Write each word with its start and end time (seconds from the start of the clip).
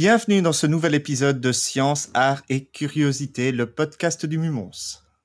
Bienvenue 0.00 0.42
dans 0.42 0.52
ce 0.52 0.68
nouvel 0.68 0.94
épisode 0.94 1.40
de 1.40 1.50
Science, 1.50 2.08
Art 2.14 2.42
et 2.48 2.66
Curiosité, 2.66 3.50
le 3.50 3.66
podcast 3.66 4.26
du 4.26 4.38
Mumons. 4.38 4.70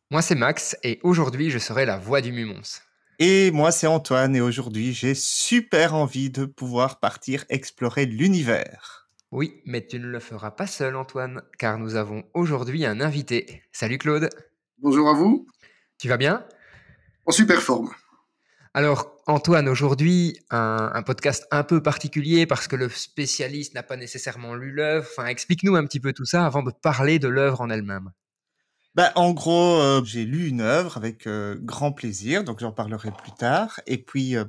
Moi 0.10 0.24
c'est 0.24 0.34
Max 0.34 0.76
et 0.82 1.00
aujourd'hui 1.04 1.52
je 1.52 1.60
serai 1.60 1.86
la 1.86 2.00
voix 2.00 2.22
du 2.22 2.32
Mumons. 2.32 2.82
Et 3.20 3.52
moi 3.52 3.72
c'est 3.72 3.86
Antoine 3.86 4.36
et 4.36 4.42
aujourd'hui 4.42 4.92
j'ai 4.92 5.14
super 5.14 5.94
envie 5.94 6.32
de 6.32 6.46
pouvoir 6.46 7.00
partir 7.00 7.46
explorer 7.50 8.08
l'univers. 8.08 9.08
Oui, 9.32 9.62
mais 9.68 9.86
tu 9.86 10.00
ne 10.00 10.08
le 10.08 10.20
feras 10.20 10.50
pas 10.50 10.66
seul 10.66 10.96
Antoine, 10.96 11.44
car 11.60 11.78
nous 11.78 11.94
avons 11.94 12.24
aujourd'hui 12.34 12.84
un 12.84 13.00
invité. 13.00 13.62
Salut 13.72 14.00
Claude, 14.00 14.32
Bonjour 14.80 15.08
à 15.08 15.14
vous, 15.14 15.46
tu 16.00 16.08
vas 16.08 16.18
bien? 16.18 16.48
En 17.28 17.32
super 17.32 17.62
forme. 17.62 17.92
Alors 18.76 19.22
Antoine, 19.28 19.70
aujourd'hui 19.70 20.40
un, 20.50 21.04
podcast 21.04 21.46
un 21.52 21.64
peu 21.64 21.84
particulier 21.84 22.48
parce 22.48 22.68
que 22.68 22.76
le 22.76 22.90
spécialiste 22.90 23.76
n'a 23.76 23.84
pas 23.84 23.98
nécessairement 23.98 24.56
lu 24.56 24.72
l'œuvre. 24.72 25.08
Enfin, 25.12 25.28
explique-nous 25.28 25.76
un 25.76 25.86
petit 25.86 26.00
peu 26.00 26.12
tout 26.12 26.26
ça 26.26 26.46
avant 26.46 26.64
de 26.64 26.72
parler 26.72 27.20
de 27.20 27.28
l'œuvre 27.28 27.62
en 27.62 27.70
elle-même. 27.70 28.12
Bah, 28.96 29.12
en 29.16 29.32
gros, 29.32 29.80
euh, 29.80 30.04
j'ai 30.04 30.26
lu 30.26 30.48
une 30.48 30.62
œuvre 30.62 30.98
avec 30.98 31.28
euh, 31.28 31.56
grand 31.62 31.92
plaisir, 31.92 32.44
donc 32.44 32.60
j'en 32.60 32.72
parlerai 32.72 33.12
plus 33.12 33.32
tard. 33.32 33.80
Et 33.86 33.98
puis, 33.98 34.36
euh, 34.36 34.46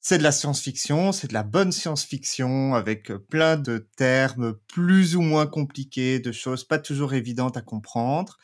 c'est 0.00 0.18
de 0.18 0.24
la 0.24 0.32
science-fiction, 0.32 1.12
c'est 1.12 1.28
de 1.28 1.34
la 1.34 1.44
bonne 1.44 1.70
science-fiction 1.70 2.74
avec 2.74 3.12
plein 3.30 3.56
de 3.56 3.88
termes 3.96 4.54
plus 4.66 5.14
ou 5.14 5.22
moins 5.22 5.46
compliqués, 5.46 6.18
de 6.18 6.32
choses 6.32 6.64
pas 6.64 6.80
toujours 6.80 7.14
évidentes 7.14 7.56
à 7.56 7.62
comprendre. 7.62 8.38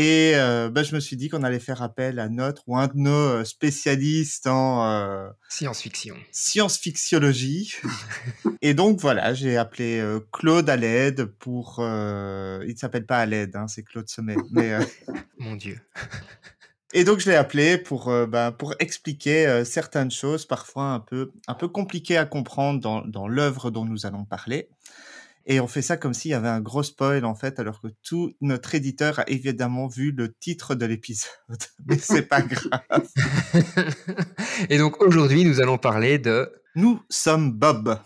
Et 0.00 0.36
euh, 0.36 0.70
bah, 0.70 0.84
je 0.84 0.94
me 0.94 1.00
suis 1.00 1.16
dit 1.16 1.28
qu'on 1.28 1.42
allait 1.42 1.58
faire 1.58 1.82
appel 1.82 2.20
à 2.20 2.28
notre 2.28 2.62
ou 2.68 2.76
un 2.78 2.86
de 2.86 2.92
nos 2.94 3.10
euh, 3.10 3.44
spécialistes 3.44 4.46
en 4.46 4.88
euh, 4.88 5.28
Science-fiction. 5.48 6.14
science-fictiologie. 6.30 7.74
Et 8.62 8.74
donc 8.74 9.00
voilà, 9.00 9.34
j'ai 9.34 9.56
appelé 9.56 9.98
euh, 9.98 10.20
Claude 10.32 10.70
à 10.70 10.76
l'aide 10.76 11.24
pour. 11.24 11.78
euh, 11.80 12.60
il 12.68 12.74
ne 12.74 12.78
s'appelle 12.78 13.06
pas 13.06 13.18
à 13.18 13.26
l'aide, 13.26 13.56
hein, 13.56 13.66
c'est 13.66 13.82
Claude 13.82 14.08
Sommet. 14.08 14.36
Mais 14.52 14.78
Mon 15.40 15.56
Dieu. 15.56 15.80
et 16.94 17.02
donc 17.02 17.18
je 17.18 17.28
l'ai 17.28 17.34
appelé 17.36 17.76
pour 17.76 18.08
euh, 18.08 18.26
ben, 18.26 18.52
pour 18.52 18.74
expliquer 18.78 19.48
euh, 19.48 19.64
certaines 19.64 20.12
choses 20.12 20.46
parfois 20.46 20.92
un 20.92 21.00
peu 21.00 21.32
un 21.48 21.54
peu 21.54 21.66
compliquées 21.66 22.16
à 22.18 22.24
comprendre 22.24 22.80
dans 22.80 23.00
dans 23.04 23.26
l'œuvre 23.26 23.72
dont 23.72 23.84
nous 23.84 24.06
allons 24.06 24.24
parler. 24.24 24.68
Et 25.50 25.60
on 25.60 25.66
fait 25.66 25.80
ça 25.80 25.96
comme 25.96 26.12
s'il 26.12 26.30
y 26.30 26.34
avait 26.34 26.48
un 26.48 26.60
gros 26.60 26.82
spoil 26.82 27.24
en 27.24 27.34
fait, 27.34 27.58
alors 27.58 27.80
que 27.80 27.88
tout 28.04 28.34
notre 28.42 28.74
éditeur 28.74 29.18
a 29.20 29.28
évidemment 29.28 29.88
vu 29.88 30.12
le 30.12 30.34
titre 30.34 30.74
de 30.74 30.84
l'épisode. 30.84 31.30
Mais 31.86 31.96
c'est 31.96 32.28
pas 32.28 32.42
grave. 32.42 33.08
et 34.68 34.76
donc 34.76 35.02
aujourd'hui 35.02 35.44
nous 35.44 35.60
allons 35.60 35.78
parler 35.78 36.18
de... 36.18 36.52
Nous 36.76 37.00
sommes 37.08 37.50
Bob. 37.50 37.98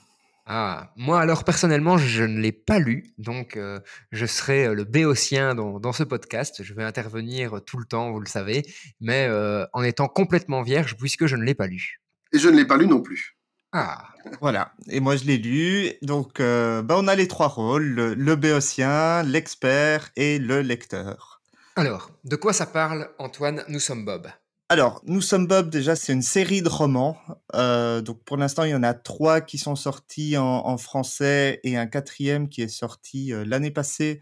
Ah, 0.46 0.92
moi 0.96 1.20
alors 1.20 1.42
personnellement 1.42 1.98
je 1.98 2.22
ne 2.22 2.40
l'ai 2.40 2.52
pas 2.52 2.78
lu, 2.78 3.12
donc 3.18 3.56
euh, 3.56 3.80
je 4.12 4.26
serai 4.26 4.66
euh, 4.66 4.74
le 4.74 4.84
béotien 4.84 5.56
dans, 5.56 5.80
dans 5.80 5.92
ce 5.92 6.04
podcast. 6.04 6.62
Je 6.62 6.74
vais 6.74 6.84
intervenir 6.84 7.60
tout 7.66 7.76
le 7.76 7.84
temps, 7.84 8.12
vous 8.12 8.20
le 8.20 8.26
savez, 8.26 8.62
mais 9.00 9.26
euh, 9.28 9.66
en 9.72 9.82
étant 9.82 10.06
complètement 10.06 10.62
vierge 10.62 10.96
puisque 10.96 11.26
je 11.26 11.34
ne 11.34 11.42
l'ai 11.42 11.54
pas 11.54 11.66
lu. 11.66 12.00
Et 12.32 12.38
je 12.38 12.48
ne 12.48 12.56
l'ai 12.56 12.66
pas 12.66 12.76
lu 12.76 12.86
non 12.86 13.02
plus. 13.02 13.36
Ah, 13.72 14.08
Voilà. 14.40 14.72
Et 14.88 15.00
moi, 15.00 15.16
je 15.16 15.24
l'ai 15.24 15.38
lu. 15.38 15.92
Donc, 16.02 16.40
euh, 16.40 16.82
bah, 16.82 16.96
on 16.98 17.08
a 17.08 17.14
les 17.14 17.28
trois 17.28 17.48
rôles 17.48 17.84
le, 17.84 18.14
le 18.14 18.36
béotien, 18.36 19.22
l'expert 19.22 20.10
et 20.16 20.38
le 20.38 20.60
lecteur. 20.62 21.40
alors, 21.76 22.10
de 22.24 22.36
quoi 22.36 22.52
ça 22.52 22.66
parle 22.66 23.08
Antoine? 23.18 23.64
Nous 23.68 23.80
sommes 23.80 24.04
Bob. 24.04 24.28
Alors, 24.68 25.02
Nous 25.04 25.20
sommes 25.20 25.46
Bob, 25.46 25.68
déjà, 25.70 25.96
c'est 25.96 26.12
une 26.12 26.22
série 26.22 26.62
de 26.62 26.68
romans. 26.68 27.18
Euh, 27.54 28.00
donc, 28.00 28.22
pour 28.24 28.36
l'instant, 28.36 28.64
il 28.64 28.70
y 28.70 28.74
en 28.74 28.82
a 28.82 28.94
trois 28.94 29.40
qui 29.40 29.58
sont 29.58 29.76
sortis 29.76 30.36
en, 30.38 30.44
en 30.66 30.76
français 30.78 31.60
et 31.62 31.76
un 31.76 31.86
quatrième 31.86 32.48
qui 32.48 32.62
est 32.62 32.68
sorti 32.68 33.32
euh, 33.32 33.44
l'année 33.46 33.70
passée 33.70 34.20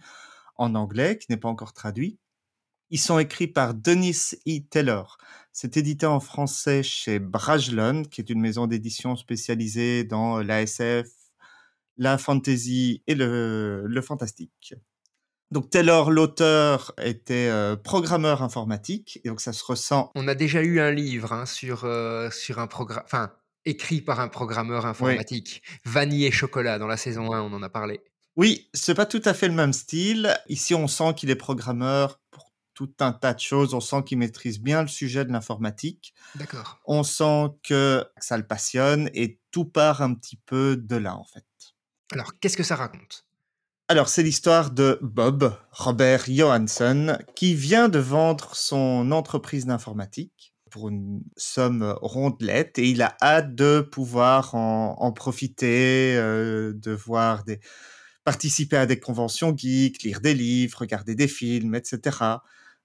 en 0.57 0.75
anglais, 0.75 1.19
qui 1.19 1.27
n'est 1.31 1.37
pas 1.37 1.49
encore 1.49 1.73
traduit. 1.73 2.19
Ils 2.91 2.99
sont 2.99 3.19
écrits 3.19 3.47
par 3.47 3.75
Denis 3.75 4.35
E. 4.49 4.61
Taylor. 4.69 5.19
C'est 5.53 5.77
édité 5.77 6.07
en 6.07 6.21
français 6.21 6.83
chez 6.83 7.19
Brajlon, 7.19 8.03
qui 8.05 8.21
est 8.21 8.31
une 8.31 8.41
maison 8.41 8.67
d'édition 8.67 9.17
spécialisée 9.17 10.05
dans 10.05 10.39
la 10.41 10.63
SF, 10.63 11.09
la 11.97 12.19
fantasy 12.19 13.03
et 13.07 13.15
le, 13.15 13.85
le 13.87 14.03
fantastique. 14.03 14.75
Donc 15.51 15.69
Taylor, 15.71 16.11
l'auteur, 16.11 16.95
était 17.03 17.49
euh, 17.49 17.75
programmeur 17.75 18.43
informatique, 18.43 19.21
et 19.25 19.29
donc 19.29 19.41
ça 19.41 19.53
se 19.53 19.65
ressent. 19.65 20.11
On 20.15 20.29
a 20.29 20.37
déjà 20.37 20.63
eu 20.63 20.79
un 20.79 20.93
livre 20.93 21.33
hein, 21.33 21.45
sur, 21.45 21.85
euh, 21.85 22.31
sur 22.31 22.61
un 22.61 22.69
programme, 22.69 23.03
enfin, 23.05 23.33
écrit 23.65 24.01
par 24.01 24.21
un 24.21 24.29
programmeur 24.29 24.87
informatique. 24.87 25.63
Vanille 25.85 26.27
et 26.27 26.31
chocolat, 26.31 26.79
dans 26.79 26.87
la 26.87 26.97
saison 26.97 27.33
1, 27.33 27.43
on 27.43 27.53
en 27.53 27.63
a 27.63 27.69
parlé. 27.69 28.01
Oui, 28.37 28.71
c'est 28.75 28.95
pas 28.95 29.07
tout 29.07 29.23
à 29.25 29.35
fait 29.35 29.49
le 29.49 29.55
même 29.55 29.73
style. 29.73 30.37
Ici, 30.49 30.75
on 30.75 30.87
sent 30.87 31.15
qu'il 31.17 31.31
est 31.31 31.37
programmeur 31.37 32.21
pour 32.31 32.50
tout 32.81 32.95
un 33.01 33.13
tas 33.13 33.35
de 33.35 33.41
choses. 33.41 33.75
On 33.75 33.81
sent 33.81 34.05
qu'il 34.07 34.17
maîtrise 34.17 34.59
bien 34.59 34.81
le 34.81 34.89
sujet 34.89 35.27
de 35.27 35.33
l'informatique. 35.33 36.15
D'accord. 36.35 36.81
On 36.87 37.03
sent 37.03 37.49
que 37.63 38.07
ça 38.17 38.39
le 38.39 38.47
passionne, 38.47 39.11
et 39.13 39.39
tout 39.51 39.67
part 39.67 40.01
un 40.01 40.15
petit 40.15 40.41
peu 40.47 40.79
de 40.79 40.97
là, 40.97 41.15
en 41.15 41.25
fait. 41.25 41.45
Alors, 42.11 42.33
qu'est-ce 42.41 42.57
que 42.57 42.63
ça 42.63 42.77
raconte? 42.77 43.27
Alors, 43.89 44.09
c'est 44.09 44.23
l'histoire 44.23 44.71
de 44.71 44.99
Bob, 45.03 45.55
Robert 45.73 46.25
Johansson, 46.27 47.19
qui 47.35 47.55
vient 47.55 47.91
de 47.91 47.99
vendre 47.99 48.55
son 48.55 49.13
entreprise 49.13 49.67
d'informatique 49.67 50.55
pour 50.71 50.89
une 50.89 51.23
somme 51.37 51.95
rondelette 52.01 52.79
et 52.79 52.89
il 52.89 53.03
a 53.03 53.15
hâte 53.21 53.55
de 53.55 53.81
pouvoir 53.81 54.55
en, 54.55 54.97
en 54.99 55.13
profiter, 55.13 56.17
euh, 56.17 56.73
de 56.73 56.93
voir 56.93 57.45
des 57.45 57.61
participer 58.25 58.77
à 58.77 58.87
des 58.87 59.01
conventions 59.01 59.57
geeks, 59.57 60.03
lire 60.03 60.21
des 60.21 60.35
livres, 60.35 60.79
regarder 60.79 61.15
des 61.15 61.29
films, 61.29 61.75
etc. 61.75 62.17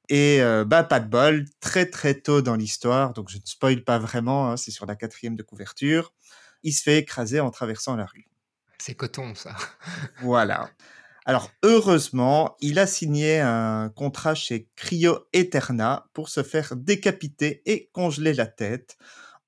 Et 0.10 0.42
euh, 0.42 0.66
bah 0.66 0.84
pas 0.84 1.00
de 1.00 1.10
bol, 1.10 1.46
très 1.60 1.86
très 1.86 2.14
tôt 2.16 2.42
dans 2.42 2.56
l'histoire, 2.56 3.14
donc 3.14 3.30
je 3.30 3.38
ne 3.38 3.42
spoil 3.46 3.84
pas 3.84 3.98
vraiment, 3.98 4.52
hein, 4.52 4.58
c'est 4.58 4.72
sur 4.72 4.86
la 4.86 4.96
quatrième 4.96 5.36
de 5.36 5.44
couverture, 5.44 6.14
il 6.64 6.74
se 6.74 6.84
fait 6.84 6.98
écraser 6.98 7.40
en 7.40 7.52
traversant 7.52 7.96
la 7.96 8.06
rue. 8.06 8.28
C'est 8.78 8.96
coton, 8.96 9.36
ça. 9.36 9.56
Voilà. 10.22 10.70
Alors, 11.26 11.50
heureusement, 11.64 12.56
il 12.60 12.78
a 12.78 12.86
signé 12.86 13.40
un 13.40 13.90
contrat 13.90 14.36
chez 14.36 14.70
Cryo 14.76 15.28
Eterna 15.34 16.08
pour 16.14 16.30
se 16.30 16.44
faire 16.44 16.76
décapiter 16.76 17.64
et 17.66 17.90
congeler 17.94 18.34
la 18.34 18.46
tête, 18.46 18.98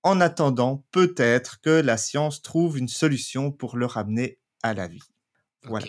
en 0.02 0.20
attendant 0.22 0.84
peut-être 0.92 1.62
que 1.62 1.70
la 1.70 1.98
science 1.98 2.42
trouve 2.42 2.80
une 2.80 2.88
solution 2.88 3.52
pour 3.52 3.78
le 3.78 3.86
ramener 3.86 4.40
à 4.64 4.74
la 4.74 4.88
vie. 4.88 5.04
Voilà. 5.64 5.86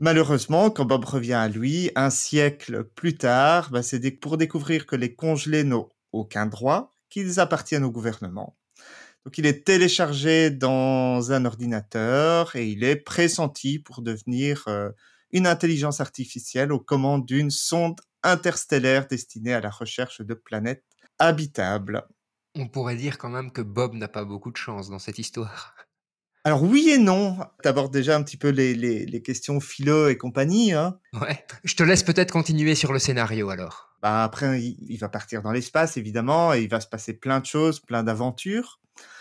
Malheureusement, 0.00 0.70
quand 0.70 0.84
Bob 0.84 1.04
revient 1.04 1.32
à 1.32 1.48
lui, 1.48 1.90
un 1.96 2.10
siècle 2.10 2.84
plus 2.84 3.16
tard, 3.16 3.70
bah, 3.70 3.82
c'est 3.82 4.10
pour 4.12 4.38
découvrir 4.38 4.86
que 4.86 4.94
les 4.94 5.14
congelés 5.14 5.64
n'ont 5.64 5.88
aucun 6.12 6.46
droit, 6.46 6.94
qu'ils 7.10 7.40
appartiennent 7.40 7.84
au 7.84 7.90
gouvernement. 7.90 8.56
Donc 9.24 9.38
il 9.38 9.46
est 9.46 9.66
téléchargé 9.66 10.50
dans 10.50 11.32
un 11.32 11.44
ordinateur 11.44 12.54
et 12.54 12.68
il 12.68 12.84
est 12.84 12.96
pressenti 12.96 13.80
pour 13.80 14.00
devenir 14.00 14.64
euh, 14.68 14.90
une 15.32 15.46
intelligence 15.46 16.00
artificielle 16.00 16.72
aux 16.72 16.80
commandes 16.80 17.26
d'une 17.26 17.50
sonde 17.50 18.00
interstellaire 18.22 19.08
destinée 19.08 19.52
à 19.52 19.60
la 19.60 19.70
recherche 19.70 20.20
de 20.20 20.34
planètes 20.34 20.84
habitables. 21.18 22.06
On 22.54 22.68
pourrait 22.68 22.96
dire 22.96 23.18
quand 23.18 23.28
même 23.28 23.50
que 23.50 23.62
Bob 23.62 23.94
n'a 23.94 24.08
pas 24.08 24.24
beaucoup 24.24 24.50
de 24.50 24.56
chance 24.56 24.88
dans 24.88 24.98
cette 24.98 25.18
histoire. 25.18 25.74
Alors 26.44 26.62
oui 26.62 26.90
et 26.90 26.98
non, 26.98 27.36
t'abordes 27.62 27.92
déjà 27.92 28.16
un 28.16 28.22
petit 28.22 28.36
peu 28.36 28.48
les, 28.48 28.74
les, 28.74 29.04
les 29.04 29.22
questions 29.22 29.60
philo 29.60 30.08
et 30.08 30.16
compagnie. 30.16 30.72
Hein. 30.72 30.98
Ouais. 31.20 31.44
Je 31.64 31.74
te 31.74 31.82
laisse 31.82 32.02
peut-être 32.02 32.32
continuer 32.32 32.74
sur 32.74 32.92
le 32.92 32.98
scénario 32.98 33.50
alors. 33.50 33.88
Bah, 34.02 34.22
après, 34.22 34.62
il, 34.62 34.76
il 34.88 34.98
va 34.98 35.08
partir 35.08 35.42
dans 35.42 35.50
l'espace, 35.50 35.96
évidemment, 35.96 36.54
et 36.54 36.62
il 36.62 36.68
va 36.68 36.80
se 36.80 36.86
passer 36.86 37.14
plein 37.14 37.40
de 37.40 37.46
choses, 37.46 37.80
plein 37.80 38.02
d'aventures. 38.02 38.80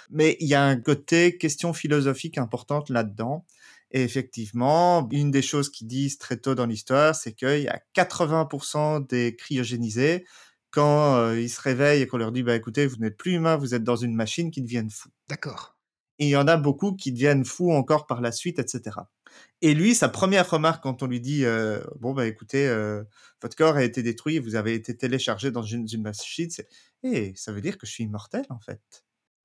Mais 0.10 0.38
il 0.40 0.48
y 0.48 0.56
a 0.56 0.64
un 0.64 0.78
côté 0.78 1.38
question 1.38 1.74
philosophique 1.74 2.38
importante 2.38 2.90
là-dedans. 2.90 3.46
Et 3.92 4.04
effectivement, 4.04 5.08
une 5.12 5.32
des 5.32 5.42
choses 5.42 5.70
qu'ils 5.70 5.88
disent 5.88 6.18
très 6.18 6.38
tôt 6.38 6.56
dans 6.56 6.66
l'histoire, 6.66 7.16
c'est 7.16 7.34
qu'il 7.34 7.62
y 7.62 7.68
a 7.68 7.82
80% 7.96 9.08
des 9.08 9.36
cryogénisés, 9.36 10.26
quand 10.72 11.16
euh, 11.16 11.40
ils 11.40 11.50
se 11.50 11.62
réveillent 11.62 12.02
et 12.02 12.08
qu'on 12.08 12.18
leur 12.18 12.32
dit, 12.32 12.44
bah 12.44 12.56
écoutez, 12.56 12.86
vous 12.86 12.98
n'êtes 12.98 13.18
plus 13.18 13.34
humain, 13.34 13.56
vous 13.56 13.74
êtes 13.74 13.84
dans 13.84 13.96
une 13.96 14.14
machine, 14.14 14.52
qui 14.52 14.62
deviennent 14.62 14.90
fous. 14.90 15.10
D'accord. 15.30 15.77
Et 16.20 16.26
il 16.26 16.30
y 16.30 16.36
en 16.36 16.48
a 16.48 16.58
beaucoup 16.58 16.96
qui 16.96 17.12
deviennent 17.12 17.46
fous 17.46 17.72
encore 17.72 18.08
par 18.08 18.22
la 18.22 18.32
suite, 18.32 18.60
etc. 18.60 18.98
Et 19.62 19.74
lui, 19.74 19.96
sa 19.96 20.10
première 20.10 20.50
remarque 20.50 20.84
quand 20.84 21.04
on 21.04 21.08
lui 21.08 21.20
dit 21.20 21.46
euh, 21.46 21.84
bon 22.00 22.14
bah 22.14 22.26
écoutez, 22.26 22.68
euh, 22.68 23.04
votre 23.42 23.56
corps 23.56 23.76
a 23.76 23.84
été 23.84 24.04
détruit, 24.04 24.40
vous 24.40 24.56
avez 24.56 24.74
été 24.74 24.96
téléchargé 24.96 25.52
dans 25.52 25.64
une, 25.64 25.88
une 25.92 26.02
machine, 26.02 26.50
c'est 26.50 26.68
eh, 27.04 27.34
ça 27.36 27.52
veut 27.52 27.62
dire 27.62 27.78
que 27.78 27.86
je 27.86 27.92
suis 27.92 28.04
immortel 28.04 28.46
en 28.50 28.60
fait. 28.60 28.82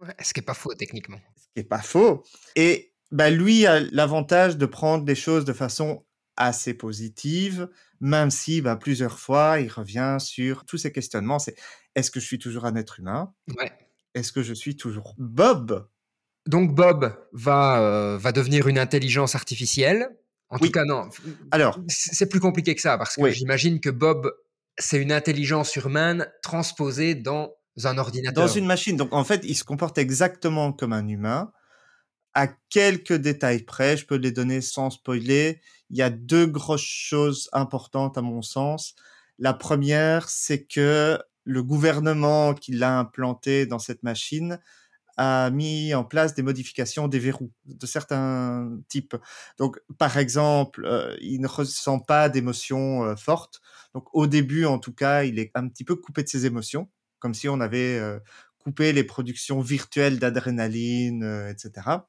Ouais, 0.01 0.15
ce 0.23 0.33
qui 0.33 0.41
est 0.41 0.45
pas 0.45 0.55
faux 0.55 0.75
techniquement. 0.75 1.21
Ce 1.37 1.45
qui 1.55 1.61
est 1.61 1.69
pas 1.69 1.83
faux. 1.83 2.25
Et 2.57 2.95
bah 3.11 3.31
lui 3.31 3.67
a 3.67 3.81
l'avantage 3.81 4.57
de 4.57 4.67
prendre 4.67 5.05
des 5.05 5.15
choses 5.15 5.45
de 5.45 5.53
façon 5.53 6.05
assez 6.37 6.75
positive, 6.75 7.69
même 8.01 8.31
si 8.31 8.63
bah, 8.63 8.77
plusieurs 8.77 9.19
fois 9.19 9.61
il 9.61 9.69
revient 9.69 10.17
sur 10.19 10.65
tous 10.65 10.79
ces 10.79 10.93
questionnements. 10.93 11.39
C'est 11.39 11.57
est-ce 11.95 12.11
que 12.11 12.21
je 12.21 12.27
suis 12.27 12.39
toujours 12.39 12.65
un 12.65 12.75
être 12.77 13.01
humain? 13.01 13.35
Ouais. 13.59 13.71
Est-ce 14.15 14.33
que 14.33 14.43
je 14.43 14.55
suis 14.55 14.77
toujours 14.77 15.15
Bob? 15.19 15.89
Donc 16.47 16.75
Bob 16.75 17.15
va, 17.33 17.81
euh, 17.81 18.19
va 18.19 18.33
devenir 18.33 18.67
une 18.69 18.79
intelligence 18.79 19.35
artificielle. 19.35 20.09
En 20.49 20.56
Oui. 20.56 20.67
tout 20.69 20.73
cas, 20.73 20.85
non. 20.85 21.09
Alors, 21.50 21.79
c'est 21.89 22.29
plus 22.29 22.41
compliqué 22.41 22.75
que 22.75 22.81
ça 22.81 22.99
parce 22.99 23.17
que 23.17 23.23
Oui. 23.23 23.33
j'imagine 23.33 23.81
que 23.81 23.91
Bob, 23.91 24.31
c'est 24.79 25.00
une 25.00 25.12
intelligence 25.12 25.77
humaine 25.77 26.27
transposée 26.43 27.15
dans 27.15 27.53
un 27.85 27.97
ordinateur. 27.97 28.47
dans 28.47 28.53
une 28.53 28.67
machine. 28.67 28.97
Donc 28.97 29.12
en 29.15 29.25
fait, 29.25 29.41
il 29.44 29.55
se 29.56 29.65
comporte 29.65 29.97
exactement 29.99 30.73
comme 30.73 30.93
un 30.93 31.06
humain. 31.09 31.53
À 32.35 32.49
quelques 32.71 33.15
détails 33.15 33.62
près, 33.62 33.97
je 33.97 34.06
peux 34.06 34.17
les 34.17 34.33
donner 34.33 34.61
sans 34.61 34.91
spoiler. 34.91 35.61
Il 35.91 35.97
y 35.97 36.03
a 36.03 36.11
deux 36.11 36.47
grosses 36.47 36.81
choses 36.83 37.49
importantes 37.53 38.19
à 38.19 38.23
mon 38.23 38.43
sens. 38.43 38.95
La 39.38 39.55
première, 39.55 40.29
c'est 40.29 40.65
que 40.65 41.19
le 41.45 41.62
gouvernement 41.62 42.55
qui 42.55 42.73
l'a 42.73 42.99
implanté 42.99 43.67
dans 43.67 43.79
cette 43.79 44.03
machine 44.03 44.61
a 45.17 45.50
mis 45.50 45.94
en 45.94 46.05
place 46.05 46.35
des 46.35 46.43
modifications 46.43 47.09
des 47.09 47.19
verrous 47.19 47.53
de 47.67 47.87
certains 47.87 48.79
types. 48.88 49.17
Donc, 49.59 49.79
par 49.99 50.17
exemple, 50.19 50.85
euh, 50.87 51.17
il 51.20 51.41
ne 51.41 51.47
ressent 51.47 51.99
pas 52.00 52.29
d'émotions 52.29 53.05
euh, 53.05 53.17
fortes. 53.17 53.61
Donc, 53.94 54.06
au 54.14 54.26
début, 54.26 54.64
en 54.64 54.79
tout 54.79 54.93
cas, 54.94 55.25
il 55.25 55.38
est 55.38 55.50
un 55.55 55.69
petit 55.69 55.85
peu 55.85 55.97
coupé 55.97 56.23
de 56.23 56.29
ses 56.29 56.47
émotions, 56.47 56.91
comme 57.19 57.35
si 57.35 57.49
on 57.49 57.61
avait 57.61 57.99
euh, 57.99 58.19
coupé 58.59 58.93
les 58.93 59.05
productions 59.05 59.61
virtuelles 59.61 60.19
d'adrénaline, 60.19 61.25
etc. 61.50 62.06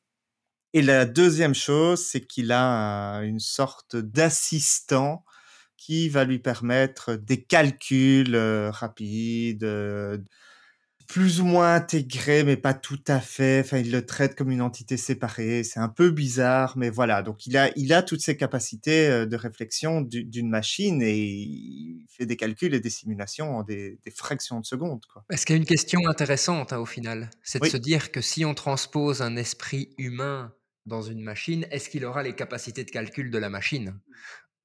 Et 0.73 0.81
la 0.81 1.05
deuxième 1.05 1.55
chose, 1.55 2.05
c'est 2.05 2.21
qu'il 2.21 2.51
a 2.51 2.63
un- 2.63 3.21
une 3.23 3.39
sorte 3.39 3.95
d'assistant 3.95 5.23
qui 5.77 6.09
va 6.09 6.23
lui 6.23 6.39
permettre 6.39 7.15
des 7.15 7.43
calculs 7.43 8.35
rapides, 8.71 9.65
plus 11.07 11.41
ou 11.41 11.45
moins 11.45 11.75
intégrés, 11.75 12.43
mais 12.43 12.57
pas 12.57 12.73
tout 12.73 12.99
à 13.07 13.19
fait. 13.19 13.61
Enfin, 13.61 13.77
il 13.77 13.91
le 13.91 14.05
traite 14.05 14.35
comme 14.35 14.51
une 14.51 14.61
entité 14.61 14.97
séparée. 14.97 15.63
C'est 15.63 15.79
un 15.79 15.89
peu 15.89 16.11
bizarre, 16.11 16.77
mais 16.77 16.89
voilà. 16.89 17.21
Donc, 17.21 17.45
il 17.45 17.57
a, 17.57 17.69
il 17.75 17.93
a 17.93 18.01
toutes 18.03 18.21
ces 18.21 18.37
capacités 18.37 19.07
euh, 19.07 19.25
de 19.25 19.35
réflexion 19.35 20.01
du- 20.01 20.23
d'une 20.23 20.49
machine 20.49 21.01
et 21.01 21.15
il 21.17 22.05
fait 22.09 22.25
des 22.25 22.37
calculs 22.37 22.73
et 22.73 22.79
des 22.79 22.89
simulations 22.89 23.57
en 23.57 23.63
des, 23.63 23.99
des 24.03 24.11
fractions 24.11 24.59
de 24.59 24.65
secondes, 24.65 25.05
quoi. 25.11 25.23
Est-ce 25.31 25.45
qu'il 25.45 25.55
y 25.55 25.57
a 25.57 25.61
une 25.61 25.65
question 25.67 25.99
intéressante 26.07 26.73
hein, 26.73 26.79
au 26.79 26.85
final? 26.85 27.29
C'est 27.43 27.59
de 27.59 27.63
Oui. 27.63 27.69
se 27.69 27.77
dire 27.77 28.11
que 28.11 28.21
si 28.21 28.45
on 28.45 28.53
transpose 28.53 29.21
un 29.21 29.35
esprit 29.35 29.89
humain 29.97 30.53
dans 30.85 31.01
une 31.01 31.21
machine, 31.21 31.65
est-ce 31.71 31.89
qu'il 31.89 32.03
aura 32.03 32.23
les 32.23 32.35
capacités 32.35 32.83
de 32.83 32.91
calcul 32.91 33.31
de 33.31 33.37
la 33.37 33.49
machine? 33.49 33.97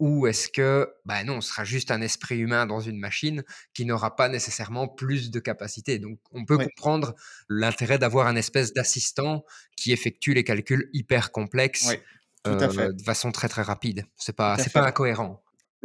Ou 0.00 0.26
est-ce 0.28 0.48
que, 0.48 0.88
bah 1.04 1.24
non, 1.24 1.40
ce 1.40 1.48
sera 1.50 1.64
juste 1.64 1.90
un 1.90 2.00
esprit 2.00 2.38
humain 2.38 2.66
dans 2.66 2.80
une 2.80 2.98
machine 2.98 3.42
qui 3.74 3.84
n'aura 3.84 4.14
pas 4.14 4.28
nécessairement 4.28 4.86
plus 4.86 5.30
de 5.30 5.40
capacités 5.40 5.98
Donc 5.98 6.18
on 6.30 6.44
peut 6.44 6.56
Oui. 6.56 6.64
comprendre 6.64 7.14
l'intérêt 7.48 7.98
d'avoir 7.98 8.26
un 8.28 8.36
espèce 8.36 8.72
d'assistant 8.72 9.44
qui 9.76 9.92
effectue 9.92 10.34
les 10.34 10.44
calculs 10.44 10.88
hyper 10.92 11.32
complexes 11.32 11.86
Oui, 11.88 11.96
tout 12.44 12.52
à 12.52 12.68
euh, 12.80 12.92
de 12.92 13.02
façon 13.02 13.32
très 13.32 13.48
très 13.48 13.62
rapide. 13.62 14.04
C'est 14.16 14.36
pas, 14.36 14.56
c'est 14.58 14.72
pas 14.72 14.86
incohérent. 14.86 15.42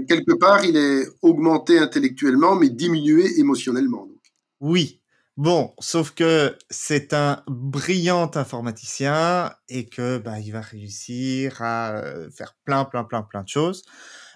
Quelque 0.07 0.33
part, 0.39 0.65
il 0.65 0.75
est 0.75 1.07
augmenté 1.21 1.77
intellectuellement, 1.77 2.55
mais 2.55 2.69
diminué 2.69 3.39
émotionnellement. 3.39 4.05
donc. 4.07 4.17
Oui. 4.59 5.02
Bon, 5.35 5.73
sauf 5.79 6.11
que 6.11 6.55
c'est 6.69 7.11
un 7.11 7.43
brillant 7.47 8.29
informaticien 8.35 9.55
et 9.67 9.89
que 9.89 10.19
bah, 10.19 10.39
il 10.39 10.51
va 10.51 10.61
réussir 10.61 11.59
à 11.63 11.95
euh, 11.95 12.29
faire 12.29 12.55
plein, 12.65 12.85
plein, 12.85 13.03
plein, 13.03 13.23
plein 13.23 13.41
de 13.41 13.47
choses. 13.49 13.83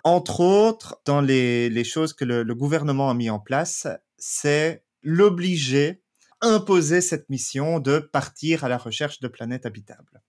Entre 0.03 0.39
autres, 0.39 0.99
dans 1.05 1.21
les, 1.21 1.69
les 1.69 1.83
choses 1.83 2.13
que 2.13 2.25
le, 2.25 2.43
gouvernement 2.55 3.11
a 3.11 3.13
mis 3.13 3.29
en 3.29 3.39
place, 3.39 3.87
c'est 4.17 4.85
l'obliger, 5.03 6.01
imposer 6.41 7.01
cette 7.01 7.29
mission 7.29 7.79
de 7.79 7.99
partir 7.99 8.63
à 8.63 8.69
la 8.69 8.79
recherche 8.79 9.19
de 9.19 9.27
planètes 9.27 9.67
habitables. 9.67 10.23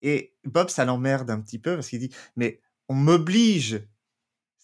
Et 0.00 0.34
Bob, 0.44 0.70
ça 0.70 0.86
l'emmerde 0.86 1.30
un 1.30 1.40
petit 1.40 1.58
peu 1.58 1.74
parce 1.74 1.88
qu'il 1.88 1.98
dit, 1.98 2.14
mais 2.36 2.62
on 2.88 2.94
m'oblige. 2.94 3.82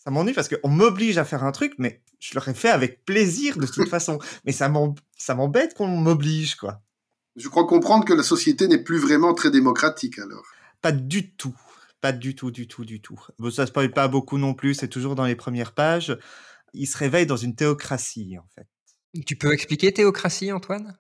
Ça 0.03 0.11
m'ennuie 0.11 0.33
parce 0.33 0.49
qu'on 0.49 0.69
m'oblige 0.71 1.19
à 1.19 1.27
faire 1.27 1.45
un 1.45 1.53
truc, 1.53 1.75
mais 1.77 2.01
je 2.21 2.35
l'aurais 2.35 2.55
fait 2.55 2.71
avec 2.71 3.05
plaisir 3.05 3.59
de 3.59 3.67
toute 3.67 3.89
façon. 3.91 4.19
Mais 4.47 4.53
ça 4.53 4.69
m'em- 4.71 4.95
ça 5.19 5.35
m'embête 5.35 5.75
qu'on 5.75 5.89
m'oblige, 5.89 6.55
quoi. 6.55 6.81
Je 7.37 7.49
crois 7.49 7.67
comprendre 7.67 8.05
que 8.07 8.15
la 8.15 8.23
société 8.23 8.67
n'est 8.67 8.83
plus 8.83 8.99
vraiment 8.99 9.35
très 9.35 9.51
démocratique 9.51 10.19
alors. 10.19 10.45
Pas 10.81 10.93
du 10.93 11.33
tout. 11.33 11.55
Pas 12.01 12.13
du 12.13 12.35
tout, 12.35 12.51
du 12.51 12.67
tout, 12.67 12.87
du 12.87 13.03
tout. 13.03 13.21
Bon, 13.39 13.51
ça 13.51 13.67
spoil 13.67 13.91
pas 13.93 14.09
beaucoup 14.09 14.39
non 14.39 14.55
plus, 14.55 14.75
c'est 14.75 14.89
toujours 14.89 15.15
dans 15.15 15.27
les 15.27 15.37
premières 15.37 15.73
pages. 15.73 16.17
Il 16.73 16.87
se 16.87 16.97
réveille 16.97 17.27
dans 17.27 17.37
une 17.37 17.55
théocratie, 17.55 18.39
en 18.39 18.47
fait. 18.55 18.67
Tu 19.27 19.37
peux 19.37 19.53
expliquer 19.53 19.93
théocratie, 19.93 20.51
Antoine? 20.51 20.97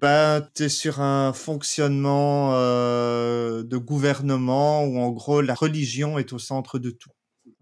Ben, 0.00 0.46
tu 0.54 0.64
es 0.64 0.68
sur 0.68 1.00
un 1.00 1.32
fonctionnement 1.32 2.54
euh, 2.54 3.62
de 3.62 3.76
gouvernement 3.76 4.84
où, 4.84 4.98
en 4.98 5.10
gros, 5.10 5.40
la 5.40 5.54
religion 5.54 6.18
est 6.18 6.32
au 6.32 6.38
centre 6.38 6.78
de 6.78 6.90
tout. 6.90 7.10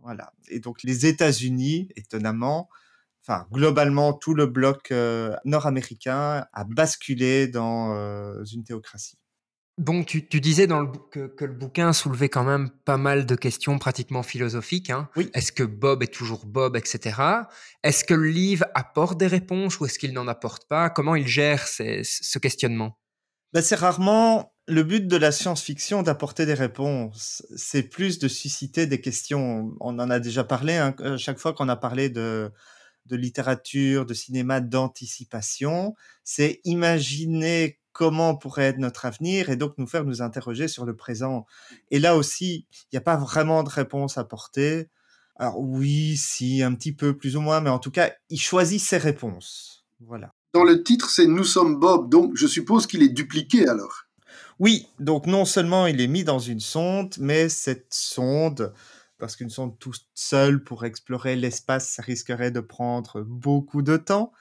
Voilà. 0.07 0.33
Et 0.49 0.61
donc, 0.61 0.85
les 0.85 1.05
États-Unis, 1.07 1.89
étonnamment, 1.97 2.69
enfin, 3.27 3.47
globalement, 3.51 4.13
tout 4.13 4.35
le 4.35 4.47
bloc 4.47 4.93
euh, 4.93 5.35
nord-américain 5.45 6.47
a 6.53 6.65
basculé 6.65 7.49
dans 7.49 7.93
euh, 7.97 8.45
une 8.55 8.63
théocratie. 8.63 9.19
Donc, 9.79 10.07
tu, 10.07 10.27
tu 10.29 10.41
disais 10.41 10.67
dans 10.69 10.81
le, 10.81 10.89
que, 11.11 11.27
que 11.27 11.45
le 11.45 11.53
bouquin 11.53 11.93
soulevait 11.93 12.29
quand 12.31 12.45
même 12.45 12.71
pas 12.85 12.97
mal 12.97 13.27
de 13.27 13.35
questions 13.35 13.79
pratiquement 13.79 14.23
philosophiques. 14.23 14.91
hein. 14.91 15.11
Oui. 15.17 15.29
Est-ce 15.35 15.51
que 15.53 15.65
Bob 15.65 16.03
est 16.05 16.15
toujours 16.15 16.47
Bob, 16.47 16.77
etc. 16.77 17.21
Est-ce 17.83 18.05
que 18.05 18.15
le 18.15 18.29
livre 18.29 18.65
apporte 18.75 19.19
des 19.19 19.27
réponses 19.27 19.79
ou 19.81 19.87
est-ce 19.87 19.99
qu'il 19.99 20.13
n'en 20.15 20.29
apporte 20.29 20.67
pas? 20.69 20.89
Comment 20.89 21.15
il 21.17 21.27
gère 21.27 21.67
ces- 21.67 22.03
ce 22.05 22.39
questionnement? 22.39 22.99
Ben, 23.53 23.61
c'est 23.61 23.75
rarement 23.75 24.55
le 24.69 24.83
but 24.83 25.07
de 25.07 25.17
la 25.17 25.33
science-fiction 25.33 26.03
d'apporter 26.03 26.45
des 26.47 26.55
réponses. 26.55 27.45
C'est 27.55 27.85
plus 27.85 28.19
de 28.19 28.29
susciter 28.29 28.87
des 28.87 29.01
questions. 29.01 29.75
On 29.81 29.99
en 29.99 30.11
a 30.11 30.19
déjà 30.19 30.45
parlé, 30.45 30.75
hein, 30.75 30.95
à 30.99 31.17
chaque 31.17 31.39
fois 31.39 31.53
qu'on 31.53 31.69
a 31.69 31.77
parlé 31.77 32.11
de, 32.11 32.51
de 33.07 33.17
littérature, 33.17 34.07
de 34.07 34.15
cinéma, 34.15 34.61
d'anticipation. 34.61 35.95
C'est 36.25 36.61
imaginer 36.65 37.79
comment 37.93 38.37
pourrait 38.37 38.65
être 38.65 38.79
notre 38.79 39.07
avenir 39.07 39.49
et 39.49 39.57
donc 39.57 39.75
nous 39.79 39.87
faire 39.87 40.05
nous 40.05 40.21
interroger 40.21 40.69
sur 40.69 40.85
le 40.85 40.95
présent. 40.97 41.47
Et 41.91 41.99
là 41.99 42.17
aussi, 42.17 42.67
il 42.71 42.89
n'y 42.95 42.99
a 42.99 43.03
pas 43.03 43.17
vraiment 43.17 43.63
de 43.63 43.71
réponse 43.71 44.19
à 44.19 44.23
apporter. 44.23 44.89
Alors 45.37 45.61
oui, 45.61 46.17
si, 46.17 46.63
un 46.63 46.75
petit 46.75 46.93
peu, 46.93 47.17
plus 47.17 47.37
ou 47.37 47.41
moins, 47.41 47.61
mais 47.61 47.71
en 47.71 47.79
tout 47.79 47.91
cas, 47.91 48.11
il 48.31 48.41
choisit 48.41 48.81
ses 48.81 48.99
réponses. 48.99 49.87
Voilà. 50.01 50.35
Dans 50.53 50.65
le 50.65 50.83
titre, 50.83 51.09
c'est 51.11 51.27
Nous 51.27 51.45
sommes 51.45 51.79
Bob, 51.79 52.11
donc 52.11 52.33
je 52.35 52.47
suppose 52.47 52.87
qu'il 52.87 53.03
est 53.03 53.11
dupliqué 53.11 53.69
alors. 53.69 54.06
Oui, 54.59 54.89
donc 54.99 55.27
non 55.27 55.45
seulement 55.45 55.87
il 55.87 56.01
est 56.01 56.07
mis 56.07 56.25
dans 56.25 56.39
une 56.39 56.61
sonde, 56.61 57.15
mais 57.19 57.49
cette 57.49 57.93
sonde, 57.93 58.73
parce 59.19 59.37
qu'une 59.37 59.51
sonde 59.51 59.79
toute 59.79 60.07
seule 60.15 60.65
pour 60.65 60.85
explorer 60.85 61.37
l'espace, 61.37 61.91
ça 61.91 62.03
risquerait 62.03 62.51
de 62.51 62.61
prendre 62.61 63.23
beaucoup 63.23 63.83
de 63.83 63.97
temps, 63.97 64.33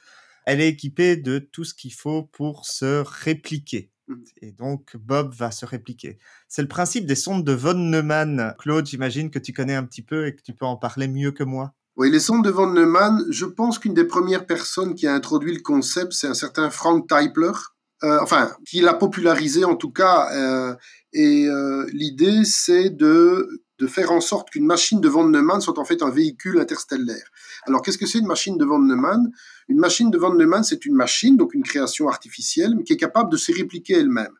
elle 0.45 0.61
est 0.61 0.69
équipée 0.69 1.17
de 1.17 1.39
tout 1.39 1.63
ce 1.63 1.73
qu'il 1.73 1.93
faut 1.93 2.23
pour 2.23 2.65
se 2.65 3.03
répliquer. 3.05 3.91
Mhm. 4.07 4.23
Et 4.41 4.51
donc 4.51 4.95
Bob 4.95 5.33
va 5.33 5.51
se 5.51 5.65
répliquer. 5.65 6.17
C'est 6.47 6.61
le 6.61 6.67
principe 6.67 7.05
des 7.05 7.15
sondes 7.15 7.43
de 7.43 7.53
von 7.53 7.73
Neumann. 7.73 8.55
Claude, 8.59 8.85
j'imagine 8.85 9.31
que 9.31 9.39
tu 9.39 9.51
connais 9.51 9.75
un 9.75 9.83
petit 9.83 10.03
peu 10.03 10.27
et 10.27 10.35
que 10.35 10.41
tu 10.41 10.53
peux 10.53 10.65
en 10.65 10.77
parler 10.77 11.07
mieux 11.07 11.31
que 11.31 11.43
moi. 11.43 11.73
Oui, 11.97 12.11
les 12.11 12.19
sondes 12.19 12.43
de 12.43 12.49
von 12.49 12.67
Neumann, 12.67 13.25
je 13.29 13.45
pense 13.45 13.79
qu'une 13.79 13.93
des 13.93 14.03
premières 14.03 14.45
personnes 14.45 14.95
qui 14.95 15.07
a 15.07 15.13
introduit 15.13 15.53
le 15.53 15.61
concept, 15.61 16.11
c'est 16.11 16.27
un 16.27 16.33
certain 16.33 16.69
Frank 16.69 17.07
Teipler, 17.07 17.53
euh, 18.03 18.19
enfin, 18.21 18.51
qui 18.67 18.81
l'a 18.81 18.93
popularisé 18.93 19.63
en 19.65 19.75
tout 19.75 19.91
cas. 19.91 20.29
euh, 20.33 20.75
et 21.13 21.47
euh, 21.47 21.85
l'idée, 21.93 22.43
c'est 22.43 22.89
de, 22.89 23.47
de 23.79 23.87
faire 23.87 24.11
en 24.11 24.19
sorte 24.19 24.49
qu'une 24.49 24.65
machine 24.65 24.99
de 24.99 25.07
von 25.07 25.27
Neumann 25.27 25.61
soit 25.61 25.79
en 25.79 25.85
fait 25.85 26.01
un 26.01 26.09
véhicule 26.09 26.59
interstellaire. 26.59 27.25
Alors, 27.67 27.81
qu'est-ce 27.81 27.97
que 27.97 28.05
c'est 28.05 28.19
une 28.19 28.27
machine 28.27 28.57
de 28.57 28.65
von 28.65 28.79
Neumann? 28.79 29.31
Une 29.69 29.79
machine 29.79 30.11
de 30.11 30.17
von 30.17 30.33
Neumann, 30.33 30.63
c'est 30.63 30.85
une 30.85 30.95
machine, 30.95 31.37
donc 31.37 31.53
une 31.53 31.63
création 31.63 32.09
artificielle, 32.09 32.75
mais 32.75 32.83
qui 32.83 32.93
est 32.93 32.97
capable 32.97 33.31
de 33.31 33.37
se 33.37 33.51
répliquer 33.53 33.93
elle-même. 33.93 34.33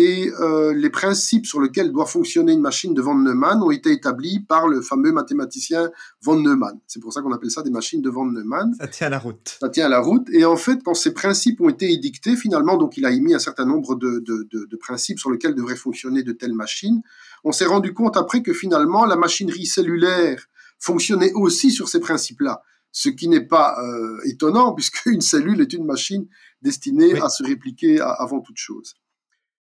Et 0.00 0.32
euh, 0.40 0.72
les 0.72 0.88
principes 0.88 1.44
sur 1.44 1.60
lesquels 1.60 1.92
doit 1.92 2.06
fonctionner 2.06 2.52
une 2.52 2.62
machine 2.62 2.94
de 2.94 3.02
von 3.02 3.14
Neumann 3.14 3.62
ont 3.62 3.70
été 3.70 3.92
établis 3.92 4.40
par 4.40 4.66
le 4.66 4.80
fameux 4.80 5.12
mathématicien 5.12 5.90
von 6.22 6.40
Neumann. 6.40 6.78
C'est 6.86 7.00
pour 7.00 7.12
ça 7.12 7.20
qu'on 7.20 7.32
appelle 7.32 7.50
ça 7.50 7.60
des 7.62 7.70
machines 7.70 8.00
de 8.00 8.08
von 8.08 8.24
Neumann. 8.24 8.72
Ça 8.80 8.88
tient 8.88 9.10
la 9.10 9.18
route. 9.18 9.58
Ça 9.60 9.68
tient 9.68 9.90
la 9.90 10.00
route. 10.00 10.26
Et 10.32 10.46
en 10.46 10.56
fait, 10.56 10.82
quand 10.82 10.94
ces 10.94 11.12
principes 11.12 11.60
ont 11.60 11.68
été 11.68 11.92
édictés, 11.92 12.34
finalement, 12.34 12.78
donc 12.78 12.96
il 12.96 13.04
a 13.04 13.10
émis 13.10 13.34
un 13.34 13.38
certain 13.38 13.66
nombre 13.66 13.94
de, 13.94 14.20
de, 14.20 14.48
de, 14.50 14.64
de 14.64 14.76
principes 14.76 15.18
sur 15.18 15.30
lesquels 15.30 15.54
devraient 15.54 15.76
fonctionner 15.76 16.22
de 16.22 16.32
telles 16.32 16.54
machines. 16.54 17.02
On 17.44 17.52
s'est 17.52 17.66
rendu 17.66 17.92
compte 17.92 18.16
après 18.16 18.42
que 18.42 18.54
finalement, 18.54 19.04
la 19.04 19.16
machinerie 19.16 19.66
cellulaire 19.66 20.46
fonctionnait 20.78 21.32
aussi 21.34 21.70
sur 21.70 21.90
ces 21.90 22.00
principes-là. 22.00 22.62
Ce 22.90 23.10
qui 23.10 23.28
n'est 23.28 23.46
pas 23.46 23.76
euh, 23.84 24.18
étonnant, 24.24 24.72
puisqu'une 24.76 25.20
cellule 25.20 25.60
est 25.60 25.74
une 25.74 25.84
machine 25.84 26.26
destinée 26.62 27.12
Oui. 27.12 27.20
à 27.22 27.28
se 27.28 27.42
répliquer 27.42 28.00
avant 28.00 28.40
toute 28.40 28.56
chose. 28.56 28.94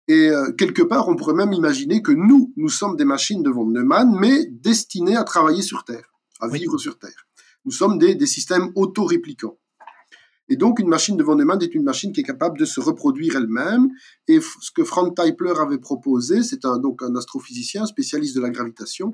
Et 0.07 0.29
euh, 0.29 0.51
quelque 0.51 0.81
part, 0.81 1.07
on 1.07 1.15
pourrait 1.15 1.33
même 1.33 1.53
imaginer 1.53 2.01
que 2.01 2.11
nous, 2.11 2.53
nous 2.57 2.69
sommes 2.69 2.97
des 2.97 3.05
machines 3.05 3.41
de 3.41 3.49
von 3.49 3.65
Neumann, 3.65 4.15
mais 4.19 4.45
destinées 4.47 5.15
à 5.15 5.23
travailler 5.23 5.61
sur 5.61 5.85
Terre, 5.85 6.11
à 6.39 6.47
Oui. 6.47 6.59
vivre 6.59 6.77
sur 6.77 6.99
Terre. 6.99 7.27
Nous 7.65 7.71
sommes 7.71 7.97
des, 7.97 8.15
des 8.15 8.25
systèmes 8.27 8.71
autoréplicants. 8.75 9.57
Et 10.49 10.57
donc, 10.57 10.79
une 10.79 10.89
machine 10.89 11.15
de 11.15 11.23
von 11.23 11.35
Neumann 11.35 11.61
est 11.61 11.73
une 11.73 11.83
machine 11.83 12.11
qui 12.11 12.19
est 12.19 12.25
capable 12.25 12.59
de 12.59 12.65
se 12.65 12.81
reproduire 12.81 13.37
elle-même. 13.37 13.87
Et 14.27 14.39
ce 14.41 14.71
que 14.75 14.83
Frank 14.83 15.15
Teipler 15.15 15.53
avait 15.57 15.77
proposé, 15.77 16.43
c'est 16.43 16.65
un, 16.65 16.77
donc 16.79 17.01
un 17.01 17.15
astrophysicien 17.15 17.85
spécialiste 17.85 18.35
de 18.35 18.41
la 18.41 18.49
gravitation, 18.49 19.13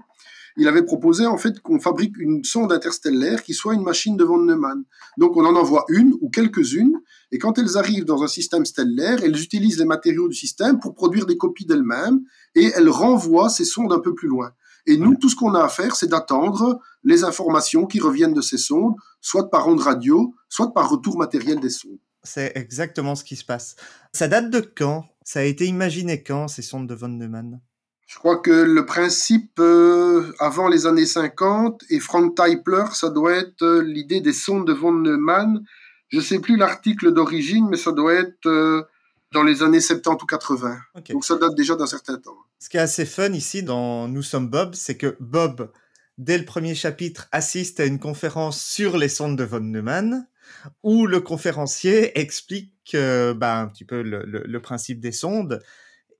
il 0.58 0.68
avait 0.68 0.84
proposé 0.84 1.26
en 1.26 1.38
fait 1.38 1.60
qu'on 1.62 1.80
fabrique 1.80 2.18
une 2.18 2.44
sonde 2.44 2.72
interstellaire 2.72 3.44
qui 3.44 3.54
soit 3.54 3.74
une 3.74 3.84
machine 3.84 4.18
de 4.18 4.24
von 4.24 4.40
Neumann. 4.40 4.84
Donc 5.18 5.38
on 5.38 5.46
en 5.46 5.56
envoie 5.56 5.86
une 5.90 6.14
ou 6.22 6.30
quelques-unes, 6.30 7.00
et 7.32 7.38
quand 7.38 7.58
elles 7.58 7.78
arrivent 7.78 8.06
dans 8.06 8.24
un 8.24 8.28
système 8.28 8.66
stellaire, 8.66 9.24
elles 9.24 9.42
utilisent 9.42 9.80
les 9.80 9.86
matériaux 9.86 10.28
du 10.28 10.36
système 10.36 10.80
pour 10.80 10.96
produire 10.96 11.26
des 11.26 11.38
copies 11.38 11.66
d'elles-mêmes, 11.66 12.22
et 12.56 12.72
elles 12.76 12.90
renvoient 12.90 13.50
ces 13.50 13.66
sondes 13.66 13.94
un 13.94 14.00
peu 14.00 14.14
plus 14.14 14.28
loin. 14.28 14.52
Et 14.86 14.98
nous, 14.98 15.16
tout 15.16 15.30
ce 15.30 15.36
qu'on 15.36 15.54
a 15.54 15.64
à 15.64 15.70
faire, 15.70 15.96
c'est 15.96 16.08
d'attendre 16.08 16.80
les 17.04 17.24
informations 17.24 17.86
qui 17.86 18.00
reviennent 18.00 18.34
de 18.34 18.42
ces 18.42 18.58
sondes, 18.58 18.96
soit 19.22 19.50
par 19.50 19.68
ondes 19.68 19.82
radio, 19.82 20.34
soit 20.48 20.74
par 20.74 20.90
retour 20.90 21.18
matériel 21.18 21.60
des 21.60 21.70
sondes. 21.70 22.00
C'est 22.24 22.52
exactement 22.56 23.16
ce 23.16 23.24
qui 23.24 23.36
se 23.36 23.46
passe. 23.46 23.76
Ça 24.14 24.28
date 24.28 24.50
de 24.50 24.60
quand? 24.60 25.06
Ça 25.24 25.42
a 25.42 25.44
été 25.44 25.66
imaginé 25.68 26.24
quand, 26.24 26.48
ces 26.48 26.62
sondes 26.62 26.88
de 26.88 26.96
von 26.96 27.10
Neumann? 27.10 27.62
Je 28.10 28.18
crois 28.18 28.38
que 28.38 28.50
le 28.50 28.86
principe 28.88 29.60
euh, 29.60 30.34
avant 30.40 30.68
les 30.68 30.88
années 30.88 31.06
50 31.06 31.84
et 31.92 32.00
Frank 32.00 32.36
Teipler, 32.36 32.86
ça 32.94 33.10
doit 33.12 33.34
être 33.34 33.62
euh, 33.62 33.84
l'idée 33.84 34.20
des 34.20 34.34
sondes 34.34 34.66
de 34.66 34.74
von 34.74 34.92
Neumann. 34.92 35.64
Je 36.08 36.18
ne 36.18 36.22
sais 36.24 36.40
plus 36.40 36.58
l'article 36.58 37.14
d'origine, 37.14 37.68
mais 37.70 37.78
ça 37.78 37.92
doit 37.92 38.16
être 38.16 38.48
euh, 38.48 38.82
dans 39.32 39.44
les 39.44 39.62
années 39.62 39.80
70 39.80 40.24
ou 40.24 40.26
80. 40.26 40.80
Ok. 40.96 41.12
Donc 41.12 41.24
ça 41.24 41.36
date 41.36 41.54
déjà 41.54 41.76
d'un 41.76 41.86
certain 41.86 42.18
temps. 42.18 42.36
Ce 42.58 42.68
qui 42.68 42.78
est 42.78 42.80
assez 42.80 43.06
fun 43.06 43.32
ici 43.34 43.62
dans 43.62 44.08
Nous 44.08 44.24
sommes 44.24 44.50
Bob, 44.50 44.74
c'est 44.74 44.98
que 44.98 45.16
Bob, 45.20 45.72
dès 46.18 46.40
le 46.40 46.46
premier 46.46 46.74
chapitre, 46.74 47.28
assiste 47.32 47.80
à 47.80 47.86
une 47.86 48.00
conférence 48.00 48.60
sur 48.60 48.98
les 48.98 49.10
sondes 49.10 49.38
de 49.38 49.44
von 49.44 49.60
Neumann, 49.60 50.26
où 50.82 51.06
le 51.06 51.20
conférencier 51.20 52.20
explique 52.20 52.74
bah, 53.36 53.60
un 53.60 53.68
petit 53.68 53.86
peu 53.86 54.02
le, 54.02 54.24
le- 54.26 54.44
le 54.48 54.62
principe 54.64 55.00
des 55.00 55.12
sondes 55.12 55.62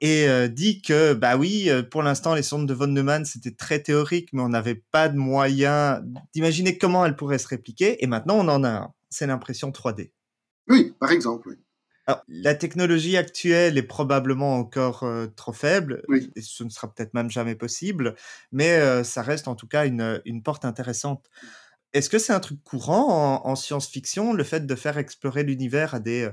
et 0.02 0.28
euh, 0.28 0.48
dit 0.48 0.82
que 0.82 1.14
bah 1.14 1.38
oui, 1.38 1.70
euh, 1.70 1.84
pour 1.84 2.04
l'instant 2.04 2.34
les 2.34 2.44
sondes 2.44 2.68
de 2.68 2.74
von 2.74 2.88
Neumann 2.88 3.26
c'était 3.26 3.52
très 3.52 3.80
théorique, 3.82 4.30
mais 4.34 4.42
on 4.42 4.50
n'avait 4.50 4.82
pas 4.92 5.10
de 5.10 5.18
moyen 5.18 6.02
d'imaginer 6.34 6.78
comment 6.78 7.06
elles 7.06 7.16
pourraient 7.16 7.38
se 7.38 7.48
répliquer. 7.48 8.04
Et 8.04 8.08
maintenant 8.08 8.36
on 8.38 8.48
en 8.48 8.64
a 8.64 8.70
un. 8.70 8.94
C'est 9.10 9.28
l'impression 9.28 9.72
3D. 9.72 10.12
Oui, 10.70 10.94
par 11.00 11.12
exemple. 11.12 11.50
oui. 11.50 11.56
Alors, 12.08 12.24
la 12.28 12.56
technologie 12.56 13.18
actuelle 13.18 13.78
est 13.78 13.84
probablement 13.84 14.56
encore 14.56 15.04
euh, 15.04 15.28
trop 15.36 15.54
faible, 15.54 16.04
Oui. 16.08 16.32
et 16.36 16.42
ce 16.42 16.64
ne 16.64 16.70
sera 16.70 16.92
peut-être 16.92 17.14
même 17.14 17.30
jamais 17.30 17.54
possible, 17.54 18.16
mais 18.52 18.72
euh, 18.80 19.04
ça 19.04 19.22
reste 19.22 19.48
en 19.48 19.54
tout 19.56 19.68
cas 19.68 19.86
une, 19.86 20.20
une 20.26 20.42
porte 20.42 20.66
intéressante. 20.66 21.30
Est-ce 21.94 22.10
que 22.10 22.18
c'est 22.18 22.34
un 22.34 22.40
truc 22.40 22.64
courant 22.64 23.42
en, 23.44 23.48
en 23.48 23.56
science-fiction, 23.56 24.34
le 24.34 24.44
fait 24.44 24.66
de 24.66 24.76
faire 24.76 24.98
explorer 24.98 25.44
l'univers 25.44 25.94
à 25.94 26.00
des, 26.00 26.30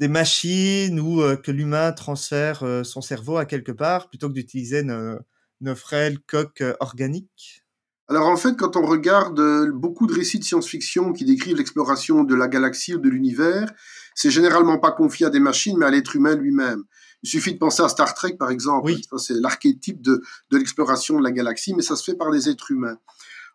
des 0.00 0.08
machines 0.08 0.98
ou 0.98 1.20
euh, 1.20 1.36
que 1.36 1.50
l'humain 1.50 1.92
transfère 1.92 2.62
euh, 2.62 2.82
son 2.82 3.02
cerveau 3.02 3.36
à 3.36 3.44
quelque 3.44 3.70
part 3.70 4.08
plutôt 4.08 4.28
que 4.28 4.32
d'utiliser 4.32 4.82
nos, 4.82 5.18
nos 5.60 5.76
frêles 5.76 6.18
coques 6.20 6.62
euh, 6.62 6.74
organiques? 6.80 7.62
Alors 8.08 8.26
en 8.26 8.36
fait, 8.36 8.56
quand 8.56 8.76
on 8.76 8.84
regarde 8.84 9.70
beaucoup 9.70 10.08
de 10.08 10.12
récits 10.12 10.40
de 10.40 10.44
science-fiction 10.44 11.12
qui 11.12 11.24
décrivent 11.24 11.58
l'exploration 11.58 12.24
de 12.24 12.34
la 12.34 12.48
galaxie 12.48 12.94
ou 12.94 12.98
de 12.98 13.08
l'univers, 13.08 13.70
c'est 14.16 14.32
généralement 14.32 14.78
pas 14.78 14.90
confié 14.90 15.26
à 15.26 15.30
des 15.30 15.38
machines, 15.38 15.76
mais 15.78 15.86
à 15.86 15.90
l'être 15.90 16.16
humain 16.16 16.34
lui-même. 16.34 16.82
Il 17.22 17.28
suffit 17.28 17.52
de 17.52 17.58
penser 17.58 17.82
à 17.82 17.88
Star 17.88 18.14
Trek, 18.14 18.36
par 18.36 18.50
exemple. 18.50 18.86
Oui. 18.86 19.02
Ça, 19.08 19.18
c'est 19.18 19.34
l'archétype 19.34 20.00
de, 20.02 20.22
de 20.50 20.58
l'exploration 20.58 21.18
de 21.18 21.22
la 21.22 21.30
galaxie, 21.30 21.72
mais 21.74 21.82
ça 21.82 21.94
se 21.94 22.02
fait 22.02 22.16
par 22.16 22.32
des 22.32 22.48
êtres 22.48 22.72
humains. 22.72 22.98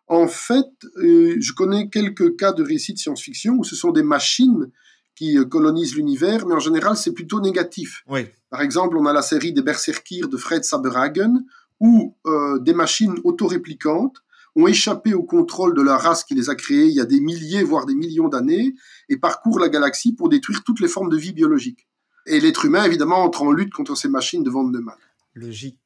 En 0.06 0.28
fait, 0.28 0.70
euh, 0.98 1.36
je 1.38 1.52
connais 1.52 1.90
quelques 1.90 2.36
cas 2.36 2.52
de 2.52 2.62
récits 2.62 2.94
de 2.94 2.98
science-fiction 2.98 3.56
où 3.58 3.64
ce 3.64 3.76
sont 3.76 3.90
des 3.90 4.04
machines 4.04 4.70
qui 5.16 5.36
euh, 5.38 5.44
colonisent 5.44 5.96
l'univers, 5.96 6.46
mais 6.46 6.54
en 6.54 6.60
général, 6.60 6.96
c'est 6.96 7.12
plutôt 7.12 7.40
négatif. 7.40 8.04
Oui, 8.06 8.26
Par 8.50 8.60
exemple, 8.60 8.96
on 8.96 9.06
a 9.06 9.12
la 9.12 9.22
série 9.22 9.52
des 9.52 9.62
Berserkir 9.62 10.28
de 10.28 10.36
Fred 10.36 10.64
Saberhagen, 10.64 11.44
où 11.80 12.14
euh, 12.26 12.58
des 12.60 12.74
machines 12.74 13.16
autoréplicantes 13.24 14.18
ont 14.54 14.66
échappé 14.66 15.12
au 15.12 15.22
contrôle 15.22 15.74
de 15.74 15.82
la 15.82 15.98
race 15.98 16.24
qui 16.24 16.34
les 16.34 16.48
a 16.48 16.54
créées 16.54 16.86
il 16.86 16.94
y 16.94 17.00
a 17.00 17.04
des 17.04 17.20
milliers, 17.20 17.62
voire 17.62 17.84
des 17.84 17.94
millions 17.94 18.28
d'années, 18.28 18.74
et 19.08 19.16
parcourent 19.16 19.58
la 19.58 19.68
galaxie 19.68 20.14
pour 20.14 20.28
détruire 20.28 20.62
toutes 20.64 20.80
les 20.80 20.88
formes 20.88 21.10
de 21.10 21.16
vie 21.16 21.32
biologique. 21.32 21.88
Et 22.26 22.40
l'être 22.40 22.64
humain, 22.64 22.84
évidemment, 22.84 23.22
entre 23.22 23.42
en 23.42 23.52
lutte 23.52 23.72
contre 23.72 23.96
ces 23.96 24.08
machines 24.08 24.42
de 24.42 24.50
von 24.50 24.64
Neumann. 24.64 24.96
logique. 25.34 25.78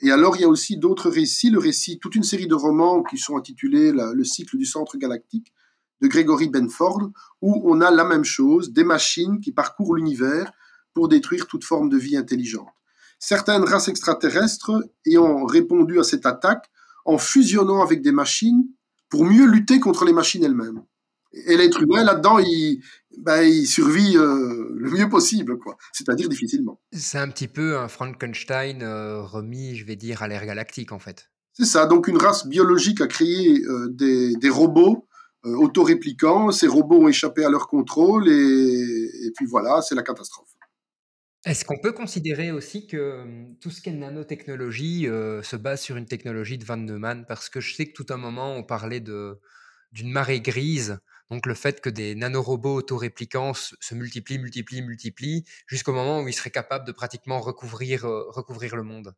Et 0.00 0.10
alors, 0.10 0.36
il 0.36 0.42
y 0.42 0.44
a 0.44 0.48
aussi 0.48 0.76
d'autres 0.76 1.08
récits, 1.08 1.50
le 1.50 1.58
récit, 1.58 1.98
toute 1.98 2.16
une 2.16 2.24
série 2.24 2.48
de 2.48 2.54
romans 2.54 3.02
qui 3.02 3.16
sont 3.16 3.36
intitulés 3.36 3.92
Le 3.92 4.24
cycle 4.24 4.56
du 4.56 4.66
centre 4.66 4.96
galactique 4.98 5.52
de 6.02 6.08
Gregory 6.08 6.48
Benford, 6.48 7.10
où 7.40 7.62
on 7.64 7.80
a 7.80 7.90
la 7.90 8.04
même 8.04 8.24
chose, 8.24 8.72
des 8.72 8.84
machines 8.84 9.40
qui 9.40 9.52
parcourent 9.52 9.94
l'univers 9.94 10.52
pour 10.92 11.08
détruire 11.08 11.46
toute 11.46 11.64
forme 11.64 11.88
de 11.88 11.96
vie 11.96 12.16
intelligente. 12.16 12.68
Certaines 13.18 13.62
races 13.62 13.88
extraterrestres 13.88 14.72
ayant 15.06 15.44
répondu 15.46 16.00
à 16.00 16.02
cette 16.02 16.26
attaque 16.26 16.68
en 17.04 17.18
fusionnant 17.18 17.82
avec 17.82 18.02
des 18.02 18.12
machines 18.12 18.66
pour 19.08 19.24
mieux 19.24 19.46
lutter 19.46 19.78
contre 19.78 20.04
les 20.04 20.12
machines 20.12 20.42
elles-mêmes. 20.42 20.82
Et 21.32 21.56
l'être 21.56 21.80
humain, 21.80 22.04
là-dedans, 22.04 22.38
il, 22.40 22.82
ben, 23.16 23.42
il 23.42 23.66
survit 23.66 24.18
euh, 24.18 24.70
le 24.76 24.90
mieux 24.90 25.08
possible, 25.08 25.56
quoi. 25.56 25.78
C'est-à-dire 25.92 26.28
difficilement. 26.28 26.80
C'est 26.92 27.18
un 27.18 27.28
petit 27.28 27.48
peu 27.48 27.78
un 27.78 27.88
Frankenstein 27.88 28.82
euh, 28.82 29.22
remis, 29.22 29.76
je 29.76 29.86
vais 29.86 29.96
dire, 29.96 30.22
à 30.22 30.28
l'ère 30.28 30.44
galactique, 30.44 30.92
en 30.92 30.98
fait. 30.98 31.30
C'est 31.54 31.64
ça. 31.64 31.86
Donc, 31.86 32.08
une 32.08 32.18
race 32.18 32.46
biologique 32.46 33.00
a 33.00 33.06
créé 33.06 33.62
euh, 33.64 33.88
des, 33.88 34.36
des 34.36 34.50
robots 34.50 35.06
autoréplicants. 35.44 36.50
Ces 36.52 36.66
robots 36.66 37.04
ont 37.04 37.08
échappé 37.08 37.44
à 37.44 37.50
leur 37.50 37.68
contrôle 37.68 38.28
et, 38.28 39.32
puis 39.36 39.46
voilà, 39.46 39.82
c'est 39.82 39.94
la 39.94 40.02
catastrophe. 40.02 40.48
Est-ce 41.44 41.64
qu'on 41.64 41.78
peut 41.78 41.92
considérer 41.92 42.52
aussi 42.52 42.86
que 42.86 43.22
hum, 43.22 43.56
tout 43.60 43.70
ce 43.70 43.80
qui 43.80 43.88
est 43.88 43.92
nanotechnologie 43.92 45.08
euh, 45.08 45.42
se 45.42 45.56
base 45.56 45.80
sur 45.80 45.96
une 45.96 46.06
technologie 46.06 46.56
de 46.56 46.64
Van 46.64 46.76
Neumann 46.76 47.24
Parce 47.26 47.48
que 47.48 47.60
je 47.60 47.74
sais 47.74 47.86
que 47.86 47.92
tout 47.92 48.06
un 48.10 48.16
moment, 48.16 48.54
on 48.54 48.62
parlait 48.62 49.00
de, 49.00 49.40
d'une 49.90 50.12
marée 50.12 50.40
grise, 50.40 50.98
donc 51.30 51.46
le 51.46 51.54
fait 51.54 51.80
que 51.80 51.90
des 51.90 52.14
nanorobots 52.14 52.76
autoréplicants 52.76 53.54
se, 53.54 53.94
multiplient, 53.94 54.38
multiplient, 54.38 54.82
multiplient, 54.82 55.44
jusqu'au 55.66 55.92
moment 55.92 56.20
où 56.20 56.28
ils 56.28 56.32
seraient 56.32 56.50
capables 56.50 56.86
de 56.86 56.92
pratiquement 56.92 57.40
recouvrir, 57.40 58.04
euh, 58.04 58.24
recouvrir 58.28 58.76
le 58.76 58.84
monde. 58.84 59.14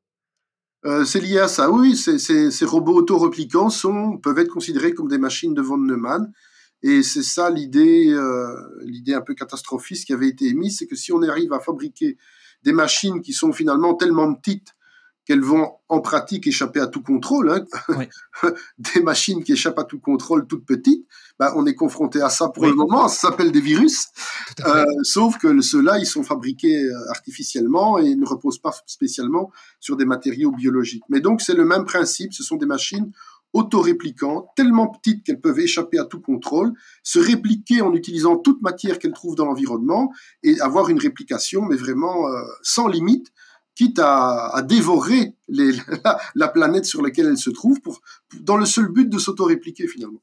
Euh, 0.87 1.05
c'est 1.05 1.21
lié 1.21 1.39
à 1.39 1.49
ça. 1.49 1.71
Oui, 1.71 1.97
ces, 1.97 2.65
robots 2.65 2.95
autoréplicants 2.95 3.71
sont, 3.71 4.19
peuvent 4.19 4.39
être 4.39 4.51
considérés 4.51 4.93
comme 4.93 5.09
des 5.09 5.19
machines 5.19 5.55
de 5.55 5.63
von 5.63 5.79
Neumann. 5.79 6.31
Et 6.83 7.03
c'est 7.03 7.23
ça 7.23 7.49
l'idée, 7.49 8.11
euh, 8.11 8.55
l'idée 8.83 9.15
un 9.15 9.23
peu 9.23 9.35
catastrophiste 9.35 10.07
qui 10.07 10.13
avait 10.13 10.29
été 10.29 10.47
émise, 10.47 10.79
c'est 10.79 10.87
que 10.87 10.97
si 10.97 11.13
on 11.13 11.23
arrive 11.23 11.55
à 11.55 11.61
fabriquer 11.61 12.19
des 12.63 12.73
machines 12.73 13.23
qui 13.23 13.33
sont 13.33 13.53
finalement 13.53 13.95
tellement 13.95 14.35
petites 14.35 14.74
qu'elles 15.27 15.43
vont 15.43 15.73
en 15.89 16.01
pratique 16.01 16.47
échapper 16.47 16.81
à 16.81 16.87
tout 16.87 17.03
contrôle, 17.03 17.51
hein, 17.51 17.65
Oui. 17.91 18.09
des 18.79 19.01
machines 19.03 19.43
qui 19.43 19.53
échappent 19.53 19.79
à 19.79 19.85
tout 19.85 20.01
contrôle 20.01 20.47
toutes 20.47 20.67
petites, 20.67 21.07
bah, 21.39 21.53
on 21.57 21.67
est 21.67 21.75
confronté 21.75 22.21
à 22.21 22.29
ça 22.29 22.49
pour 22.49 22.65
Oui. 22.65 22.71
le 22.71 22.75
moment, 22.75 23.09
ça 23.09 23.29
s'appelle 23.29 23.53
des 23.53 23.61
virus. 23.61 24.09
Euh, 24.67 24.85
sauf 25.03 25.39
que 25.39 25.61
ceux-là, 25.61 25.99
ils 25.99 26.07
sont 26.07 26.23
fabriqués 26.23 26.85
euh, 26.85 27.11
artificiellement 27.11 27.99
et 27.99 28.15
ne 28.15 28.27
reposent 28.27 28.61
pas 28.61 28.73
spécialement 28.87 29.51
sur 29.81 29.97
des 29.97 30.05
matériaux 30.05 30.51
biologiques. 30.51 31.05
Mais 31.09 31.21
donc, 31.21 31.41
c'est 31.41 31.55
le 31.55 31.65
même 31.65 31.85
principe. 31.85 32.35
Ce 32.35 32.43
sont 32.43 32.57
des 32.57 32.67
machines 32.67 33.11
autoréplicantes, 33.55 34.49
tellement 34.57 34.89
petites 34.89 35.25
qu'elles 35.25 35.41
peuvent 35.41 35.61
échapper 35.61 35.99
à 35.99 36.05
tout 36.05 36.21
contrôle, 36.21 36.73
se 37.05 37.21
répliquer 37.21 37.83
en 37.83 37.95
utilisant 37.95 38.37
toute 38.37 38.61
matière 38.63 38.99
qu'elles 38.99 39.13
trouvent 39.13 39.37
dans 39.37 39.47
l'environnement 39.47 40.13
et 40.43 40.61
avoir 40.61 40.89
une 40.89 40.99
réplication, 40.99 41.63
mais 41.63 41.77
vraiment 41.77 42.29
euh, 42.29 42.43
sans 42.63 42.89
limite, 42.89 43.29
quitte 43.75 43.99
à, 43.99 44.63
dévorer 44.67 45.35
la, 45.49 46.19
la 46.35 46.49
planète 46.49 46.85
sur 46.85 47.03
laquelle 47.03 47.27
elles 47.27 47.39
se 47.39 47.51
trouvent, 47.51 47.81
pour, 47.81 48.01
dans 48.41 48.57
le 48.57 48.67
seul 48.67 48.89
but 48.89 49.09
de 49.09 49.19
s'autorépliquer 49.19 49.89
finalement. 49.89 50.23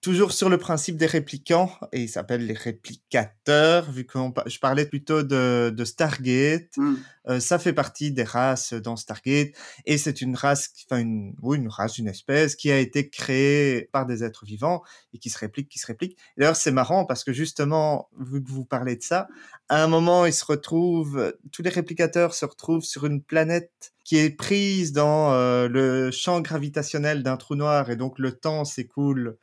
Toujours 0.00 0.32
sur 0.32 0.48
le 0.48 0.58
principe 0.58 0.96
des 0.96 1.06
réplicants, 1.06 1.72
et 1.92 2.02
ils 2.02 2.08
s'appellent 2.08 2.46
les 2.46 2.54
réplicateurs, 2.54 3.90
vu 3.90 4.04
que 4.04 4.18
je 4.46 4.58
parlais 4.60 4.86
plutôt 4.86 5.22
de, 5.22 5.70
de 5.74 5.84
Stargate. 5.84 6.76
Hmm. 6.76 6.94
Euh, 7.28 7.40
ça 7.40 7.58
fait 7.58 7.72
partie 7.72 8.12
des 8.12 8.22
races 8.22 8.74
dans 8.74 8.96
Stargate, 8.96 9.50
et 9.86 9.98
c'est 9.98 10.20
une 10.20 10.36
race, 10.36 10.72
enfin 10.86 11.00
une, 11.00 11.34
oui, 11.42 11.58
une 11.58 11.68
race, 11.68 11.98
une 11.98 12.08
espèce 12.08 12.54
qui 12.54 12.70
a 12.70 12.78
été 12.78 13.10
créée 13.10 13.88
par 13.92 14.06
des 14.06 14.22
êtres 14.22 14.44
vivants 14.44 14.82
et 15.12 15.18
qui 15.18 15.30
se 15.30 15.38
réplique, 15.38 15.68
qui 15.68 15.78
se 15.78 15.86
réplique. 15.86 16.16
D'ailleurs, 16.36 16.56
c'est 16.56 16.72
marrant 16.72 17.04
parce 17.04 17.24
que 17.24 17.32
justement, 17.32 18.08
vu 18.18 18.42
que 18.42 18.50
vous 18.50 18.64
parlez 18.64 18.96
de 18.96 19.02
ça, 19.02 19.26
à 19.68 19.82
un 19.82 19.88
moment, 19.88 20.26
ils 20.26 20.32
se 20.32 20.44
retrouvent, 20.44 21.34
tous 21.52 21.62
les 21.62 21.70
réplicateurs 21.70 22.34
se 22.34 22.44
retrouvent 22.44 22.84
sur 22.84 23.04
une 23.04 23.22
planète 23.22 23.92
qui 24.04 24.16
est 24.16 24.30
prise 24.30 24.92
dans 24.92 25.32
euh, 25.32 25.68
le 25.68 26.10
champ 26.10 26.40
gravitationnel 26.40 27.22
d'un 27.22 27.36
trou 27.36 27.56
noir, 27.56 27.90
et 27.90 27.96
donc 27.96 28.18
le 28.18 28.32
temps 28.32 28.64
s'écoule 28.64 29.36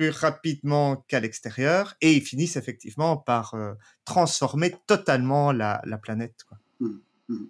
plus 0.00 0.08
rapidement 0.08 1.04
qu'à 1.08 1.20
l'extérieur, 1.20 1.94
et 2.00 2.14
ils 2.14 2.22
finissent 2.22 2.56
effectivement 2.56 3.18
par 3.18 3.52
euh, 3.52 3.74
transformer 4.06 4.74
totalement 4.86 5.52
la, 5.52 5.82
la 5.84 5.98
planète. 5.98 6.42
Quoi. 6.48 6.56
Mmh, 6.80 6.88
mmh. 7.28 7.44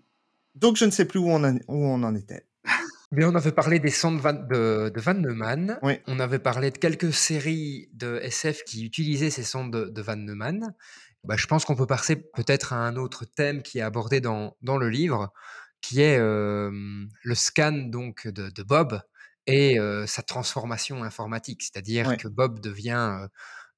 Donc 0.56 0.76
je 0.76 0.84
ne 0.84 0.90
sais 0.90 1.04
plus 1.04 1.20
où 1.20 1.30
on, 1.30 1.44
en, 1.44 1.54
où 1.68 1.86
on 1.86 2.02
en 2.02 2.12
était. 2.16 2.44
Mais 3.12 3.24
on 3.24 3.36
avait 3.36 3.52
parlé 3.52 3.78
des 3.78 3.90
sondes 3.90 4.18
Van, 4.18 4.32
de, 4.32 4.90
de 4.92 5.00
Van 5.00 5.14
Neumann. 5.14 5.78
Oui. 5.82 6.00
On 6.08 6.18
avait 6.18 6.40
parlé 6.40 6.72
de 6.72 6.78
quelques 6.78 7.12
séries 7.12 7.88
de 7.92 8.18
SF 8.20 8.64
qui 8.64 8.84
utilisaient 8.84 9.30
ces 9.30 9.44
sondes 9.44 9.72
de, 9.72 9.84
de 9.84 10.02
Van 10.02 10.16
Neumann. 10.16 10.74
Bah, 11.22 11.36
je 11.38 11.46
pense 11.46 11.64
qu'on 11.64 11.76
peut 11.76 11.86
passer 11.86 12.16
peut-être 12.16 12.72
à 12.72 12.78
un 12.78 12.96
autre 12.96 13.26
thème 13.26 13.62
qui 13.62 13.78
est 13.78 13.82
abordé 13.82 14.20
dans, 14.20 14.56
dans 14.60 14.76
le 14.76 14.88
livre, 14.88 15.32
qui 15.82 16.00
est 16.00 16.18
euh, 16.18 16.72
le 17.22 17.34
scan 17.36 17.90
donc 17.92 18.26
de, 18.26 18.50
de 18.50 18.62
Bob 18.64 19.00
et 19.50 19.78
euh, 19.78 20.06
sa 20.06 20.22
transformation 20.22 21.02
informatique, 21.02 21.62
c'est-à-dire 21.62 22.08
Ouais. 22.08 22.16
que 22.16 22.28
Bob 22.28 22.60
devient, 22.60 23.26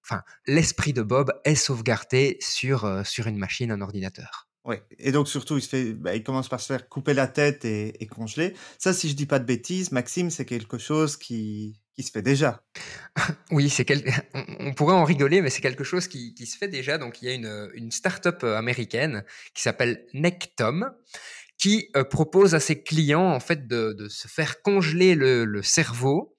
enfin, 0.05 0.23
l'esprit 0.47 0.93
de 0.93 1.03
Bob 1.03 1.33
est 1.45 1.55
sauvegardé 1.55 2.39
sur 2.41 3.03
sur 3.07 3.27
une 3.27 3.39
machine, 3.39 3.71
un 3.71 3.81
ordinateur. 3.81 4.49
Ouais. 4.65 4.83
Et 4.99 5.11
donc 5.11 5.29
surtout, 5.29 5.57
il, 5.57 5.63
se 5.63 5.69
fait, 5.69 5.93
bah, 5.93 6.15
il 6.15 6.23
commence 6.23 6.49
par 6.49 6.61
se 6.61 6.67
faire 6.67 6.89
couper 6.89 7.15
la 7.15 7.27
tête 7.27 7.65
et, 7.65 8.01
et 8.03 8.07
congeler. 8.07 8.55
Ça, 8.79 8.93
si 8.93 9.09
je 9.09 9.15
dis 9.17 9.27
pas 9.27 9.41
de 9.41 9.45
bêtises, 9.45 9.91
Maxime, 9.91 10.31
c'est 10.31 10.45
quelque 10.45 10.79
chose 10.79 11.17
qui, 11.17 11.81
qui 11.95 12.03
se 12.03 12.11
fait 12.11 12.23
déjà. 12.23 12.63
Oui, 13.51 13.69
c'est 13.69 13.85
quel... 13.85 14.05
on, 14.61 14.73
pourrait 14.73 14.95
en 14.95 15.05
rigoler, 15.05 15.43
mais 15.43 15.51
c'est 15.51 15.61
quelque 15.61 15.85
chose 15.85 16.07
qui, 16.09 16.33
qui 16.35 16.47
se 16.47 16.57
fait 16.57 16.69
déjà. 16.69 16.97
Donc, 16.97 17.21
il 17.21 17.27
y 17.27 17.29
a 17.29 17.35
une, 17.35 17.71
une 17.75 17.91
start-up 17.91 18.45
américaine 18.45 19.25
qui 19.53 19.63
s'appelle 19.63 20.07
Nectom, 20.15 20.91
qui 21.63 21.91
euh, 21.95 22.03
propose 22.03 22.57
à 22.57 22.61
ses 22.61 22.83
clients 22.83 23.31
en 23.31 23.39
fait 23.39 23.69
de, 23.69 24.09
se 24.09 24.27
faire 24.27 24.63
congeler 24.63 25.15
le, 25.15 25.45
le 25.45 25.63
cerveau 25.63 26.37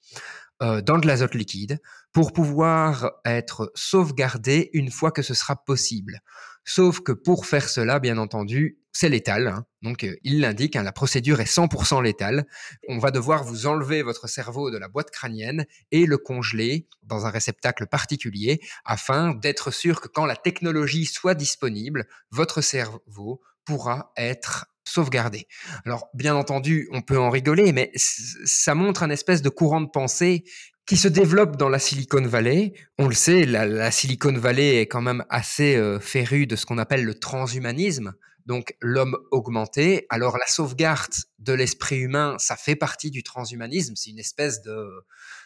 euh, 0.62 0.82
dans 0.82 0.98
de 0.98 1.06
l'azote 1.06 1.34
liquide 1.34 1.80
pour 2.12 2.34
pouvoir 2.34 3.10
être 3.24 3.72
sauvegardé 3.74 4.68
une 4.74 4.90
fois 4.90 5.12
que 5.12 5.22
ce 5.22 5.32
sera 5.32 5.56
possible. 5.56 6.20
Sauf 6.66 7.00
que 7.00 7.12
pour 7.12 7.46
faire 7.46 7.70
cela, 7.70 8.00
bien 8.00 8.18
entendu, 8.18 8.78
c'est 8.92 9.08
létal. 9.08 9.48
hein. 9.48 9.64
Donc, 9.80 10.04
euh, 10.04 10.14
il 10.24 10.40
l'indique, 10.40 10.76
hein, 10.76 10.82
la 10.82 10.92
procédure 10.92 11.40
est 11.40 11.50
100% 11.50 12.02
létale. 12.02 12.46
On 12.88 12.98
va 12.98 13.10
devoir 13.10 13.44
vous 13.44 13.64
enlever 13.64 14.02
votre 14.02 14.28
cerveau 14.28 14.70
de 14.70 14.76
la 14.76 14.88
boîte 14.88 15.10
crânienne 15.10 15.64
et 15.90 16.04
le 16.04 16.18
congeler 16.18 16.86
dans 17.02 17.24
un 17.24 17.30
réceptacle 17.30 17.86
particulier 17.86 18.60
afin 18.84 19.32
d'être 19.32 19.70
sûr 19.70 20.02
que 20.02 20.08
quand 20.08 20.26
la 20.26 20.36
technologie 20.36 21.06
soit 21.06 21.34
disponible, 21.34 22.06
votre 22.30 22.60
cerveau 22.60 23.40
pourra 23.64 24.12
être 24.18 24.66
sauvegardé. 24.84 25.46
Alors, 25.84 26.08
bien 26.14 26.34
entendu, 26.34 26.88
on 26.92 27.02
peut 27.02 27.18
en 27.18 27.30
rigoler, 27.30 27.72
mais 27.72 27.90
ça 27.96 28.74
montre 28.74 29.02
un 29.02 29.10
espèce 29.10 29.42
de 29.42 29.48
courant 29.48 29.80
de 29.80 29.90
pensée 29.90 30.44
qui 30.86 30.96
se 30.96 31.08
développe 31.08 31.56
dans 31.56 31.68
la 31.68 31.78
Silicon 31.78 32.22
Valley. 32.26 32.74
On 32.98 33.08
le 33.08 33.14
sait, 33.14 33.46
la, 33.46 33.90
Silicon 33.90 34.32
Valley 34.32 34.76
est 34.82 34.86
quand 34.86 35.00
même 35.00 35.24
assez 35.30 35.76
euh, 35.76 35.98
férue 35.98 36.46
de 36.46 36.56
ce 36.56 36.66
qu'on 36.66 36.78
appelle 36.78 37.04
le 37.04 37.14
transhumanisme, 37.14 38.12
donc 38.44 38.74
l'homme 38.82 39.16
augmenté. 39.30 40.06
Alors 40.10 40.36
la 40.36 40.46
sauvegarde 40.46 41.14
de 41.38 41.54
l'esprit 41.54 41.96
humain, 41.96 42.36
ça 42.38 42.56
fait 42.56 42.76
partie 42.76 43.10
du 43.10 43.22
transhumanisme. 43.22 43.94
C'est 43.96 44.10
une 44.10 44.18
espèce 44.18 44.60
de 44.62 44.86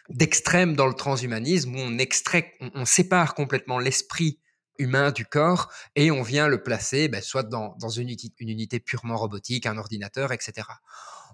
d'extrême 0.09 0.75
dans 0.75 0.87
le 0.87 0.93
transhumanisme 0.93 1.75
où 1.75 1.79
on 1.79 1.97
extrait, 1.99 2.53
on 2.73 2.83
sépare 2.85 3.35
complètement 3.35 3.79
l'esprit 3.79 4.39
humain 4.79 5.11
du 5.11 5.25
corps 5.25 5.71
et 5.95 6.09
on 6.09 6.23
vient 6.23 6.47
le 6.47 6.63
placer 6.63 7.07
ben, 7.07 7.21
soit 7.21 7.43
dans, 7.43 7.77
une, 7.89 8.09
unité, 8.09 8.77
une 8.77 8.83
purement 8.83 9.17
robotique, 9.17 9.65
un 9.65 9.77
ordinateur, 9.77 10.31
etc. 10.31 10.67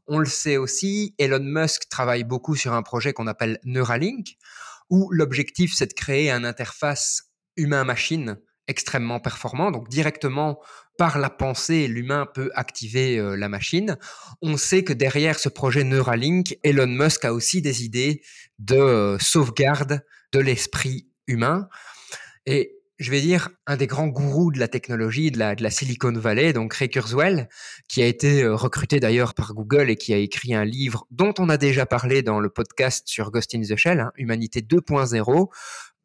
On 0.07 0.19
le 0.19 0.25
sait 0.25 0.57
aussi, 0.57 1.15
Elon 1.17 1.39
Musk 1.41 1.89
travaille 1.89 2.23
beaucoup 2.23 2.55
sur 2.55 2.73
un 2.73 2.83
projet 2.83 3.13
qu'on 3.13 3.27
appelle 3.27 3.59
Neuralink, 3.63 4.35
où 4.89 5.09
l'objectif 5.11 5.73
c'est 5.73 5.87
de 5.87 5.93
créer 5.93 6.29
un 6.29 6.43
interface 6.43 7.23
humain-machine 7.55 8.37
extrêmement 8.67 9.19
performant. 9.19 9.71
Donc 9.71 9.89
directement 9.89 10.59
par 10.97 11.19
la 11.19 11.29
pensée, 11.29 11.87
l'humain 11.87 12.25
peut 12.25 12.51
activer 12.55 13.17
euh, 13.17 13.35
la 13.35 13.49
machine. 13.49 13.97
On 14.41 14.57
sait 14.57 14.83
que 14.83 14.93
derrière 14.93 15.39
ce 15.39 15.49
projet 15.49 15.83
Neuralink, 15.83 16.57
Elon 16.63 16.87
Musk 16.87 17.25
a 17.25 17.33
aussi 17.33 17.61
des 17.61 17.83
idées 17.83 18.21
de 18.59 18.75
euh, 18.75 19.19
sauvegarde 19.19 20.01
de 20.31 20.39
l'esprit 20.39 21.09
humain. 21.27 21.67
Et 22.45 22.74
je 22.97 23.11
vais 23.11 23.21
dire, 23.21 23.49
un 23.67 23.75
des 23.75 23.87
grands 23.87 24.07
gourous 24.07 24.51
de 24.51 24.59
la 24.59 24.67
technologie, 24.67 25.31
de 25.31 25.37
la, 25.37 25.69
Silicon 25.69 26.13
Valley, 26.13 26.53
donc 26.53 26.73
Ray 26.73 26.89
Kurzweil, 26.89 27.47
qui 27.89 28.01
a 28.01 28.05
été 28.05 28.43
euh, 28.43 28.55
recruté 28.55 28.99
d'ailleurs 28.99 29.33
par 29.33 29.53
Google 29.53 29.89
et 29.89 29.95
qui 29.95 30.13
a 30.13 30.17
écrit 30.17 30.53
un 30.53 30.65
livre 30.65 31.05
dont 31.11 31.33
on 31.39 31.49
a 31.49 31.57
déjà 31.57 31.85
parlé 31.85 32.21
dans 32.21 32.39
le 32.39 32.49
podcast 32.49 33.07
sur 33.07 33.31
Ghost 33.31 33.53
in 33.53 33.61
the 33.61 33.75
Shell, 33.75 33.99
hein, 33.99 34.11
Humanité 34.15 34.61
2.0, 34.61 35.49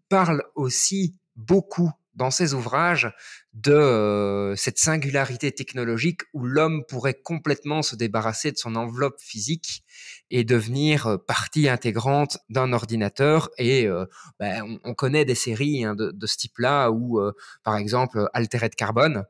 parle 0.09 0.43
aussi 0.55 1.15
beaucoup 1.37 1.91
dans 2.15 2.31
ses 2.31 2.55
ouvrages 2.55 3.13
de 3.53 3.73
euh, 3.73 4.55
cette 4.55 4.79
singularité 4.79 5.51
technologique 5.51 6.23
où 6.33 6.47
l'homme 6.47 6.85
pourrait 6.87 7.21
complètement 7.21 7.83
se 7.83 7.97
débarrasser 7.97 8.53
de 8.53 8.57
son 8.57 8.77
enveloppe 8.77 9.21
physique 9.21 9.83
et 10.31 10.45
devenir 10.45 11.09
euh, 11.09 11.17
partie 11.19 11.69
intégrante 11.69 12.39
d'un 12.49 12.73
ordinateur. 12.73 13.51
Et 13.59 13.89
euh, 13.89 14.07
ben, 14.39 14.63
on, 14.63 14.91
on, 14.91 14.95
connaît 14.95 15.25
des 15.25 15.35
séries 15.35 15.85
hein, 15.85 15.97
de, 15.97 16.27
ce 16.27 16.37
type-là 16.37 16.91
où, 16.91 17.21
par 17.65 17.77
exemple, 17.77 18.29
Altered 18.35 18.75
Carbone, 18.75 19.25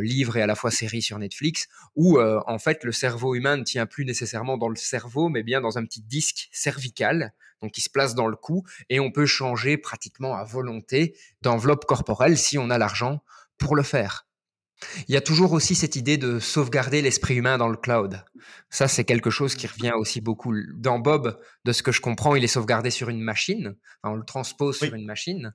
livre 0.00 0.36
et 0.36 0.42
à 0.42 0.46
la 0.46 0.54
fois 0.54 0.70
série 0.70 1.02
sur 1.02 1.18
Netflix, 1.18 1.68
où 1.94 2.18
en 2.18 2.58
fait 2.58 2.82
le 2.82 2.92
cerveau 2.92 3.34
humain 3.34 3.56
ne 3.56 3.62
tient 3.62 3.86
plus 3.86 4.04
nécessairement 4.04 4.56
dans 4.56 4.68
le 4.68 4.76
cerveau, 4.76 5.28
mais 5.28 5.42
bien 5.42 5.60
dans 5.60 5.78
un 5.78 5.84
petit 5.84 6.02
disque 6.02 6.48
cervical, 6.50 7.32
donc 7.62 7.72
qui 7.72 7.82
se 7.82 7.90
place 7.90 8.14
dans 8.14 8.26
le 8.26 8.36
cou, 8.36 8.64
et 8.88 9.00
on 9.00 9.12
peut 9.12 9.26
changer 9.26 9.76
pratiquement 9.76 10.34
à 10.34 10.44
volonté 10.44 11.16
d'enveloppe 11.42 11.84
corporelle 11.84 12.36
si 12.36 12.58
on 12.58 12.70
a 12.70 12.78
l'argent 12.78 13.20
pour 13.58 13.76
le 13.76 13.82
faire. 13.82 14.26
Il 15.08 15.14
y 15.14 15.16
a 15.16 15.22
toujours 15.22 15.52
aussi 15.52 15.74
cette 15.74 15.96
idée 15.96 16.18
de 16.18 16.38
sauvegarder 16.38 17.00
l'esprit 17.00 17.34
humain 17.34 17.56
dans 17.56 17.68
le 17.68 17.76
cloud. 17.76 18.22
Ça, 18.68 18.88
c'est 18.88 19.04
quelque 19.04 19.30
chose 19.30 19.54
qui 19.54 19.66
revient 19.66 19.92
aussi 19.96 20.20
beaucoup. 20.20 20.54
Dans 20.74 20.98
Bob, 20.98 21.40
de 21.64 21.72
ce 21.72 21.82
que 21.82 21.92
je 21.92 22.00
comprends, 22.00 22.34
il 22.34 22.44
est 22.44 22.48
sauvegardé 22.48 22.90
sur 22.90 23.08
une 23.08 23.22
machine. 23.22 23.74
Enfin, 24.02 24.14
on 24.14 24.16
le 24.16 24.24
transpose 24.24 24.78
oui. 24.82 24.88
sur 24.88 24.96
une 24.96 25.06
machine. 25.06 25.54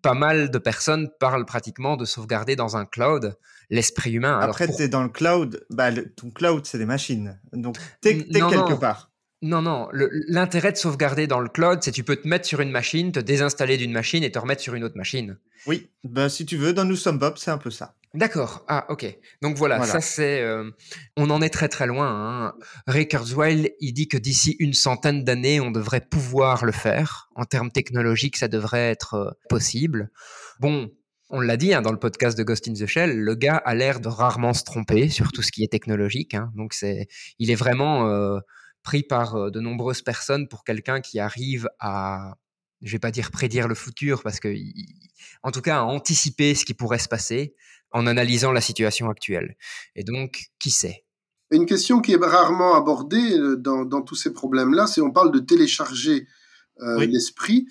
Pas 0.00 0.14
mal 0.14 0.50
de 0.50 0.58
personnes 0.58 1.10
parlent 1.18 1.44
pratiquement 1.44 1.96
de 1.96 2.04
sauvegarder 2.04 2.54
dans 2.54 2.76
un 2.76 2.86
cloud 2.86 3.36
l'esprit 3.68 4.12
humain. 4.12 4.38
Après, 4.38 4.66
pour... 4.66 4.76
tu 4.76 4.82
es 4.82 4.88
dans 4.88 5.02
le 5.02 5.08
cloud, 5.08 5.64
bah, 5.70 5.90
le, 5.90 6.12
ton 6.14 6.30
cloud, 6.30 6.64
c'est 6.64 6.78
des 6.78 6.86
machines. 6.86 7.40
Donc, 7.52 7.78
tu 8.00 8.10
es, 8.10 8.18
quelque 8.24 8.70
non. 8.70 8.78
part. 8.78 9.11
Non, 9.42 9.60
non. 9.60 9.88
L'intérêt 10.28 10.70
de 10.70 10.76
sauvegarder 10.76 11.26
dans 11.26 11.40
le 11.40 11.48
cloud, 11.48 11.80
c'est 11.82 11.90
tu 11.90 12.04
peux 12.04 12.14
te 12.14 12.28
mettre 12.28 12.46
sur 12.46 12.60
une 12.60 12.70
machine, 12.70 13.10
te 13.10 13.18
désinstaller 13.18 13.76
d'une 13.76 13.92
machine 13.92 14.22
et 14.22 14.30
te 14.30 14.38
remettre 14.38 14.62
sur 14.62 14.74
une 14.74 14.84
autre 14.84 14.96
machine. 14.96 15.36
Oui, 15.66 15.90
ben, 16.04 16.28
si 16.28 16.46
tu 16.46 16.56
veux, 16.56 16.72
dans 16.72 16.84
Nous 16.84 16.96
sommes 16.96 17.18
Bob, 17.18 17.34
c'est 17.36 17.50
un 17.50 17.58
peu 17.58 17.70
ça. 17.70 17.94
D'accord. 18.14 18.64
Ah, 18.68 18.86
ok. 18.90 19.06
Donc 19.40 19.56
voilà, 19.56 19.78
voilà. 19.78 19.92
ça 19.92 20.00
c'est. 20.00 20.42
Euh, 20.42 20.70
on 21.16 21.30
en 21.30 21.40
est 21.40 21.48
très 21.48 21.68
très 21.68 21.86
loin. 21.86 22.08
Hein. 22.08 22.54
Ray 22.86 23.08
Kurzweil, 23.08 23.72
il 23.80 23.94
dit 23.94 24.06
que 24.06 24.18
d'ici 24.18 24.54
une 24.58 24.74
centaine 24.74 25.24
d'années, 25.24 25.60
on 25.60 25.70
devrait 25.70 26.02
pouvoir 26.02 26.64
le 26.64 26.72
faire. 26.72 27.30
En 27.34 27.44
termes 27.44 27.70
technologiques, 27.70 28.36
ça 28.36 28.48
devrait 28.48 28.90
être 28.90 29.14
euh, 29.14 29.30
possible. 29.48 30.10
Bon, 30.60 30.90
on 31.30 31.40
l'a 31.40 31.56
dit 31.56 31.72
hein, 31.72 31.80
dans 31.80 31.90
le 31.92 31.98
podcast 31.98 32.36
de 32.36 32.42
Ghost 32.42 32.68
in 32.68 32.74
the 32.74 32.86
Shell, 32.86 33.18
le 33.18 33.34
gars 33.34 33.56
a 33.56 33.74
l'air 33.74 33.98
de 33.98 34.08
rarement 34.08 34.52
se 34.52 34.62
tromper 34.64 35.08
sur 35.08 35.32
tout 35.32 35.40
ce 35.40 35.50
qui 35.50 35.64
est 35.64 35.72
technologique. 35.72 36.34
Hein. 36.34 36.52
Donc 36.54 36.74
c'est, 36.74 37.08
il 37.38 37.50
est 37.50 37.54
vraiment 37.54 38.08
euh, 38.08 38.38
pris 38.82 39.02
par 39.02 39.50
de 39.50 39.60
nombreuses 39.60 40.02
personnes 40.02 40.48
pour 40.48 40.64
quelqu'un 40.64 41.00
qui 41.00 41.20
arrive 41.20 41.68
à, 41.78 42.36
je 42.82 42.92
vais 42.92 42.98
pas 42.98 43.10
dire 43.10 43.30
prédire 43.30 43.68
le 43.68 43.74
futur 43.74 44.22
parce 44.22 44.40
que, 44.40 44.54
en 45.42 45.50
tout 45.50 45.60
cas, 45.60 45.78
à 45.78 45.82
anticiper 45.82 46.54
ce 46.54 46.64
qui 46.64 46.74
pourrait 46.74 46.98
se 46.98 47.08
passer 47.08 47.54
en 47.92 48.06
analysant 48.06 48.52
la 48.52 48.60
situation 48.60 49.08
actuelle. 49.08 49.56
Et 49.94 50.02
donc, 50.02 50.46
qui 50.58 50.70
sait? 50.70 51.04
Une 51.50 51.66
question 51.66 52.00
qui 52.00 52.12
est 52.12 52.24
rarement 52.24 52.74
abordée 52.74 53.36
dans, 53.58 53.84
dans 53.84 54.02
tous 54.02 54.14
ces 54.14 54.32
problèmes-là, 54.32 54.86
c'est 54.86 55.02
on 55.02 55.10
parle 55.10 55.30
de 55.30 55.38
télécharger 55.38 56.26
euh, 56.80 56.98
oui. 56.98 57.06
l'esprit. 57.06 57.66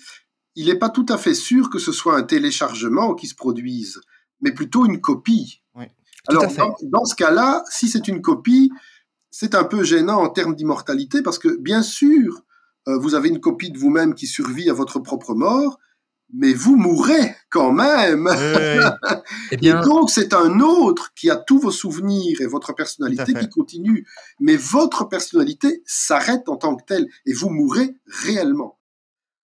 Il 0.54 0.66
n'est 0.66 0.78
pas 0.78 0.90
tout 0.90 1.06
à 1.08 1.18
fait 1.18 1.34
sûr 1.34 1.68
que 1.68 1.78
ce 1.78 1.92
soit 1.92 2.16
un 2.16 2.22
téléchargement 2.22 3.14
qui 3.14 3.26
se 3.26 3.34
produise, 3.34 4.00
mais 4.40 4.52
plutôt 4.52 4.86
une 4.86 5.00
copie. 5.00 5.62
Oui. 5.74 5.86
Alors, 6.28 6.46
dans, 6.54 6.76
dans, 6.82 7.04
ce 7.04 7.16
cas-là, 7.16 7.64
si 7.68 7.88
c'est 7.88 8.06
une 8.06 8.22
copie, 8.22 8.70
c'est 9.32 9.54
un 9.54 9.64
peu 9.64 9.82
gênant 9.82 10.22
en 10.22 10.28
termes 10.28 10.54
d'immortalité, 10.54 11.22
parce 11.22 11.38
que 11.38 11.56
bien 11.56 11.82
sûr, 11.82 12.42
euh, 12.86 12.98
vous 12.98 13.14
avez 13.14 13.30
une 13.30 13.40
copie 13.40 13.72
de 13.72 13.78
vous-même 13.78 14.14
qui 14.14 14.26
survit 14.26 14.68
à 14.68 14.74
votre 14.74 15.00
propre 15.00 15.34
mort, 15.34 15.78
mais 16.34 16.52
vous 16.52 16.76
mourrez 16.76 17.34
quand 17.50 17.72
même. 17.72 18.28
Eh 19.50 19.56
bien... 19.58 19.82
Et 19.82 19.84
donc, 19.84 20.10
c'est 20.10 20.32
un 20.32 20.60
autre 20.60 21.12
qui 21.14 21.28
a 21.28 21.36
tous 21.36 21.58
vos 21.58 21.70
souvenirs 21.70 22.40
et 22.40 22.46
votre 22.46 22.74
personnalité 22.74 23.34
qui 23.34 23.48
continue. 23.50 24.06
Mais 24.40 24.56
votre 24.56 25.04
personnalité 25.04 25.82
s'arrête 25.84 26.48
en 26.48 26.56
tant 26.56 26.74
que 26.74 26.84
telle 26.86 27.06
et 27.26 27.34
vous 27.34 27.50
mourrez 27.50 27.96
réellement. 28.06 28.78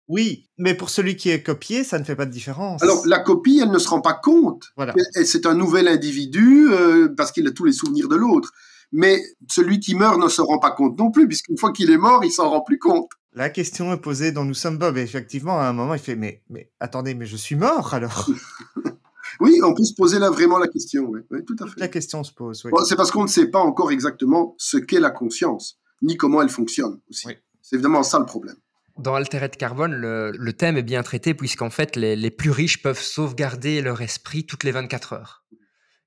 Oui, 0.08 0.50
mais 0.58 0.74
pour 0.74 0.90
celui 0.90 1.16
qui 1.16 1.30
est 1.30 1.42
copié, 1.42 1.84
ça 1.84 1.98
ne 1.98 2.04
fait 2.04 2.16
pas 2.16 2.26
de 2.26 2.30
différence. 2.30 2.82
Alors, 2.82 3.06
la 3.06 3.18
copie, 3.18 3.60
elle 3.62 3.70
ne 3.70 3.78
se 3.78 3.88
rend 3.88 4.02
pas 4.02 4.12
compte. 4.12 4.64
Voilà. 4.76 4.94
Et 5.16 5.24
c'est 5.24 5.46
un 5.46 5.54
nouvel 5.54 5.88
individu 5.88 6.68
euh, 6.70 7.08
parce 7.16 7.32
qu'il 7.32 7.46
a 7.46 7.50
tous 7.50 7.64
les 7.64 7.72
souvenirs 7.72 8.08
de 8.08 8.16
l'autre. 8.16 8.52
Mais 8.96 9.20
celui 9.50 9.80
qui 9.80 9.96
meurt 9.96 10.20
ne 10.20 10.28
se 10.28 10.40
rend 10.40 10.60
pas 10.60 10.70
compte 10.70 10.96
non 10.96 11.10
plus, 11.10 11.26
puisqu'une 11.26 11.58
fois 11.58 11.72
qu'il 11.72 11.90
est 11.90 11.98
mort, 11.98 12.24
il 12.24 12.30
s'en 12.30 12.48
rend 12.48 12.60
plus 12.60 12.78
compte. 12.78 13.10
La 13.32 13.50
question 13.50 13.92
est 13.92 14.00
posée 14.00 14.30
dans 14.30 14.44
Nous 14.44 14.54
sommes 14.54 14.78
Bob. 14.78 14.96
Et 14.96 15.02
effectivement, 15.02 15.58
à 15.58 15.64
un 15.64 15.72
moment, 15.72 15.94
il 15.94 16.00
fait 16.00 16.14
Mais, 16.14 16.44
mais 16.48 16.70
attendez, 16.78 17.14
mais 17.14 17.26
je 17.26 17.36
suis 17.36 17.56
mort 17.56 17.92
alors 17.92 18.30
Oui, 19.40 19.58
on 19.64 19.74
peut 19.74 19.82
se 19.82 19.94
poser 19.94 20.20
là 20.20 20.30
vraiment 20.30 20.58
la 20.58 20.68
question. 20.68 21.06
Oui, 21.08 21.22
oui 21.32 21.44
tout 21.44 21.56
à 21.58 21.66
fait. 21.66 21.80
La 21.80 21.88
question 21.88 22.22
se 22.22 22.32
pose. 22.32 22.64
Oui. 22.64 22.70
Bon, 22.70 22.84
c'est 22.84 22.94
parce 22.94 23.10
qu'on 23.10 23.24
ne 23.24 23.28
sait 23.28 23.48
pas 23.48 23.58
encore 23.58 23.90
exactement 23.90 24.54
ce 24.58 24.76
qu'est 24.76 25.00
la 25.00 25.10
conscience, 25.10 25.80
ni 26.00 26.16
comment 26.16 26.40
elle 26.40 26.48
fonctionne 26.48 27.00
aussi. 27.10 27.26
Oui. 27.26 27.34
C'est 27.62 27.74
évidemment 27.74 28.04
ça 28.04 28.20
le 28.20 28.26
problème. 28.26 28.54
Dans 28.96 29.16
Altered 29.16 29.56
Carbone, 29.56 29.92
le, 29.92 30.30
le 30.30 30.52
thème 30.52 30.76
est 30.76 30.84
bien 30.84 31.02
traité 31.02 31.34
puisqu'en 31.34 31.70
fait, 31.70 31.96
les, 31.96 32.14
les, 32.14 32.30
plus 32.30 32.50
riches 32.50 32.80
peuvent 32.80 33.00
sauvegarder 33.00 33.82
leur 33.82 34.02
esprit 34.02 34.46
toutes 34.46 34.62
les 34.62 34.70
24 34.70 35.14
heures. 35.14 35.44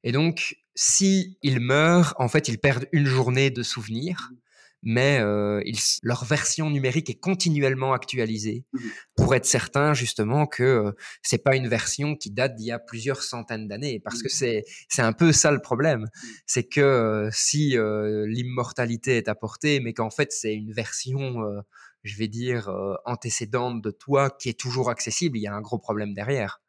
Et 0.07 0.13
donc, 0.13 0.55
si 0.73 1.37
ils 1.41 1.59
meurent, 1.59 2.15
en 2.17 2.29
fait, 2.29 2.47
ils 2.47 2.59
perdent 2.59 2.87
une 2.93 3.05
journée 3.05 3.49
de 3.49 3.61
souvenirs, 3.61 4.31
mais 4.83 5.19
euh, 5.19 5.61
ils, 5.65 5.79
leur 6.01 6.23
version 6.23 6.69
numérique 6.69 7.09
est 7.09 7.19
continuellement 7.19 7.93
actualisée 7.93 8.63
pour 9.17 9.35
être 9.35 9.45
certain 9.45 9.93
justement 9.93 10.45
que 10.45 10.63
euh, 10.63 10.91
c'est 11.23 11.43
pas 11.43 11.55
une 11.55 11.67
version 11.67 12.15
qui 12.15 12.29
date 12.29 12.55
d'il 12.55 12.67
y 12.67 12.71
a 12.71 12.79
plusieurs 12.79 13.21
centaines 13.21 13.67
d'années, 13.67 13.99
parce 13.99 14.21
que 14.21 14.29
c'est 14.29 14.63
c'est 14.87 15.01
un 15.01 15.13
peu 15.13 15.33
ça 15.33 15.51
le 15.51 15.59
problème, 15.59 16.07
c'est 16.45 16.63
que 16.63 16.79
euh, 16.79 17.29
si 17.33 17.75
l'immortalité 17.75 19.17
est 19.17 19.27
apportée, 19.27 19.81
mais 19.81 19.93
qu'en 19.93 20.11
fait 20.11 20.31
c'est 20.31 20.53
une 20.53 20.71
version 20.71 21.43
je 22.07 22.17
vais 22.17 22.27
dire, 22.27 22.69
euh, 22.69 22.95
antécédente 23.05 23.81
de 23.83 23.91
toi 23.91 24.29
qui 24.29 24.49
est 24.49 24.59
toujours 24.59 24.89
accessible, 24.89 25.37
il 25.37 25.41
y 25.41 25.47
a 25.47 25.53
un 25.53 25.61
gros 25.61 25.77
problème 25.77 26.13
derrière. 26.13 26.61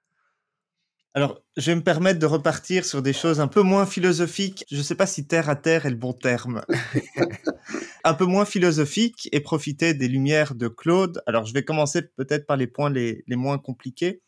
Alors, 1.14 1.40
je 1.56 1.70
vais 1.70 1.74
me 1.74 1.82
permettre 1.82 2.20
de 2.20 2.26
repartir 2.26 2.84
sur 2.84 3.02
des 3.02 3.12
choses 3.12 3.40
un 3.40 3.48
peu 3.48 3.62
moins 3.62 3.86
philosophiques. 3.86 4.64
Je 4.70 4.76
ne 4.76 4.82
sais 4.82 4.94
pas 4.94 5.06
si 5.06 5.26
terre 5.26 5.48
à 5.48 5.56
terre 5.56 5.86
est 5.86 5.90
le 5.90 5.96
bon 5.96 6.12
terme. 6.12 6.62
un 8.04 8.14
peu 8.14 8.24
moins 8.24 8.44
philosophique 8.44 9.28
et 9.32 9.40
profiter 9.40 9.94
des 9.94 10.06
lumières 10.06 10.54
de 10.54 10.68
Claude. 10.68 11.22
Alors, 11.26 11.44
je 11.44 11.54
vais 11.54 11.64
commencer 11.64 12.02
peut-être 12.02 12.46
par 12.46 12.56
les 12.56 12.66
points 12.66 12.90
les, 12.90 13.24
les 13.26 13.36
moins 13.36 13.58
compliqués. 13.58 14.22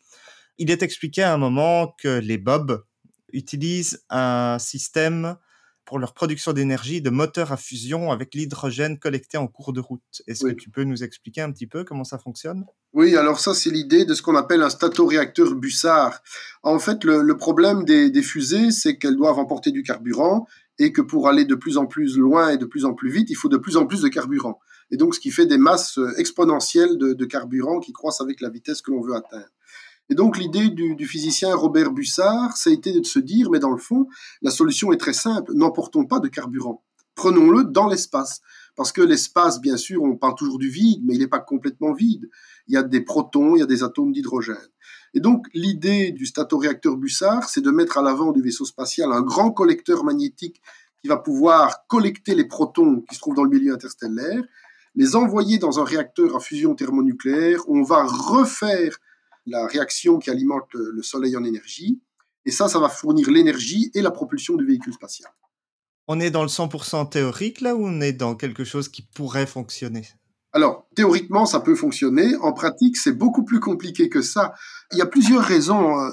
Il 0.57 0.69
est 0.69 0.83
expliqué 0.83 1.23
à 1.23 1.33
un 1.33 1.37
moment 1.37 1.95
que 1.97 2.19
les 2.19 2.37
Bob 2.37 2.83
utilisent 3.31 4.03
un 4.09 4.57
système 4.59 5.37
pour 5.85 5.97
leur 5.97 6.13
production 6.13 6.51
d'énergie 6.51 7.01
de 7.01 7.09
moteurs 7.09 7.51
à 7.51 7.57
fusion 7.57 8.11
avec 8.11 8.35
l'hydrogène 8.35 8.99
collecté 8.99 9.37
en 9.37 9.47
cours 9.47 9.71
de 9.71 9.79
route. 9.79 10.21
Est-ce 10.27 10.45
Oui. 10.45 10.55
que 10.55 10.61
tu 10.61 10.69
peux 10.69 10.83
nous 10.83 11.03
expliquer 11.03 11.41
un 11.41 11.51
petit 11.51 11.67
peu 11.67 11.83
comment 11.83 12.03
ça 12.03 12.17
fonctionne? 12.17 12.65
Oui, 12.93 13.15
alors 13.15 13.39
ça, 13.39 13.53
c'est 13.53 13.69
l'idée 13.69 14.03
de 14.03 14.13
ce 14.13 14.21
qu'on 14.21 14.35
appelle 14.35 14.61
un 14.61 14.69
statoréacteur 14.69 15.55
Bussard. 15.55 16.21
En 16.61 16.77
fait, 16.77 17.05
le, 17.05 17.37
problème 17.37 17.85
des, 17.85 18.21
fusées, 18.21 18.71
c'est 18.71 18.97
qu'elles 18.97 19.15
doivent 19.15 19.39
emporter 19.39 19.71
du 19.71 19.81
carburant 19.81 20.45
et 20.77 20.91
que 20.91 21.01
pour 21.01 21.29
aller 21.29 21.45
de 21.45 21.55
plus 21.55 21.77
en 21.77 21.85
plus 21.85 22.17
loin 22.17 22.49
et 22.49 22.57
de 22.57 22.65
plus 22.65 22.83
en 22.83 22.93
plus 22.93 23.09
vite, 23.09 23.29
il 23.29 23.35
faut 23.35 23.47
de 23.47 23.57
plus 23.57 23.77
en 23.77 23.85
plus 23.85 24.01
de 24.01 24.09
carburant. 24.09 24.59
Et 24.91 24.97
donc, 24.97 25.15
ce 25.15 25.21
qui 25.21 25.31
fait 25.31 25.45
des 25.45 25.57
masses 25.57 25.99
euh, 25.99 26.11
exponentielles 26.17 26.97
de, 26.97 27.13
de 27.13 27.25
carburant 27.25 27.79
qui 27.79 27.93
croissent 27.93 28.19
avec 28.19 28.41
la 28.41 28.49
vitesse 28.49 28.81
que 28.81 28.91
l'on 28.91 29.01
veut 29.01 29.15
atteindre. 29.15 29.47
Et 30.09 30.15
donc, 30.15 30.37
l'idée 30.37 30.69
du, 30.69 30.95
du 30.95 31.07
physicien 31.07 31.55
Robert 31.55 31.91
Bussard, 31.91 32.57
ça 32.57 32.71
a 32.71 32.73
été 32.73 32.91
de 32.91 33.05
se 33.05 33.19
dire, 33.19 33.49
mais 33.51 33.59
dans 33.59 33.71
le 33.71 33.77
fond, 33.77 34.07
la 34.41 34.51
solution 34.51 34.91
est 34.91 34.97
très 34.97 35.13
simple, 35.13 35.53
n'emportons 35.53 36.03
pas 36.05 36.19
de 36.19 36.27
carburant. 36.27 36.83
Prenons-le 37.15 37.63
dans 37.63 37.87
l'espace. 37.87 38.41
Parce 38.75 38.91
que 38.91 39.01
l'espace, 39.01 39.61
bien 39.61 39.77
sûr, 39.77 40.01
on 40.03 40.15
parle 40.15 40.35
toujours 40.35 40.57
du 40.57 40.69
vide, 40.69 41.01
mais 41.05 41.13
il 41.13 41.19
n'est 41.19 41.27
pas 41.27 41.39
complètement 41.39 41.93
vide. 41.93 42.29
Il 42.67 42.73
y 42.73 42.77
a 42.77 42.83
des 42.83 43.01
protons, 43.01 43.55
il 43.55 43.59
y 43.59 43.63
a 43.63 43.65
des 43.65 43.83
atomes 43.83 44.11
d'hydrogène. 44.11 44.57
Et 45.13 45.19
donc, 45.19 45.47
l'idée 45.53 46.11
du 46.11 46.25
statoréacteur 46.25 46.95
Bussard, 46.95 47.49
c'est 47.49 47.61
de 47.61 47.71
mettre 47.71 47.97
à 47.97 48.01
l'avant 48.01 48.31
du 48.31 48.41
vaisseau 48.41 48.65
spatial 48.65 49.11
un 49.11 49.21
grand 49.21 49.51
collecteur 49.51 50.03
magnétique 50.03 50.61
qui 51.01 51.07
va 51.07 51.17
pouvoir 51.17 51.85
collecter 51.87 52.35
les 52.35 52.45
protons 52.45 53.03
qui 53.09 53.15
se 53.15 53.19
trouvent 53.19 53.35
dans 53.35 53.43
le 53.43 53.49
milieu 53.49 53.73
interstellaire, 53.73 54.41
les 54.95 55.15
envoyer 55.15 55.57
dans 55.57 55.79
un 55.79 55.83
réacteur 55.83 56.35
à 56.35 56.39
fusion 56.39 56.75
thermonucléaire 56.75 57.67
où 57.67 57.77
on 57.77 57.83
va 57.83 58.05
refaire 58.05 58.97
la 59.45 59.65
réaction 59.67 60.19
qui 60.19 60.29
alimente 60.29 60.67
le, 60.73 60.91
le 60.91 61.03
Soleil 61.03 61.35
en 61.35 61.43
énergie. 61.43 61.99
Et 62.45 62.51
ça, 62.51 62.67
ça 62.67 62.79
va 62.79 62.89
fournir 62.89 63.29
l'énergie 63.31 63.91
et 63.93 64.01
la 64.01 64.11
propulsion 64.11 64.55
du 64.55 64.65
véhicule 64.65 64.93
spatial. 64.93 65.31
On 66.07 66.19
est 66.19 66.31
dans 66.31 66.41
le 66.41 66.49
100% 66.49 67.09
théorique 67.09 67.61
là 67.61 67.75
ou 67.75 67.85
on 67.85 68.01
est 68.01 68.13
dans 68.13 68.35
quelque 68.35 68.63
chose 68.63 68.89
qui 68.89 69.01
pourrait 69.01 69.45
fonctionner? 69.45 70.07
Alors, 70.53 70.85
théoriquement, 70.95 71.45
ça 71.45 71.61
peut 71.61 71.75
fonctionner. 71.75 72.35
En 72.37 72.51
pratique, 72.51 72.97
c'est 72.97 73.13
beaucoup 73.13 73.43
plus 73.43 73.59
compliqué 73.59 74.09
que 74.09 74.21
ça. 74.21 74.53
Il 74.91 74.97
y 74.97 75.01
a 75.01 75.05
plusieurs 75.05 75.43
raisons, 75.43 75.97
euh, 75.97 76.09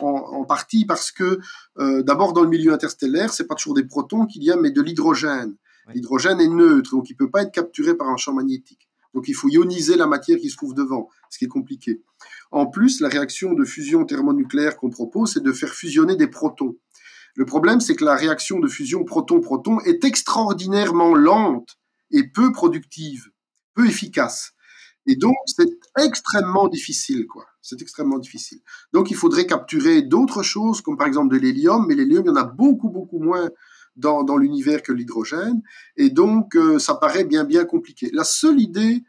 en, 0.00 0.06
en, 0.06 0.44
partie 0.44 0.84
parce 0.84 1.10
que, 1.10 1.40
euh, 1.78 2.02
d'abord, 2.02 2.32
dans 2.32 2.42
le 2.42 2.48
milieu 2.48 2.72
interstellaire, 2.72 3.32
c'est 3.32 3.46
pas 3.46 3.56
toujours 3.56 3.74
des 3.74 3.84
protons 3.84 4.26
qu'il 4.26 4.44
y 4.44 4.52
a, 4.52 4.56
mais 4.56 4.70
de 4.70 4.80
l'hydrogène. 4.80 5.56
Oui. 5.88 5.94
L'hydrogène 5.94 6.40
est 6.40 6.48
neutre, 6.48 6.92
donc 6.92 7.10
il 7.10 7.14
peut 7.14 7.30
pas 7.30 7.42
être 7.42 7.52
capturé 7.52 7.94
par 7.96 8.08
un 8.08 8.16
champ 8.16 8.32
magnétique. 8.32 8.88
Donc 9.12 9.26
il 9.26 9.34
faut 9.34 9.48
ioniser 9.48 9.96
la 9.96 10.06
matière 10.06 10.38
qui 10.38 10.50
se 10.50 10.56
trouve 10.56 10.74
devant, 10.74 11.08
ce 11.30 11.38
qui 11.38 11.46
est 11.46 11.48
compliqué. 11.48 12.02
En 12.52 12.66
plus, 12.66 13.00
la 13.00 13.08
réaction 13.08 13.54
de 13.54 13.64
fusion 13.64 14.04
thermonucléaire 14.04 14.76
qu'on 14.76 14.90
propose, 14.90 15.34
c'est 15.34 15.42
de 15.42 15.52
faire 15.52 15.74
fusionner 15.74 16.14
des 16.14 16.28
protons. 16.28 16.76
Le 17.34 17.44
problème, 17.44 17.80
c'est 17.80 17.94
que 17.94 18.04
la 18.04 18.16
réaction 18.16 18.58
de 18.58 18.68
fusion 18.68 19.04
proton-proton 19.04 19.80
est 19.80 20.04
extraordinairement 20.04 21.14
lente 21.14 21.78
et 22.10 22.28
peu 22.28 22.52
productive, 22.52 23.30
peu 23.74 23.86
efficace. 23.86 24.52
Et 25.06 25.16
donc, 25.16 25.34
c'est 25.46 25.70
extrêmement 25.98 26.68
difficile, 26.68 27.26
quoi. 27.26 27.46
C'est 27.62 27.80
extrêmement 27.82 28.18
difficile. 28.18 28.60
Donc, 28.92 29.10
il 29.10 29.16
faudrait 29.16 29.46
capturer 29.46 30.02
d'autres 30.02 30.42
choses, 30.42 30.80
comme 30.82 30.96
par 30.96 31.06
exemple 31.06 31.34
de 31.34 31.40
l'hélium, 31.40 31.86
mais 31.86 31.94
l'hélium, 31.94 32.24
il 32.24 32.28
y 32.28 32.30
en 32.30 32.36
a 32.36 32.44
beaucoup, 32.44 32.90
beaucoup 32.90 33.18
moins 33.18 33.50
dans, 33.96 34.22
dans 34.22 34.36
l'univers 34.36 34.82
que 34.82 34.92
l'hydrogène. 34.92 35.62
Et 35.96 36.10
donc, 36.10 36.54
euh, 36.56 36.78
ça 36.78 36.94
paraît 36.94 37.24
bien, 37.24 37.44
bien 37.44 37.64
compliqué. 37.64 38.10
La 38.12 38.24
seule 38.24 38.60
idée 38.60 39.02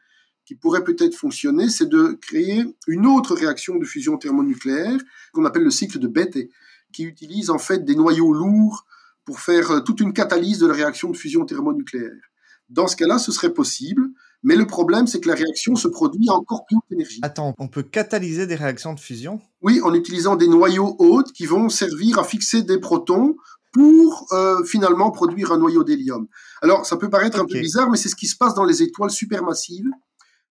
qui 0.46 0.56
pourrait 0.56 0.84
peut-être 0.84 1.16
fonctionner, 1.16 1.70
c'est 1.70 1.88
de 1.88 2.18
créer 2.22 2.66
une 2.88 3.06
autre 3.06 3.36
réaction 3.36 3.78
de 3.78 3.86
fusion 3.86 4.18
thermonucléaire, 4.18 5.00
qu'on 5.34 5.46
appelle 5.46 5.64
le 5.64 5.72
cycle 5.72 6.00
de 6.00 6.08
Bethe, 6.08 6.50
qui 6.92 7.04
utilise 7.04 7.50
en 7.50 7.58
fait 7.58 7.86
des 7.86 7.96
noyaux 7.96 8.34
lourds 8.34 8.86
pour 9.24 9.40
faire 9.40 9.72
euh, 9.72 9.80
toute 9.82 10.00
une 10.02 10.14
catalyse 10.14 10.60
de 10.60 10.68
la 10.68 10.74
réaction 10.74 11.10
de 11.10 11.18
fusion 11.18 11.46
thermonucléaire. 11.46 12.32
Dans 12.70 12.88
ce 12.88 12.96
cas-là, 12.96 13.18
ce 13.18 13.32
serait 13.32 13.54
possible, 13.54 14.10
mais 14.44 14.56
le 14.56 14.66
problème, 14.66 15.08
c'est 15.08 15.20
que 15.20 15.28
la 15.28 15.36
réaction 15.36 15.76
se 15.76 15.88
produit 15.88 16.28
à 16.30 16.34
encore 16.34 16.66
plus 16.66 16.76
haute 16.76 16.92
énergie. 16.92 17.20
Attends, 17.22 17.54
on 17.60 17.68
peut 17.68 17.84
catalyser 17.84 18.48
des 18.48 18.56
réactions 18.56 18.94
de 18.94 19.00
fusion? 19.00 19.40
Oui, 19.62 19.82
en 19.84 19.94
utilisant 19.94 20.36
des 20.36 20.48
noyaux 20.48 20.96
hautes 21.00 21.32
qui 21.32 21.46
vont 21.46 21.70
servir 21.70 22.18
à 22.18 22.24
fixer 22.24 22.64
des 22.64 22.80
protons 22.80 23.36
pour 23.72 24.28
euh, 24.32 24.64
finalement 24.66 25.12
produire 25.12 25.52
un 25.52 25.58
noyau 25.58 25.84
d'hélium. 25.84 26.28
Alors, 26.62 26.86
ça 26.86 26.98
peut 26.98 27.10
paraître 27.10 27.40
okay. 27.40 27.54
un 27.54 27.56
peu 27.56 27.62
bizarre, 27.62 27.90
mais 27.90 27.98
c'est 27.98 28.10
ce 28.10 28.16
qui 28.16 28.28
se 28.28 28.36
passe 28.36 28.56
dans 28.56 28.66
les 28.66 28.82
étoiles 28.82 29.12
supermassives, 29.12 29.90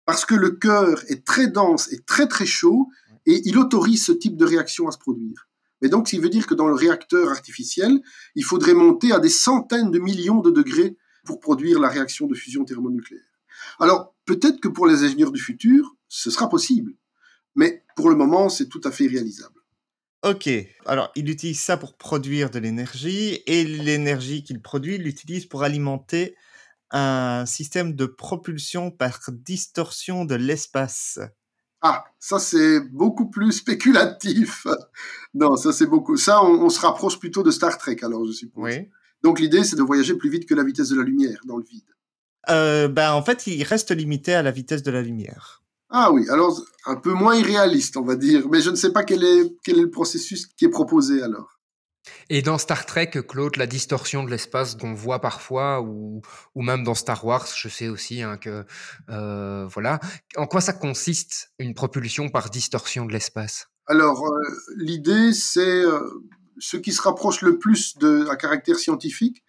parce 0.07 0.25
que 0.25 0.35
le 0.35 0.51
cœur 0.51 1.03
est 1.09 1.25
très 1.27 1.49
dense 1.49 1.93
et 1.93 1.99
très 1.99 2.27
très 2.29 2.47
chaud, 2.47 2.89
et 3.27 3.43
il 3.45 3.59
autorise 3.59 4.05
ce 4.07 4.13
type 4.13 4.37
de 4.37 4.45
réaction 4.45 4.89
à 4.89 4.93
se 4.93 4.99
produire. 4.99 5.49
Mais 5.83 5.89
donc, 5.89 6.09
ce 6.09 6.17
qui 6.17 6.23
veut 6.23 6.29
dire 6.29 6.47
que 6.47 6.55
dans 6.55 6.69
le 6.69 6.75
réacteur 6.75 7.31
artificiel, 7.31 8.01
il 8.35 8.45
faudrait 8.45 8.75
monter 8.75 9.13
à 9.13 9.19
des 9.19 9.29
centaines 9.29 9.91
de 9.91 9.99
millions 9.99 10.41
de 10.41 10.51
degrés 10.51 10.97
pour 11.25 11.41
produire 11.41 11.81
la 11.81 11.89
réaction 11.89 12.27
de 12.27 12.35
fusion 12.35 12.65
thermonucléaire. 12.65 13.23
Alors, 13.79 14.15
peut-être 14.25 14.61
que 14.61 14.69
pour 14.69 14.87
les 14.87 15.05
ingénieurs 15.05 15.33
du 15.33 15.41
futur, 15.41 15.97
ce 16.09 16.31
sera 16.31 16.49
possible, 16.49 16.95
mais 17.55 17.85
pour 17.97 18.11
le 18.11 18.17
moment, 18.17 18.49
c'est 18.49 18.69
tout 18.69 18.81
à 18.85 18.91
fait 18.91 19.07
réalisable. 19.07 19.61
Ok, 20.23 20.51
alors 20.85 21.11
il 21.17 21.31
utilise 21.31 21.61
ça 21.61 21.79
pour 21.79 21.97
produire 21.97 22.51
de 22.51 22.59
l'énergie, 22.59 23.43
et 23.47 23.65
l'énergie 23.65 24.43
qu'il 24.45 24.61
produit, 24.61 24.97
il 24.97 25.03
l'utilise 25.03 25.47
pour 25.47 25.63
alimenter 25.63 26.37
un 26.91 27.47
système 27.47 27.95
de 27.95 28.07
propulsion 28.07 28.91
par 28.91 29.21
distorsion 29.31 30.25
de 30.25 30.35
l'espace. 30.35 31.21
Ah, 31.81 32.05
ça 32.19 32.39
c'est 32.39 32.81
beaucoup 32.81 33.31
plus 33.31 33.53
spéculatif. 33.65 34.67
non, 35.33 35.57
ça 35.57 35.73
c'est 35.73 35.87
beaucoup. 35.87 36.17
Ça, 36.19 36.45
on, 36.45 36.65
on, 36.65 36.69
se 36.69 36.81
rapproche 36.81 37.19
plutôt 37.19 37.43
de 37.43 37.51
Star 37.51 37.79
Trek, 37.79 37.97
alors 38.03 38.27
je 38.27 38.33
suppose. 38.33 38.63
Oui. 38.63 38.89
Donc 39.23 39.41
l'idée, 39.41 39.65
c'est 39.65 39.77
de 39.77 39.83
voyager 39.83 40.15
plus 40.15 40.31
vite 40.31 40.47
que 40.47 40.55
la 40.55 40.65
vitesse 40.65 40.91
de 40.91 40.97
la 40.97 41.05
lumière 41.05 41.41
dans 41.47 41.57
le 41.57 41.65
vide. 41.65 41.85
Euh, 42.49 42.89
ben, 42.89 43.13
en 43.13 43.23
fait, 43.23 43.47
il 43.47 43.63
reste 43.65 43.91
limité 43.91 44.35
à 44.35 44.43
la 44.43 44.51
vitesse 44.51 44.83
de 44.83 44.91
la 44.91 45.03
lumière. 45.03 45.63
Ah 45.91 46.13
oui, 46.13 46.29
alors 46.31 46.63
un 46.87 46.97
peu 46.97 47.13
moins 47.13 47.35
irréaliste, 47.35 47.97
on 47.97 48.05
va 48.05 48.17
dire. 48.17 48.49
Mais 48.49 48.61
je 48.61 48.71
ne 48.71 48.77
sais 48.77 48.93
pas 48.93 49.03
quel 49.03 49.25
est, 49.25 49.53
quel 49.65 49.79
est 49.79 49.83
le 49.83 49.91
processus 49.91 50.47
qui 50.47 50.65
est 50.65 50.71
proposé 50.71 51.23
alors. 51.23 51.61
Et 52.29 52.43
dans 52.43 52.59
Star 52.59 52.87
Trek, 52.87 53.11
Claude, 53.29 53.57
la 53.57 53.67
distorsion 53.67 54.25
de 54.25 54.31
l'espace 54.31 54.75
qu'on 54.77 54.95
voit 54.95 55.21
parfois, 55.21 55.83
ou, 55.83 56.23
ou 56.55 56.63
même 56.63 56.85
dans 56.85 56.95
Star 56.95 57.25
Wars, 57.25 57.47
je 57.55 57.69
sais 57.69 57.89
aussi 57.89 58.23
hein, 58.23 58.37
que 58.37 58.65
euh, 59.11 59.67
voilà. 59.67 60.01
En 60.37 60.47
quoi 60.47 60.61
ça 60.61 60.73
consiste 60.73 61.53
une 61.59 61.75
propulsion 61.75 62.29
par 62.29 62.51
distorsion 62.51 63.05
de 63.05 63.13
l'espace? 63.13 63.69
Alors 63.87 64.27
euh, 64.27 64.41
l'idée, 64.77 65.33
c'est 65.33 65.61
euh, 65.61 66.01
ce 66.59 66.77
qui 66.77 66.93
se 66.93 67.03
rapproche 67.03 67.43
le 67.43 67.59
plus 67.59 67.99
de 67.99 68.27
à 68.29 68.37
caractère 68.37 68.79
scientifique, 68.79 69.43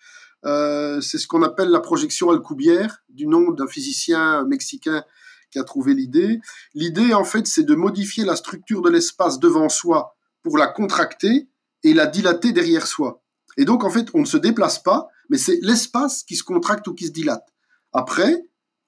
euh, 0.45 1.01
c'est 1.01 1.17
ce 1.17 1.27
qu'on 1.27 1.43
appelle 1.43 1.69
la 1.69 1.79
projection 1.79 2.29
Alcubierre, 2.29 3.03
du 3.09 3.27
nom 3.27 3.51
d'un 3.51 3.67
physicien 3.67 4.43
mexicain 4.45 5.03
qui 5.51 5.59
a 5.59 5.63
trouvé 5.63 5.93
l'idée. 5.93 6.39
L'idée, 6.73 7.13
en 7.13 7.23
fait, 7.23 7.45
c'est 7.45 7.63
de 7.63 7.75
modifier 7.75 8.25
la 8.25 8.35
structure 8.35 8.81
de 8.81 8.89
l'espace 8.89 9.39
devant 9.39 9.69
soi 9.69 10.15
pour 10.43 10.57
la 10.57 10.67
contracter 10.67 11.49
et 11.83 11.93
la 11.93 12.07
dilater 12.07 12.53
derrière 12.53 12.87
soi. 12.87 13.21
Et 13.57 13.65
donc, 13.65 13.83
en 13.83 13.89
fait, 13.89 14.07
on 14.13 14.21
ne 14.21 14.25
se 14.25 14.37
déplace 14.37 14.79
pas, 14.81 15.09
mais 15.29 15.37
c'est 15.37 15.59
l'espace 15.61 16.23
qui 16.23 16.35
se 16.35 16.43
contracte 16.43 16.87
ou 16.87 16.93
qui 16.93 17.07
se 17.07 17.11
dilate. 17.11 17.47
Après, 17.91 18.45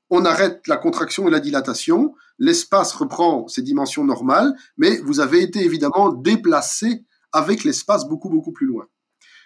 on 0.10 0.26
arrête 0.26 0.68
la 0.68 0.78
contraction 0.78 1.28
et 1.28 1.32
la 1.32 1.40
dilatation, 1.40 2.16
l'espace 2.40 2.94
reprend 2.94 3.48
ses 3.48 3.62
dimensions 3.62 4.06
normales, 4.06 4.54
mais 4.78 4.98
vous 4.98 5.20
avez 5.20 5.42
été 5.42 5.64
évidemment 5.64 6.12
déplacé 6.14 7.06
avec 7.32 7.64
l'espace 7.64 8.08
beaucoup, 8.08 8.30
beaucoup 8.30 8.52
plus 8.52 8.68
loin. 8.68 8.86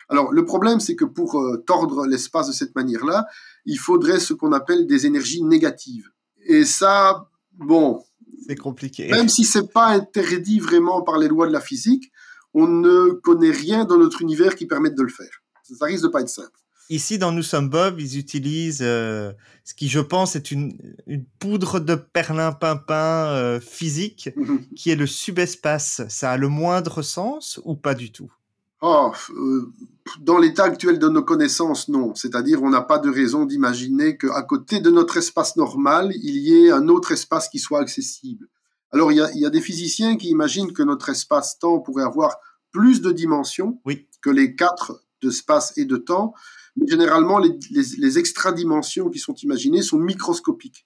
Alors, 0.09 0.31
le 0.31 0.45
problème, 0.45 0.79
c'est 0.79 0.95
que 0.95 1.05
pour 1.05 1.39
euh, 1.41 1.57
tordre 1.65 2.05
l'espace 2.07 2.47
de 2.47 2.53
cette 2.53 2.75
manière-là, 2.75 3.25
il 3.65 3.77
faudrait 3.77 4.19
ce 4.19 4.33
qu'on 4.33 4.53
appelle 4.53 4.87
des 4.87 5.05
énergies 5.05 5.43
négatives. 5.43 6.09
Et 6.45 6.63
ça, 6.63 7.27
bon. 7.53 8.03
C'est 8.47 8.55
compliqué. 8.55 9.09
Même 9.09 9.27
si 9.29 9.43
c'est 9.43 9.71
pas 9.71 9.87
interdit 9.87 10.59
vraiment 10.59 11.01
par 11.01 11.17
les 11.17 11.27
lois 11.27 11.47
de 11.47 11.51
la 11.53 11.59
physique, 11.61 12.11
on 12.53 12.67
ne 12.67 13.11
connaît 13.11 13.51
rien 13.51 13.83
dans 13.83 13.97
notre 13.97 14.21
univers 14.21 14.55
qui 14.55 14.65
permette 14.65 14.95
de 14.95 15.03
le 15.03 15.09
faire. 15.09 15.41
Ça 15.63 15.85
risque 15.85 16.03
de 16.03 16.07
pas 16.07 16.21
être 16.21 16.29
simple. 16.29 16.51
Ici, 16.89 17.17
dans 17.17 17.33
Nous 17.33 17.43
sommes 17.43 17.69
Bob, 17.69 17.99
ils 17.99 18.17
utilisent 18.17 18.79
euh, 18.81 19.33
ce 19.65 19.73
qui, 19.73 19.89
je 19.89 19.99
pense, 19.99 20.37
est 20.37 20.51
une, 20.51 20.77
une 21.05 21.25
poudre 21.37 21.81
de 21.81 21.95
perlimpinpin 21.95 23.27
euh, 23.27 23.59
physique, 23.59 24.29
Mhm. 24.37 24.65
qui 24.75 24.89
est 24.91 24.95
le 24.95 25.05
subespace. 25.07 26.03
Ça 26.07 26.31
a 26.31 26.37
le 26.37 26.47
moindre 26.47 27.01
sens 27.01 27.59
ou 27.65 27.75
pas 27.75 27.93
du 27.93 28.13
tout? 28.13 28.31
Oh, 28.81 29.11
euh, 29.31 29.73
dans 30.19 30.37
l'état 30.37 30.65
actuel 30.65 30.99
de 30.99 31.09
nos 31.09 31.23
connaissances, 31.23 31.89
non. 31.89 32.13
C'est-à-dire, 32.13 32.61
on 32.61 32.69
n'a 32.69 32.81
pas 32.81 32.99
de 32.99 33.09
raison 33.09 33.45
d'imaginer 33.45 34.17
qu'à 34.17 34.43
côté 34.43 34.79
de 34.79 34.91
notre 34.91 35.17
espace 35.17 35.55
normal, 35.55 36.11
il 36.15 36.37
y 36.37 36.53
ait 36.55 36.71
un 36.71 36.87
autre 36.87 37.11
espace 37.11 37.49
qui 37.49 37.57
soit 37.57 37.79
accessible. 37.79 38.47
Alors, 38.91 39.11
il 39.11 39.15
y 39.15 39.21
a, 39.21 39.31
il 39.33 39.41
y 39.41 39.45
a 39.45 39.49
des 39.49 39.61
physiciens 39.61 40.15
qui 40.15 40.29
imaginent 40.29 40.73
que 40.73 40.83
notre 40.83 41.09
espace-temps 41.09 41.79
pourrait 41.79 42.03
avoir 42.03 42.37
plus 42.71 43.01
de 43.01 43.11
dimensions 43.11 43.81
Oui. 43.85 44.07
que 44.21 44.29
les 44.29 44.55
quatre 44.55 45.01
de 45.21 45.29
espace 45.29 45.73
et 45.77 45.85
de 45.85 45.97
temps. 45.97 46.33
Mais 46.75 46.85
généralement, 46.87 47.39
les, 47.39 47.57
les, 47.71 47.83
les 47.97 48.19
extra-dimensions 48.19 49.09
qui 49.09 49.17
sont 49.17 49.33
imaginées 49.33 49.81
sont 49.81 49.97
microscopiques. 49.97 50.85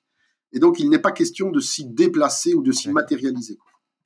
Et 0.53 0.59
donc, 0.59 0.79
il 0.79 0.89
n'est 0.89 0.99
pas 0.99 1.11
question 1.11 1.51
de 1.51 1.59
s'y 1.59 1.85
déplacer 1.85 2.53
ou 2.53 2.61
de 2.61 2.71
s'y 2.71 2.89
matérialiser. 2.89 3.57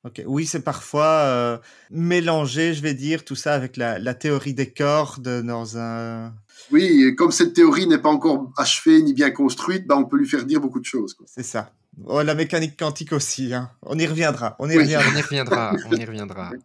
Ok, 0.06 0.22
Oui, 0.28 0.46
c'est 0.46 0.62
parfois 0.62 1.06
euh, 1.24 1.58
mélangé, 1.90 2.76
je 2.76 2.82
vais 2.84 2.94
dire, 2.94 3.26
tout 3.26 3.36
ça 3.36 3.56
avec 3.56 3.76
la, 3.76 3.98
la 3.98 4.14
théorie 4.14 4.54
des 4.54 4.72
cordes 4.72 5.42
dans 5.44 5.80
un... 5.80 6.32
Oui, 6.72 7.04
et 7.04 7.16
comme 7.16 7.32
cette 7.32 7.54
théorie 7.54 7.88
n'est 7.88 7.98
pas 7.98 8.10
encore 8.10 8.52
achevée 8.56 9.02
ni 9.02 9.14
bien 9.14 9.32
construite, 9.32 9.88
bah, 9.88 9.96
on 9.98 10.06
peut 10.06 10.18
lui 10.18 10.28
faire 10.28 10.46
dire 10.46 10.62
beaucoup 10.62 10.80
de 10.80 10.86
choses. 10.86 11.18
C'est 11.26 11.44
ça. 11.44 11.72
Oh, 12.06 12.22
la 12.22 12.36
mécanique 12.36 12.78
quantique 12.78 13.14
aussi, 13.14 13.54
hein. 13.54 13.72
on 13.82 13.98
y 13.98 14.06
reviendra. 14.06 14.56
On 14.60 14.70
y 14.70 14.78
Oui. 14.78 14.84
reviendra. 14.84 15.10
On 15.12 15.18
y 15.18 15.22
reviendra, 15.22 15.74
on 15.90 15.96
y 15.96 16.06
reviendra. 16.06 16.52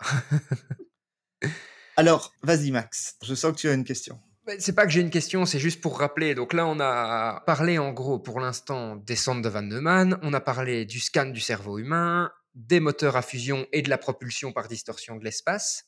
Alors, 1.96 2.33
vas-y 2.42 2.70
Max, 2.70 3.16
je 3.22 3.35
sens 3.35 3.53
que 3.53 3.57
tu 3.59 3.68
as 3.68 3.74
une 3.74 3.85
question. 3.85 4.18
C'est 4.59 4.74
pas 4.74 4.85
que 4.85 4.90
j'ai 4.90 5.00
une 5.00 5.11
question, 5.11 5.46
c'est 5.46 5.61
juste 5.61 5.81
pour 5.81 5.98
rappeler. 5.98 6.35
Donc 6.35 6.53
là, 6.53 6.66
on 6.66 6.81
a 6.81 7.42
parlé 7.46 7.79
en 7.79 7.92
gros 7.92 8.18
pour 8.18 8.40
l'instant 8.40 8.96
des 8.96 9.16
sondes 9.16 9.44
de 9.44 9.48
Van 9.48 9.62
Neumann, 9.62 10.18
on 10.22 10.33
a 10.33 10.40
parlé 10.40 10.87
du 10.87 10.98
scan 10.98 11.26
du 11.26 11.40
cerveau 11.40 11.79
humain, 11.79 12.31
des 12.55 12.81
moteurs 12.81 13.17
à 13.17 13.23
fusion 13.23 13.67
et 13.73 13.83
de 13.83 13.91
la 13.91 13.99
propulsion 13.99 14.53
par 14.53 14.69
distorsion 14.69 15.17
de 15.17 15.25
l'espace. 15.25 15.85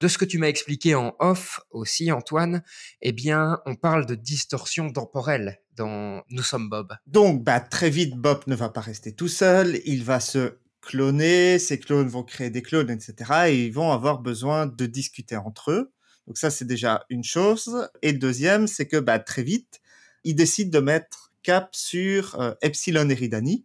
De 0.00 0.08
ce 0.08 0.18
que 0.18 0.24
tu 0.26 0.38
m'as 0.38 0.48
expliqué 0.48 0.94
en 0.94 1.14
off 1.20 1.60
aussi, 1.70 2.12
Antoine, 2.12 2.62
eh 3.00 3.12
bien, 3.12 3.60
on 3.64 3.76
parle 3.76 4.04
de 4.04 4.14
distorsion 4.14 4.92
temporelle 4.92 5.60
dans 5.74 6.22
Nous 6.28 6.42
sommes 6.42 6.68
Bob. 6.68 6.94
Donc, 7.06 7.42
bah, 7.42 7.60
très 7.60 7.88
vite, 7.88 8.14
Bob 8.14 8.42
ne 8.46 8.54
va 8.54 8.68
pas 8.68 8.82
rester 8.82 9.14
tout 9.14 9.28
seul, 9.28 9.80
il 9.86 10.04
va 10.04 10.20
se 10.20 10.58
cloner, 10.82 11.58
ces 11.58 11.80
clones 11.80 12.08
vont 12.08 12.22
créer 12.22 12.50
des 12.50 12.62
clones, 12.62 12.90
etc. 12.90 13.48
Et 13.48 13.64
ils 13.66 13.72
vont 13.72 13.90
avoir 13.90 14.20
besoin 14.20 14.66
de 14.66 14.86
discuter 14.86 15.36
entre 15.36 15.70
eux. 15.70 15.92
Donc 16.26 16.38
ça, 16.38 16.50
c'est 16.50 16.64
déjà 16.66 17.04
une 17.08 17.24
chose. 17.24 17.88
Et 18.02 18.12
deuxième, 18.12 18.66
c'est 18.66 18.86
que 18.86 18.98
bah, 18.98 19.18
très 19.18 19.42
vite, 19.42 19.80
ils 20.24 20.34
décident 20.34 20.78
de 20.78 20.84
mettre 20.84 21.32
cap 21.42 21.74
sur 21.74 22.40
euh, 22.40 22.52
Epsilon 22.62 23.08
Eridani, 23.08 23.64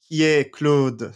qui 0.00 0.22
est 0.22 0.50
Claude, 0.50 1.12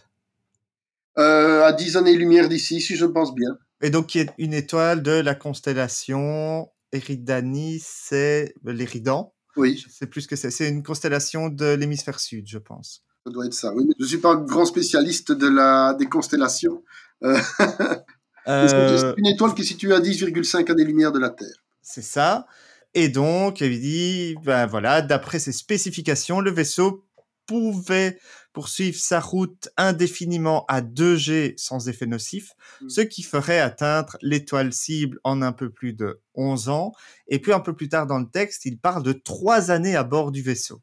Euh, 1.19 1.65
à 1.65 1.73
10 1.73 1.97
années-lumière 1.97 2.49
d'ici, 2.49 2.81
si 2.81 2.97
je 2.97 3.05
pense 3.07 3.35
bien. 3.35 3.51
et 3.83 3.91
donc 3.91 4.07
qui 4.07 4.19
est 4.21 4.31
une 4.39 4.55
étoile 4.55 5.03
de 5.03 5.13
la 5.13 5.35
constellation 5.35 6.69
Eridani, 6.93 7.81
c'est 7.85 8.55
l'Éridan. 8.65 9.35
Oui, 9.57 9.85
sais 9.91 10.07
plus 10.07 10.27
que 10.27 10.37
c'est. 10.37 10.51
C'est 10.51 10.69
une 10.69 10.83
constellation 10.83 11.49
de 11.49 11.75
l'hémisphère 11.75 12.21
sud, 12.21 12.47
je 12.49 12.59
pense. 12.59 13.03
ça 13.27 13.33
doit 13.33 13.47
être 13.47 13.55
ça. 13.55 13.73
Oui. 13.75 13.85
Je 13.99 14.05
ne 14.05 14.09
suis 14.09 14.19
pas 14.19 14.31
un 14.31 14.45
grand 14.45 14.65
spécialiste 14.65 15.33
de 15.33 15.49
la, 15.49 15.95
des 15.99 16.07
constellations. 16.07 16.83
Euh, 17.25 17.37
c'est 17.59 18.49
Euh, 18.49 19.15
une 19.19 19.27
étoile 19.27 19.55
qui 19.55 19.63
est 19.63 19.65
située 19.65 19.93
à 19.95 20.01
10,5 20.01 20.71
années-lumière 20.71 21.13
de 21.13 21.19
la 21.19 21.31
Terre. 21.31 21.57
c'est 21.83 22.03
ça. 22.03 22.47
Et 22.95 23.09
donc, 23.09 23.61
il 23.61 23.81
dit, 23.81 24.37
ben 24.45 24.67
voilà, 24.67 25.03
d'après 25.03 25.39
ses 25.39 25.53
spécifications, 25.53 26.41
le 26.41 26.51
vaisseau 26.51 27.07
pouvait 27.47 28.19
poursuivre 28.53 28.99
sa 28.99 29.21
route 29.21 29.69
indéfiniment 29.77 30.65
à 30.69 30.81
2G 30.81 31.55
sans 31.57 31.89
effet 31.89 32.07
nocif, 32.07 32.53
Mm. 32.81 32.89
ce 32.89 33.01
qui 33.03 33.23
ferait 33.23 33.61
atteindre 33.61 34.17
l'étoile 34.23 34.73
cible 34.73 35.19
en 35.25 35.43
un 35.43 35.53
peu 35.53 35.71
plus 35.71 35.93
de 35.93 36.21
11 36.35 36.69
ans. 36.69 36.93
Et 37.29 37.39
puis 37.39 37.53
un 37.53 37.61
peu 37.61 37.75
plus 37.75 37.89
tard 37.89 38.07
dans 38.07 38.19
le 38.19 38.29
texte, 38.29 38.65
il 38.65 38.79
parle 38.79 39.03
de 39.03 39.13
trois 39.13 39.71
années 39.71 39.97
à 39.97 40.03
bord 40.05 40.31
du 40.33 40.43
vaisseau. 40.43 40.81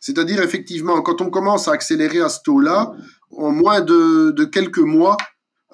C'est-à-dire, 0.00 0.42
effectivement, 0.42 1.00
quand 1.02 1.20
on 1.22 1.30
commence 1.30 1.66
à 1.68 1.72
accélérer 1.72 2.20
à 2.20 2.28
ce 2.28 2.40
taux-là, 2.44 2.92
en 3.30 3.50
moins 3.50 3.80
de, 3.80 4.32
de 4.32 4.44
quelques 4.44 4.78
mois, 4.78 5.16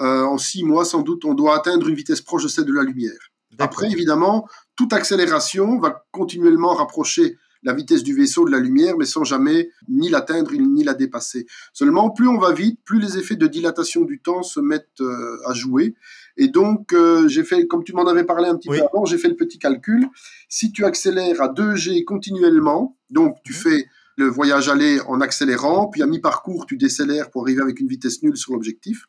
euh, 0.01 0.23
en 0.23 0.39
six 0.39 0.63
mois 0.63 0.85
sans 0.85 1.03
doute, 1.03 1.25
on 1.25 1.35
doit 1.35 1.57
atteindre 1.57 1.89
une 1.89 1.97
vitesse 1.97 2.21
proche 2.21 2.45
de 2.45 2.49
celle 2.49 2.67
de 2.67 2.73
la 2.73 2.83
lumière. 2.83 3.19
Après, 3.59 3.91
évidemment, 3.91 4.47
toute 4.77 4.93
accélération 4.93 5.79
va 5.81 6.05
continuellement 6.11 6.75
rapprocher 6.75 7.37
la 7.67 7.75
vitesse 7.75 8.03
du 8.03 8.15
vaisseau 8.15 8.47
de 8.47 8.51
la 8.51 8.59
lumière, 8.59 8.97
mais 8.97 9.05
sans 9.05 9.25
jamais 9.25 9.71
ni 9.89 10.09
l'atteindre 10.09 10.53
ni 10.55 10.85
la 10.85 10.95
dépasser. 10.95 11.47
Seulement, 11.75 12.09
plus 12.11 12.29
on 12.29 12.39
va 12.39 12.53
vite, 12.53 12.81
plus 12.85 12.99
les 13.01 13.19
effets 13.19 13.37
de 13.37 13.47
dilatation 13.47 14.03
du 14.03 14.21
temps 14.21 14.43
se 14.43 14.61
mettent 14.61 15.01
euh, 15.01 15.37
à 15.47 15.53
jouer. 15.53 15.95
Et 16.39 16.49
donc, 16.49 16.93
euh, 16.93 17.29
j'ai 17.29 17.45
fait, 17.45 17.67
comme 17.67 17.85
tu 17.85 17.93
m'en 17.93 18.07
avais 18.07 18.25
parlé 18.25 18.49
un 18.49 18.57
petit 18.57 18.71
Oui. 18.71 18.79
peu 18.79 18.85
avant, 18.93 19.05
j'ai 19.05 19.19
fait 19.19 19.29
le 19.29 19.37
petit 19.37 19.59
calcul. 19.59 20.07
Si 20.49 20.73
tu 20.73 20.85
accélères 20.85 21.43
à 21.43 21.49
2G 21.49 22.05
continuellement, 22.05 22.97
donc 23.11 23.37
tu 23.45 23.53
Mhm. 23.53 23.59
fais 23.59 23.87
le 24.17 24.27
voyage 24.29 24.69
aller 24.71 24.99
en 25.09 25.21
accélérant, 25.21 25.89
puis 25.89 26.03
à 26.03 26.07
mi-parcours, 26.07 26.65
tu 26.67 26.77
décélères 26.79 27.31
pour 27.31 27.43
arriver 27.43 27.61
avec 27.63 27.81
une 27.81 27.89
vitesse 27.89 28.23
nulle 28.23 28.37
sur 28.37 28.53
l'objectif. 28.55 29.07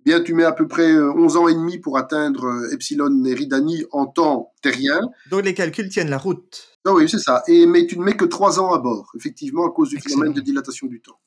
Eh 0.00 0.10
Bien, 0.10 0.20
tu 0.20 0.34
mets 0.34 0.44
à 0.44 0.52
peu 0.52 0.68
près 0.68 0.92
euh, 0.92 1.12
11 1.14 1.36
ans 1.36 1.48
et 1.48 1.54
demi 1.54 1.78
pour 1.78 1.98
atteindre 1.98 2.44
euh, 2.44 2.70
Epsilon 2.72 3.24
Eridani 3.24 3.84
en 3.90 4.06
temps 4.06 4.52
terrien. 4.62 5.00
Donc 5.30 5.44
les 5.44 5.52
calculs 5.54 5.88
tiennent 5.88 6.10
la 6.10 6.18
route. 6.18 6.75
Ah 6.86 6.92
oui, 6.94 7.08
c'est 7.08 7.18
ça. 7.18 7.42
Et, 7.48 7.66
mais 7.66 7.86
tu 7.86 7.98
ne 7.98 8.04
mets 8.04 8.16
que 8.16 8.24
3 8.24 8.60
ans 8.60 8.72
à 8.72 8.78
bord, 8.78 9.10
effectivement, 9.16 9.66
à 9.66 9.70
cause 9.70 9.90
du 9.90 9.96
Excellent. 9.96 10.14
phénomène 10.20 10.34
de 10.34 10.40
dilatation 10.40 10.86
du 10.86 11.00
temps. 11.00 11.18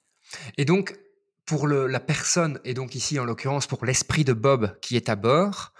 Et 0.57 0.65
donc, 0.65 0.97
pour 1.45 1.67
le- 1.67 1.87
la 1.87 1.99
personne, 1.99 2.59
et 2.63 2.73
donc 2.73 2.95
ici 2.95 3.19
en 3.19 3.25
l'occurrence 3.25 3.65
pour 3.67 3.83
l'esprit 3.85 4.23
de 4.23 4.33
Bob 4.33 4.77
qui 4.81 4.95
est 4.95 5.09
à 5.09 5.15
bord, 5.15 5.73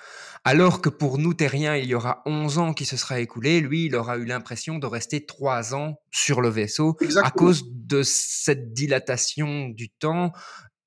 alors 0.44 0.82
que 0.82 0.90
pour 0.90 1.18
nous 1.20 1.34
terriens, 1.34 1.76
il 1.76 1.86
y 1.86 1.94
aura 1.96 2.24
11 2.26 2.58
ans 2.58 2.74
qui 2.74 2.86
se 2.86 2.98
sera 2.98 3.20
écoulé, 3.20 3.60
lui, 3.62 3.86
il 3.86 3.96
aura 3.96 4.18
eu 4.18 4.26
l'impression 4.26 4.80
de 4.80 4.88
rester 4.88 5.26
3 5.26 5.76
ans 5.76 6.00
sur 6.12 6.42
le 6.42 6.50
vaisseau 6.50 6.98
à 7.24 7.30
cause 7.32 7.64
de 7.72 8.02
cette 8.04 8.74
dilatation 8.74 9.70
du 9.70 9.90
temps, 9.90 10.32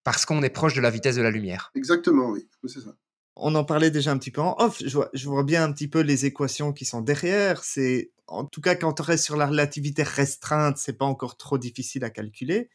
parce 0.05 0.27
qu'on 0.27 0.43
est 0.43 0.51
proche 0.51 0.75
de 0.75 0.81
la 0.81 0.91
vitesse 0.91 1.15
de 1.17 1.23
la 1.23 1.31
lumière. 1.31 1.71
Exactement, 1.77 2.31
oui. 2.31 2.49
C'est 2.67 2.81
ça. 2.81 2.95
On 3.37 3.55
en 3.55 3.65
parlait 3.65 3.91
déjà 3.91 4.13
un 4.13 4.19
petit 4.19 4.31
peu 4.31 4.41
en 4.41 4.55
off. 4.59 4.83
Je 4.85 4.93
vois, 4.95 5.09
je 5.15 5.29
vois 5.29 5.45
bien 5.45 5.65
un 5.65 5.73
petit 5.73 5.89
peu 5.89 6.01
les 6.01 6.27
équations 6.27 6.73
qui 6.73 6.85
sont 6.85 7.01
derrière. 7.01 7.65
C'est, 7.65 8.13
en 8.27 8.45
tout 8.45 8.61
cas, 8.61 8.75
quand 8.75 9.01
on 9.01 9.03
reste 9.03 9.25
sur 9.25 9.37
la 9.37 9.47
relativité 9.47 10.03
restreinte, 10.03 10.77
c'est 10.79 10.93
pas 10.99 11.07
encore 11.07 11.37
trop 11.37 11.59
difficile 11.59 12.05
à 12.05 12.11
calculer. 12.11 12.69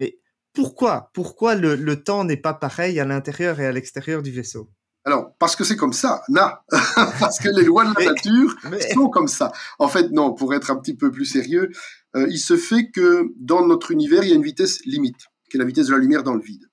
Mais 0.00 0.18
pourquoi, 0.54 1.10
pourquoi 1.12 1.54
le, 1.54 1.74
le 1.74 2.02
temps 2.02 2.24
n'est 2.24 2.36
pas 2.38 2.54
pareil 2.54 2.98
à 3.00 3.04
l'intérieur 3.04 3.60
et 3.60 3.66
à 3.66 3.72
l'extérieur 3.72 4.22
du 4.22 4.30
vaisseau? 4.30 4.70
Alors, 5.04 5.34
parce 5.38 5.56
que 5.56 5.64
c'est 5.64 5.76
comme 5.76 5.92
ça, 5.94 6.22
na. 6.28 6.64
parce 7.18 7.38
que 7.38 7.48
les 7.48 7.64
lois 7.64 7.84
de 7.84 7.94
la 7.98 8.12
nature 8.12 8.54
Mais- 8.70 8.92
sont 8.92 9.08
comme 9.08 9.28
ça. 9.28 9.52
En 9.78 9.88
fait, 9.88 10.10
non, 10.10 10.34
pour 10.34 10.52
être 10.54 10.70
un 10.70 10.76
petit 10.76 10.94
peu 10.94 11.10
plus 11.10 11.24
sérieux, 11.24 11.70
euh, 12.16 12.26
il 12.28 12.38
se 12.38 12.56
fait 12.56 12.90
que 12.90 13.26
dans 13.38 13.66
notre 13.66 13.90
univers, 13.90 14.22
il 14.22 14.28
y 14.28 14.32
a 14.32 14.36
une 14.36 14.42
vitesse 14.42 14.84
limite, 14.84 15.28
qui 15.50 15.56
est 15.56 15.60
la 15.60 15.64
vitesse 15.64 15.86
de 15.86 15.92
la 15.92 15.98
lumière 15.98 16.24
dans 16.24 16.34
le 16.34 16.42
vide. 16.42 16.67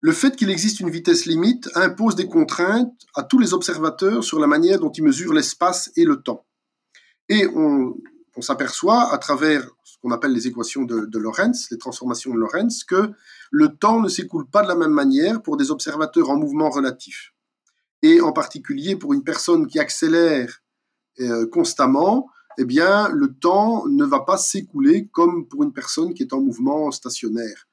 Le 0.00 0.12
fait 0.12 0.36
qu'il 0.36 0.50
existe 0.50 0.78
une 0.78 0.90
vitesse 0.90 1.26
limite 1.26 1.68
impose 1.74 2.14
des 2.14 2.28
contraintes 2.28 2.94
à 3.14 3.24
tous 3.24 3.38
les 3.40 3.52
observateurs 3.52 4.22
sur 4.22 4.38
la 4.38 4.46
manière 4.46 4.78
dont 4.78 4.92
ils 4.92 5.02
mesurent 5.02 5.34
l'espace 5.34 5.90
et 5.96 6.04
le 6.04 6.22
temps. 6.22 6.46
Et 7.28 7.46
on, 7.48 7.94
s'aperçoit 8.40 9.12
à 9.12 9.18
travers 9.18 9.68
ce 9.82 9.96
qu'on 10.00 10.12
appelle 10.12 10.32
les 10.32 10.46
équations 10.46 10.84
de, 10.84 11.18
Lorentz, 11.18 11.72
les 11.72 11.78
transformations 11.78 12.32
de 12.32 12.38
Lorentz, 12.38 12.84
que 12.84 13.10
le 13.50 13.76
temps 13.76 14.00
ne 14.00 14.08
s'écoule 14.08 14.48
pas 14.48 14.62
de 14.62 14.68
la 14.68 14.76
même 14.76 14.92
manière 14.92 15.42
pour 15.42 15.56
des 15.56 15.72
observateurs 15.72 16.30
en 16.30 16.36
mouvement 16.36 16.70
relatif. 16.70 17.32
Et 18.02 18.20
en 18.20 18.30
particulier 18.30 18.94
pour 18.94 19.12
une 19.12 19.24
personne 19.24 19.66
qui 19.66 19.80
accélère 19.80 20.62
euh, 21.18 21.48
constamment, 21.48 22.28
eh 22.58 22.64
bien, 22.64 23.08
le 23.08 23.34
temps 23.34 23.88
ne 23.88 24.04
va 24.04 24.20
pas 24.20 24.38
s'écouler 24.38 25.08
comme 25.08 25.48
pour 25.48 25.64
une 25.64 25.72
personne 25.72 26.14
qui 26.14 26.22
est 26.22 26.32
en 26.32 26.40
mouvement 26.40 26.92
stationnaire. 26.92 27.67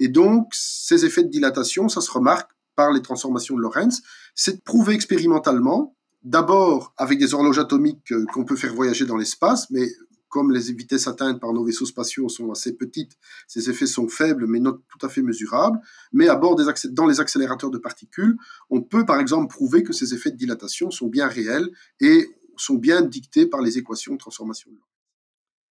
Et 0.00 0.08
donc, 0.08 0.48
ces 0.52 1.04
effets 1.04 1.22
de 1.22 1.28
dilatation, 1.28 1.88
ça 1.88 2.00
se 2.00 2.10
remarque 2.10 2.50
par 2.74 2.90
les 2.90 3.02
transformations 3.02 3.54
de 3.54 3.60
Lorentz. 3.60 4.00
C'est 4.34 4.64
prouvé 4.64 4.94
expérimentalement, 4.94 5.94
d'abord 6.22 6.94
avec 6.96 7.18
des 7.18 7.34
horloges 7.34 7.58
atomiques 7.58 8.10
euh, 8.10 8.24
qu'on 8.32 8.44
peut 8.44 8.56
faire 8.56 8.74
voyager 8.74 9.04
dans 9.04 9.16
l'espace, 9.16 9.70
mais 9.70 9.88
comme 10.28 10.52
les 10.52 10.72
vitesses 10.72 11.06
atteintes 11.06 11.40
par 11.40 11.52
nos 11.52 11.64
vaisseaux 11.64 11.84
spatiaux 11.84 12.28
sont 12.28 12.50
assez 12.50 12.76
petites, 12.76 13.12
ces 13.48 13.68
effets 13.68 13.86
sont 13.86 14.08
faibles 14.08 14.46
mais 14.46 14.60
non 14.60 14.78
tout 14.88 15.04
à 15.04 15.08
fait 15.08 15.22
mesurables. 15.22 15.78
Mais 16.12 16.28
à 16.28 16.36
bord 16.36 16.54
des 16.56 16.64
dans 16.90 17.06
les 17.06 17.20
accélérateurs 17.20 17.70
de 17.70 17.78
particules, 17.78 18.36
on 18.70 18.80
peut 18.80 19.04
par 19.04 19.20
exemple 19.20 19.52
prouver 19.52 19.82
que 19.82 19.92
ces 19.92 20.14
effets 20.14 20.30
de 20.30 20.36
dilatation 20.36 20.90
sont 20.90 21.08
bien 21.08 21.26
réels 21.26 21.68
et 22.00 22.30
sont 22.56 22.76
bien 22.76 23.02
dictés 23.02 23.46
par 23.46 23.60
les 23.60 23.76
équations 23.76 24.14
de 24.14 24.18
transformation 24.18 24.70
de 24.70 24.76
Lorentz. 24.76 24.90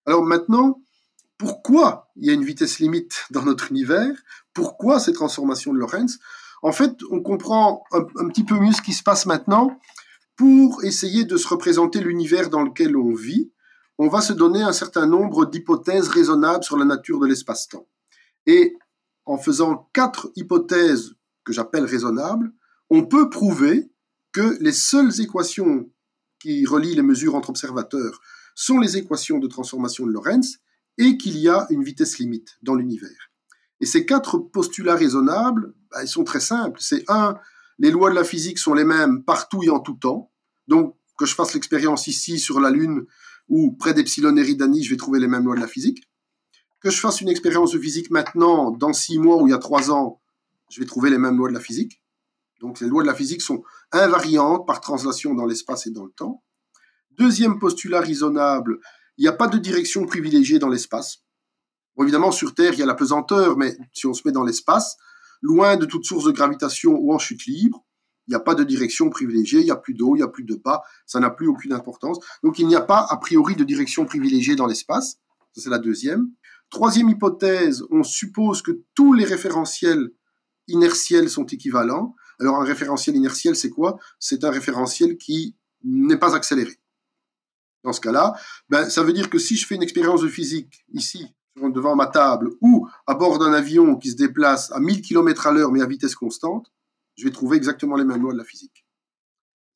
Alors 0.06 0.24
maintenant, 0.24 0.82
pourquoi 1.40 2.12
il 2.18 2.28
y 2.28 2.30
a 2.30 2.34
une 2.34 2.44
vitesse 2.44 2.80
limite 2.80 3.26
dans 3.32 3.44
notre 3.44 3.72
univers 3.72 4.14
Pourquoi 4.54 5.00
ces 5.00 5.14
transformations 5.14 5.74
de 5.74 5.80
Lorentz 5.80 6.20
En 6.62 6.74
fait, 6.74 6.98
on 7.10 7.22
comprend 7.22 7.86
un, 7.94 8.28
petit 8.28 8.44
peu 8.44 8.60
mieux 8.60 8.74
ce 8.74 8.82
qui 8.82 8.92
se 8.92 9.02
passe 9.02 9.26
maintenant 9.26 9.80
pour 10.36 10.84
essayer 10.84 11.24
de 11.24 11.38
se 11.38 11.48
représenter 11.48 12.02
l'univers 12.02 12.50
dans 12.50 12.62
lequel 12.62 12.96
on 12.98 13.14
vit. 13.14 13.52
On 13.98 14.10
va 14.10 14.20
se 14.20 14.34
donner 14.34 14.62
un 14.62 14.74
certain 14.74 15.06
nombre 15.06 15.46
d'hypothèses 15.46 16.10
raisonnables 16.10 16.64
sur 16.64 16.78
la 16.78 16.86
nature 16.86 17.20
de 17.20 17.28
l'espace-temps. 17.28 17.88
Et 18.46 18.76
en 19.26 19.38
faisant 19.38 19.90
quatre 19.94 20.32
hypothèses 20.36 21.16
que 21.46 21.54
j'appelle 21.54 21.86
raisonnables, 21.86 22.52
on 22.90 23.06
peut 23.06 23.30
prouver 23.30 23.90
que 24.34 24.58
les 24.60 24.74
seules 24.74 25.22
équations 25.22 25.90
qui 26.38 26.66
relient 26.66 26.96
les 26.96 27.02
mesures 27.02 27.36
entre 27.36 27.50
observateurs 27.50 28.20
sont 28.56 28.80
les 28.80 28.98
équations 28.98 29.40
de 29.40 29.48
transformation 29.48 30.06
de 30.06 30.12
Lorentz 30.12 30.60
et 31.00 31.18
qu'il 31.18 31.38
y 31.38 31.50
a 31.50 31.66
une 31.72 31.84
vitesse 31.84 32.20
limite 32.20 32.58
dans 32.62 32.76
l'univers. 32.76 33.32
Et 33.80 33.86
ces 33.86 34.06
quatre 34.06 34.38
postulats 34.38 34.96
raisonnables, 34.96 35.74
bah, 35.90 36.04
ils 36.04 36.10
sont 36.10 36.26
très 36.26 36.42
simples. 36.42 36.80
C'est 36.82 37.06
un, 37.08 37.38
les 37.80 37.90
lois 37.90 38.10
de 38.10 38.16
la 38.16 38.26
physique 38.26 38.60
sont 38.60 38.74
les 38.74 38.84
mêmes 38.84 39.24
partout 39.24 39.64
et 39.64 39.70
en 39.70 39.80
tout 39.80 39.94
temps. 39.96 40.32
Donc, 40.68 40.96
que 41.18 41.26
je 41.26 41.34
fasse 41.34 41.54
l'expérience 41.54 42.08
ici 42.08 42.38
sur 42.38 42.60
la 42.60 42.70
Lune 42.70 43.06
ou 43.48 43.72
près 43.72 43.94
d'Epsilon 43.94 44.36
Eridani, 44.36 44.84
je 44.84 44.90
vais 44.90 44.98
trouver 44.98 45.20
les 45.20 45.28
mêmes 45.28 45.46
lois 45.46 45.56
de 45.56 45.62
la 45.62 45.68
physique. 45.68 46.04
Que 46.82 46.90
je 46.90 47.00
fasse 47.00 47.22
une 47.22 47.30
expérience 47.30 47.72
de 47.72 47.80
physique 47.80 48.12
maintenant, 48.12 48.72
dans 48.72 48.94
six 48.94 49.20
mois 49.20 49.42
ou 49.42 49.48
il 49.48 49.52
y 49.52 49.54
a 49.54 49.58
trois 49.58 49.92
ans, 49.92 50.22
je 50.70 50.80
vais 50.82 50.86
trouver 50.86 51.10
les 51.10 51.18
mêmes 51.18 51.38
lois 51.38 51.50
de 51.50 51.54
la 51.54 51.60
physique. 51.60 52.04
Donc 52.60 52.82
les 52.82 52.88
lois 52.88 53.04
de 53.04 53.08
la 53.08 53.16
physique 53.16 53.42
sont 53.42 53.64
invariantes 53.94 54.68
par 54.68 54.82
translation 54.82 55.34
dans 55.34 55.46
l'espace 55.46 55.88
et 55.88 55.92
dans 55.92 56.06
le 56.06 56.12
temps. 56.12 56.44
Deuxième 57.12 57.58
postulat 57.58 58.02
raisonnable, 58.02 58.80
il 59.20 59.24
n'y 59.24 59.28
a 59.28 59.34
pas 59.34 59.48
de 59.48 59.58
direction 59.58 60.06
privilégiée 60.06 60.60
dans 60.60 60.70
l'espace. 60.70 61.26
Bon, 61.96 62.04
évidemment, 62.04 62.32
sur 62.32 62.56
Terre, 62.56 62.74
il 62.74 62.80
y 62.80 62.84
a 62.84 62.86
la 62.86 62.96
pesanteur, 62.96 63.58
mais 63.58 63.78
si 63.92 64.08
on 64.08 64.14
se 64.14 64.22
met 64.26 64.32
dans 64.32 64.46
l'espace, 64.46 64.96
loin 65.42 65.76
de 65.76 65.86
toute 65.86 66.06
source 66.06 66.24
de 66.24 66.32
gravitation 66.32 66.98
ou 66.98 67.14
en 67.14 67.20
chute 67.20 67.46
libre, 67.46 67.86
il 68.28 68.32
n'y 68.32 68.36
a 68.36 68.40
pas 68.40 68.56
de 68.56 68.64
direction 68.64 69.10
privilégiée, 69.10 69.60
il 69.60 69.66
n'y 69.66 69.72
a 69.72 69.76
plus 69.76 69.94
d'eau, 69.94 70.16
il 70.16 70.20
n'y 70.20 70.24
a 70.24 70.30
plus 70.30 70.46
de 70.46 70.56
bas, 70.56 70.84
ça 71.06 71.20
n'a 71.20 71.30
plus 71.30 71.48
aucune 71.48 71.74
importance. 71.74 72.18
Donc 72.44 72.60
il 72.60 72.68
n'y 72.68 72.76
a 72.76 72.82
pas 72.82 73.06
a 73.10 73.18
priori 73.18 73.56
de 73.56 73.66
direction 73.66 74.06
privilégiée 74.06 74.56
dans 74.56 74.68
l'espace. 74.68 75.18
Ça, 75.54 75.64
c'est 75.64 75.70
la 75.70 75.80
deuxième. 75.80 76.30
Troisième 76.70 77.10
hypothèse, 77.10 77.84
on 77.92 78.04
suppose 78.04 78.62
que 78.62 78.84
tous 78.96 79.12
les 79.12 79.26
référentiels 79.26 80.12
inertiels 80.68 81.30
sont 81.30 81.46
équivalents. 81.48 82.16
Alors 82.40 82.62
un 82.62 82.64
référentiel 82.64 83.18
inertiel, 83.18 83.58
c'est 83.58 83.72
quoi? 83.72 84.00
C'est 84.18 84.46
un 84.46 84.52
référentiel 84.52 85.18
qui 85.18 85.58
n'est 85.84 86.18
pas 86.18 86.36
accéléré. 86.36 86.79
Dans 87.84 87.94
ce 87.94 88.02
cas-là, 88.02 88.34
ben, 88.68 88.90
ça 88.90 89.04
veut 89.04 89.14
dire 89.14 89.30
que 89.30 89.40
si 89.40 89.56
je 89.56 89.66
fais 89.66 89.76
une 89.76 89.84
expérience 89.84 90.22
de 90.22 90.28
physique 90.28 90.84
ici, 90.92 91.26
devant 91.68 91.96
ma 91.96 92.08
table, 92.08 92.52
ou 92.62 92.88
à 93.06 93.16
bord 93.16 93.40
d'un 93.40 93.52
avion 93.52 93.98
qui 93.98 94.12
se 94.12 94.16
déplace 94.16 94.72
à 94.72 94.80
1000 94.80 95.02
km 95.02 95.48
à 95.48 95.52
l'heure 95.52 95.72
mais 95.72 95.82
à 95.82 95.86
vitesse 95.86 96.16
constante, 96.16 96.72
je 97.18 97.26
vais 97.26 97.32
trouver 97.32 97.58
exactement 97.58 97.98
les 97.98 98.06
mêmes 98.06 98.22
lois 98.22 98.32
de 98.32 98.38
la 98.38 98.46
physique. 98.46 98.86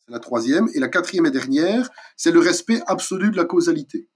C'est 0.05 0.11
la 0.11 0.19
troisième. 0.19 0.69
Et 0.73 0.79
la 0.79 0.87
quatrième 0.87 1.25
et 1.25 1.31
dernière, 1.31 1.89
c'est 2.15 2.31
le 2.31 2.39
respect 2.39 2.81
absolu 2.87 3.31
de 3.31 3.37
la 3.37 3.45
causalité. 3.45 4.09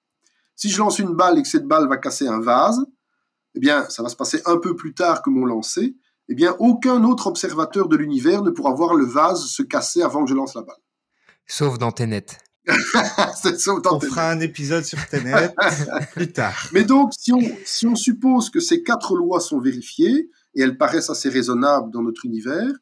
Si 0.56 0.70
je 0.70 0.80
lance 0.80 1.00
une 1.00 1.14
balle 1.14 1.38
et 1.38 1.42
que 1.42 1.48
cette 1.48 1.68
balle 1.68 1.88
va 1.88 1.98
casser 1.98 2.28
un 2.28 2.40
vase, 2.40 2.86
eh 3.56 3.60
bien, 3.60 3.88
ça 3.90 4.04
va 4.04 4.10
se 4.10 4.16
passer 4.16 4.42
un 4.46 4.58
peu 4.58 4.76
plus 4.76 4.94
tard 4.94 5.22
que 5.22 5.30
mon 5.30 5.46
lancer. 5.46 5.96
Eh 6.30 6.36
bien, 6.36 6.56
aucun 6.60 7.04
autre 7.04 7.28
observateur 7.28 7.88
de 7.88 7.96
l'univers 7.96 8.44
ne 8.44 8.52
pourra 8.52 8.74
voir 8.74 8.96
le 8.96 9.06
vase 9.06 9.46
se 9.46 9.64
casser 9.64 10.02
avant 10.02 10.24
que 10.24 10.30
je 10.30 10.36
lance 10.36 10.56
la 10.56 10.62
balle. 10.62 10.76
Sauf 11.46 11.78
dans 11.78 11.92
Tenet. 11.92 12.26
on 13.92 14.00
fera 14.00 14.32
un 14.32 14.40
épisode 14.40 14.84
sur 14.84 15.00
Tenet 15.08 15.54
plus 16.14 16.32
tard. 16.32 16.68
Mais 16.74 16.84
donc, 16.84 17.12
si 17.18 17.32
on, 17.32 17.42
si 17.66 17.88
on 17.88 17.96
suppose 17.96 18.50
que 18.50 18.60
ces 18.60 18.84
quatre 18.84 19.16
lois 19.16 19.40
sont 19.40 19.60
vérifiées, 19.60 20.30
et 20.56 20.62
elles 20.62 20.78
paraissent 20.78 21.10
assez 21.10 21.30
raisonnables 21.30 21.92
dans 21.92 22.02
notre 22.02 22.26
univers, 22.26 22.74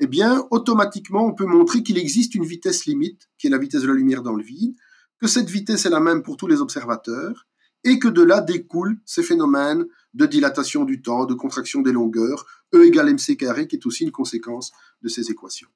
eh 0.00 0.06
bien, 0.06 0.46
automatiquement, 0.50 1.26
on 1.26 1.34
peut 1.34 1.46
montrer 1.46 1.82
qu'il 1.82 1.98
existe 1.98 2.34
une 2.34 2.44
vitesse 2.44 2.86
limite, 2.86 3.28
qui 3.38 3.48
est 3.48 3.50
la 3.50 3.58
vitesse 3.58 3.82
de 3.82 3.88
la 3.88 3.94
lumière 3.94 4.22
dans 4.22 4.34
le 4.34 4.42
vide, 4.42 4.74
que 5.20 5.26
cette 5.26 5.50
vitesse 5.50 5.84
est 5.86 5.90
la 5.90 6.00
même 6.00 6.22
pour 6.22 6.36
tous 6.36 6.46
les 6.46 6.60
observateurs, 6.60 7.46
et 7.84 7.98
que 7.98 8.08
de 8.08 8.22
là 8.22 8.40
découlent 8.40 8.98
ces 9.04 9.22
phénomènes 9.22 9.84
de 10.14 10.26
dilatation 10.26 10.84
du 10.84 11.02
temps, 11.02 11.26
de 11.26 11.34
contraction 11.34 11.80
des 11.80 11.92
longueurs, 11.92 12.46
E 12.74 12.84
égale 12.84 13.08
mc 13.08 13.36
carré, 13.36 13.66
qui 13.66 13.76
est 13.76 13.86
aussi 13.86 14.04
une 14.04 14.12
conséquence 14.12 14.72
de 15.02 15.08
ces 15.08 15.30
équations. 15.30 15.68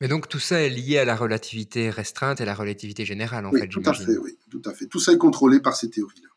Mais 0.00 0.08
donc 0.08 0.28
tout 0.28 0.38
ça 0.38 0.60
est 0.60 0.68
lié 0.68 0.98
à 0.98 1.04
la 1.04 1.16
relativité 1.16 1.90
restreinte 1.90 2.40
et 2.40 2.44
la 2.44 2.54
relativité 2.54 3.04
générale, 3.04 3.46
en 3.46 3.50
oui, 3.50 3.60
fait, 3.60 3.68
tout 3.68 3.82
à 3.84 3.94
fait, 3.94 4.16
oui, 4.18 4.38
tout 4.50 4.62
à 4.64 4.74
fait. 4.74 4.86
Tout 4.86 5.00
ça 5.00 5.12
est 5.12 5.18
contrôlé 5.18 5.60
par 5.60 5.76
ces 5.76 5.90
théories-là. 5.90 6.28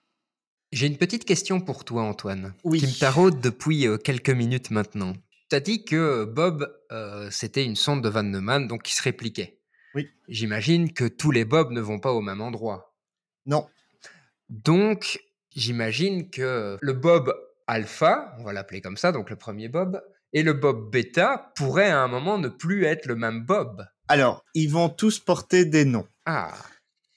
J'ai 0.71 0.85
une 0.85 0.97
petite 0.97 1.25
question 1.25 1.59
pour 1.59 1.83
toi, 1.83 2.03
Antoine, 2.03 2.53
oui. 2.63 2.79
qui 2.79 2.85
me 2.85 2.99
taraude 2.99 3.41
depuis 3.41 3.88
euh, 3.88 3.97
quelques 3.97 4.29
minutes 4.29 4.69
maintenant. 4.69 5.13
Tu 5.49 5.55
as 5.55 5.59
dit 5.59 5.83
que 5.83 6.25
Bob, 6.25 6.71
euh, 6.91 7.29
c'était 7.31 7.65
une 7.65 7.75
sonde 7.75 8.03
de 8.03 8.09
Van 8.09 8.21
Neumann, 8.21 8.67
donc 8.67 8.83
qui 8.83 8.93
se 8.93 9.01
répliquait. 9.01 9.59
Oui. 9.95 10.07
J'imagine 10.27 10.93
que 10.93 11.05
tous 11.05 11.31
les 11.31 11.43
Bob 11.43 11.71
ne 11.71 11.81
vont 11.81 11.99
pas 11.99 12.12
au 12.12 12.21
même 12.21 12.41
endroit. 12.41 12.95
Non. 13.47 13.67
Donc, 14.49 15.19
j'imagine 15.55 16.29
que 16.29 16.77
le 16.79 16.93
Bob 16.93 17.33
alpha, 17.65 18.35
on 18.39 18.43
va 18.43 18.53
l'appeler 18.53 18.81
comme 18.81 18.97
ça, 18.97 19.12
donc 19.12 19.31
le 19.31 19.35
premier 19.35 19.69
Bob, 19.69 20.01
et 20.34 20.44
le 20.44 20.54
Bob 20.54 20.92
bêta 20.92 21.52
pourraient 21.56 21.89
à 21.89 22.02
un 22.02 22.08
moment 22.08 22.38
ne 22.38 22.48
plus 22.48 22.86
être 22.86 23.06
le 23.06 23.15
même 23.15 23.46
Bob. 23.46 23.86
Alors, 24.08 24.44
ils 24.54 24.70
vont 24.70 24.89
tous 24.89 25.20
porter 25.20 25.65
des 25.65 25.86
noms. 25.86 26.08
Ah. 26.26 26.54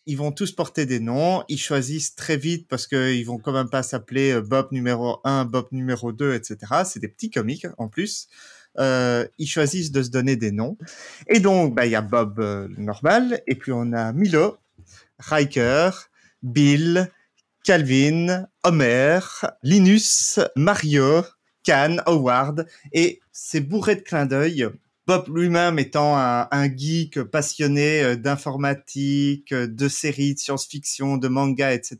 Ils 0.06 0.16
vont 0.16 0.32
tous 0.32 0.52
porter 0.52 0.84
des 0.84 1.00
noms. 1.00 1.44
Ils 1.48 1.60
choisissent 1.60 2.14
très 2.14 2.36
vite 2.36 2.66
parce 2.68 2.86
qu'ils 2.86 3.24
vont 3.24 3.38
quand 3.38 3.52
même 3.52 3.70
pas 3.70 3.82
s'appeler 3.82 4.40
Bob 4.40 4.68
numéro 4.72 5.20
1, 5.24 5.44
Bob 5.44 5.68
numéro 5.72 6.12
2, 6.12 6.34
etc. 6.34 6.58
C'est 6.84 7.00
des 7.00 7.08
petits 7.08 7.30
comiques 7.30 7.66
en 7.78 7.88
plus. 7.88 8.28
Euh, 8.78 9.26
ils 9.38 9.46
choisissent 9.46 9.92
de 9.92 10.02
se 10.02 10.10
donner 10.10 10.36
des 10.36 10.50
noms. 10.50 10.76
Et 11.28 11.40
donc, 11.40 11.74
bah, 11.74 11.86
il 11.86 11.92
y 11.92 11.96
a 11.96 12.00
Bob 12.00 12.40
euh, 12.40 12.68
normal, 12.78 13.42
et 13.46 13.54
puis 13.54 13.72
on 13.72 13.92
a 13.92 14.12
Milo, 14.12 14.56
Riker, 15.18 15.90
Bill, 16.42 17.10
Calvin, 17.64 18.46
Homer, 18.64 19.20
Linus, 19.62 20.40
Mario, 20.56 21.22
Khan, 21.64 21.96
Howard, 22.06 22.66
et 22.92 23.20
c'est 23.32 23.60
bourré 23.60 23.96
de 23.96 24.00
clins 24.00 24.26
d'œil. 24.26 24.68
Bob 25.06 25.36
lui-même 25.36 25.78
étant 25.78 26.16
un, 26.16 26.46
un, 26.50 26.76
geek 26.76 27.22
passionné 27.24 28.16
d'informatique, 28.16 29.52
de 29.52 29.88
séries, 29.88 30.34
de 30.34 30.38
science-fiction, 30.38 31.16
de 31.16 31.26
manga, 31.26 31.72
etc., 31.72 31.98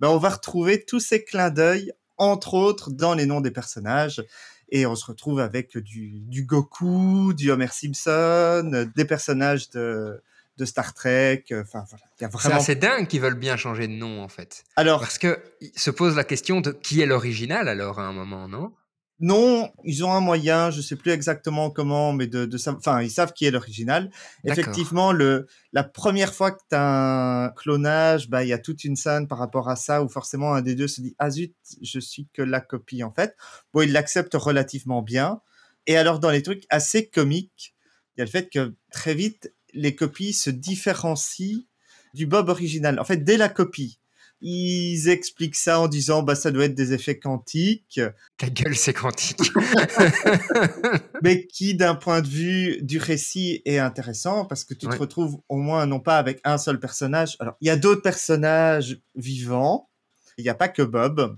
ben 0.00 0.08
on 0.08 0.16
va 0.16 0.30
retrouver 0.30 0.82
tous 0.82 1.00
ces 1.00 1.22
clins 1.22 1.50
d'œil, 1.50 1.92
entre 2.16 2.54
autres, 2.54 2.90
dans 2.90 3.14
les 3.14 3.26
noms 3.26 3.42
des 3.42 3.50
personnages. 3.50 4.24
Et 4.70 4.86
on 4.86 4.94
se 4.94 5.04
retrouve 5.04 5.40
avec 5.40 5.76
du, 5.76 6.20
du 6.20 6.44
Goku, 6.44 7.34
du 7.34 7.50
Homer 7.50 7.68
Simpson, 7.72 8.88
des 8.94 9.04
personnages 9.04 9.68
de, 9.70 10.22
de 10.56 10.64
Star 10.64 10.94
Trek. 10.94 11.44
Enfin 11.50 11.84
voilà, 11.88 12.04
il 12.18 12.22
y 12.22 12.24
a 12.24 12.28
vraiment. 12.28 12.56
C'est 12.56 12.72
assez 12.72 12.74
dingue 12.76 13.08
qu'ils 13.08 13.20
veulent 13.20 13.34
bien 13.34 13.56
changer 13.56 13.88
de 13.88 13.92
nom 13.92 14.22
en 14.22 14.28
fait. 14.28 14.64
Alors 14.76 15.00
parce 15.00 15.18
que 15.18 15.38
se 15.74 15.90
pose 15.90 16.14
la 16.14 16.24
question 16.24 16.60
de 16.60 16.70
qui 16.70 17.00
est 17.00 17.06
l'original 17.06 17.68
alors 17.68 17.98
à 17.98 18.04
un 18.04 18.12
moment, 18.12 18.46
non? 18.46 18.72
Non, 19.20 19.70
ils 19.84 20.02
ont 20.02 20.12
un 20.12 20.20
moyen, 20.20 20.70
je 20.70 20.80
sais 20.80 20.96
plus 20.96 21.12
exactement 21.12 21.70
comment, 21.70 22.14
mais 22.14 22.26
de, 22.26 22.46
de 22.46 22.58
enfin, 22.70 23.02
ils 23.02 23.10
savent 23.10 23.34
qui 23.34 23.44
est 23.44 23.50
l'original. 23.50 24.10
Effectivement, 24.44 25.12
le, 25.12 25.46
la 25.74 25.84
première 25.84 26.32
fois 26.32 26.52
que 26.52 26.60
tu 26.70 26.74
as 26.74 27.44
un 27.44 27.48
clonage, 27.50 28.30
bah, 28.30 28.42
il 28.44 28.48
y 28.48 28.54
a 28.54 28.58
toute 28.58 28.82
une 28.84 28.96
scène 28.96 29.28
par 29.28 29.36
rapport 29.36 29.68
à 29.68 29.76
ça 29.76 30.02
où 30.02 30.08
forcément 30.08 30.54
un 30.54 30.62
des 30.62 30.74
deux 30.74 30.88
se 30.88 31.02
dit, 31.02 31.14
ah 31.18 31.30
zut, 31.30 31.54
je 31.82 32.00
suis 32.00 32.28
que 32.32 32.40
la 32.40 32.62
copie, 32.62 33.04
en 33.04 33.12
fait. 33.12 33.36
Bon, 33.74 33.82
ils 33.82 33.92
l'acceptent 33.92 34.34
relativement 34.34 35.02
bien. 35.02 35.42
Et 35.86 35.98
alors, 35.98 36.18
dans 36.18 36.30
les 36.30 36.42
trucs 36.42 36.64
assez 36.70 37.06
comiques, 37.06 37.74
il 38.16 38.20
y 38.20 38.22
a 38.22 38.24
le 38.24 38.30
fait 38.30 38.48
que 38.48 38.74
très 38.90 39.14
vite, 39.14 39.54
les 39.74 39.94
copies 39.94 40.32
se 40.32 40.48
différencient 40.48 41.64
du 42.14 42.26
Bob 42.26 42.48
original. 42.48 42.98
En 42.98 43.04
fait, 43.04 43.18
dès 43.18 43.36
la 43.36 43.50
copie, 43.50 43.99
ils 44.40 45.08
expliquent 45.08 45.56
ça 45.56 45.80
en 45.80 45.88
disant 45.88 46.22
bah 46.22 46.34
ça 46.34 46.50
doit 46.50 46.64
être 46.64 46.74
des 46.74 46.92
effets 46.92 47.18
quantiques. 47.18 48.00
Ta 48.38 48.48
gueule, 48.48 48.76
c'est 48.76 48.92
quantique. 48.92 49.52
mais 51.22 51.46
qui, 51.46 51.74
d'un 51.74 51.94
point 51.94 52.22
de 52.22 52.28
vue 52.28 52.78
du 52.82 52.98
récit, 52.98 53.62
est 53.64 53.78
intéressant 53.78 54.44
parce 54.44 54.64
que 54.64 54.74
tu 54.74 54.86
te 54.86 54.96
retrouves 54.96 55.40
au 55.48 55.56
moins 55.56 55.86
non 55.86 56.00
pas 56.00 56.18
avec 56.18 56.40
un 56.44 56.58
seul 56.58 56.80
personnage. 56.80 57.36
Alors, 57.40 57.56
il 57.60 57.68
y 57.68 57.70
a 57.70 57.76
d'autres 57.76 58.02
personnages 58.02 59.00
vivants. 59.14 59.88
Il 60.38 60.44
n'y 60.44 60.50
a 60.50 60.54
pas 60.54 60.68
que 60.68 60.82
Bob, 60.82 61.36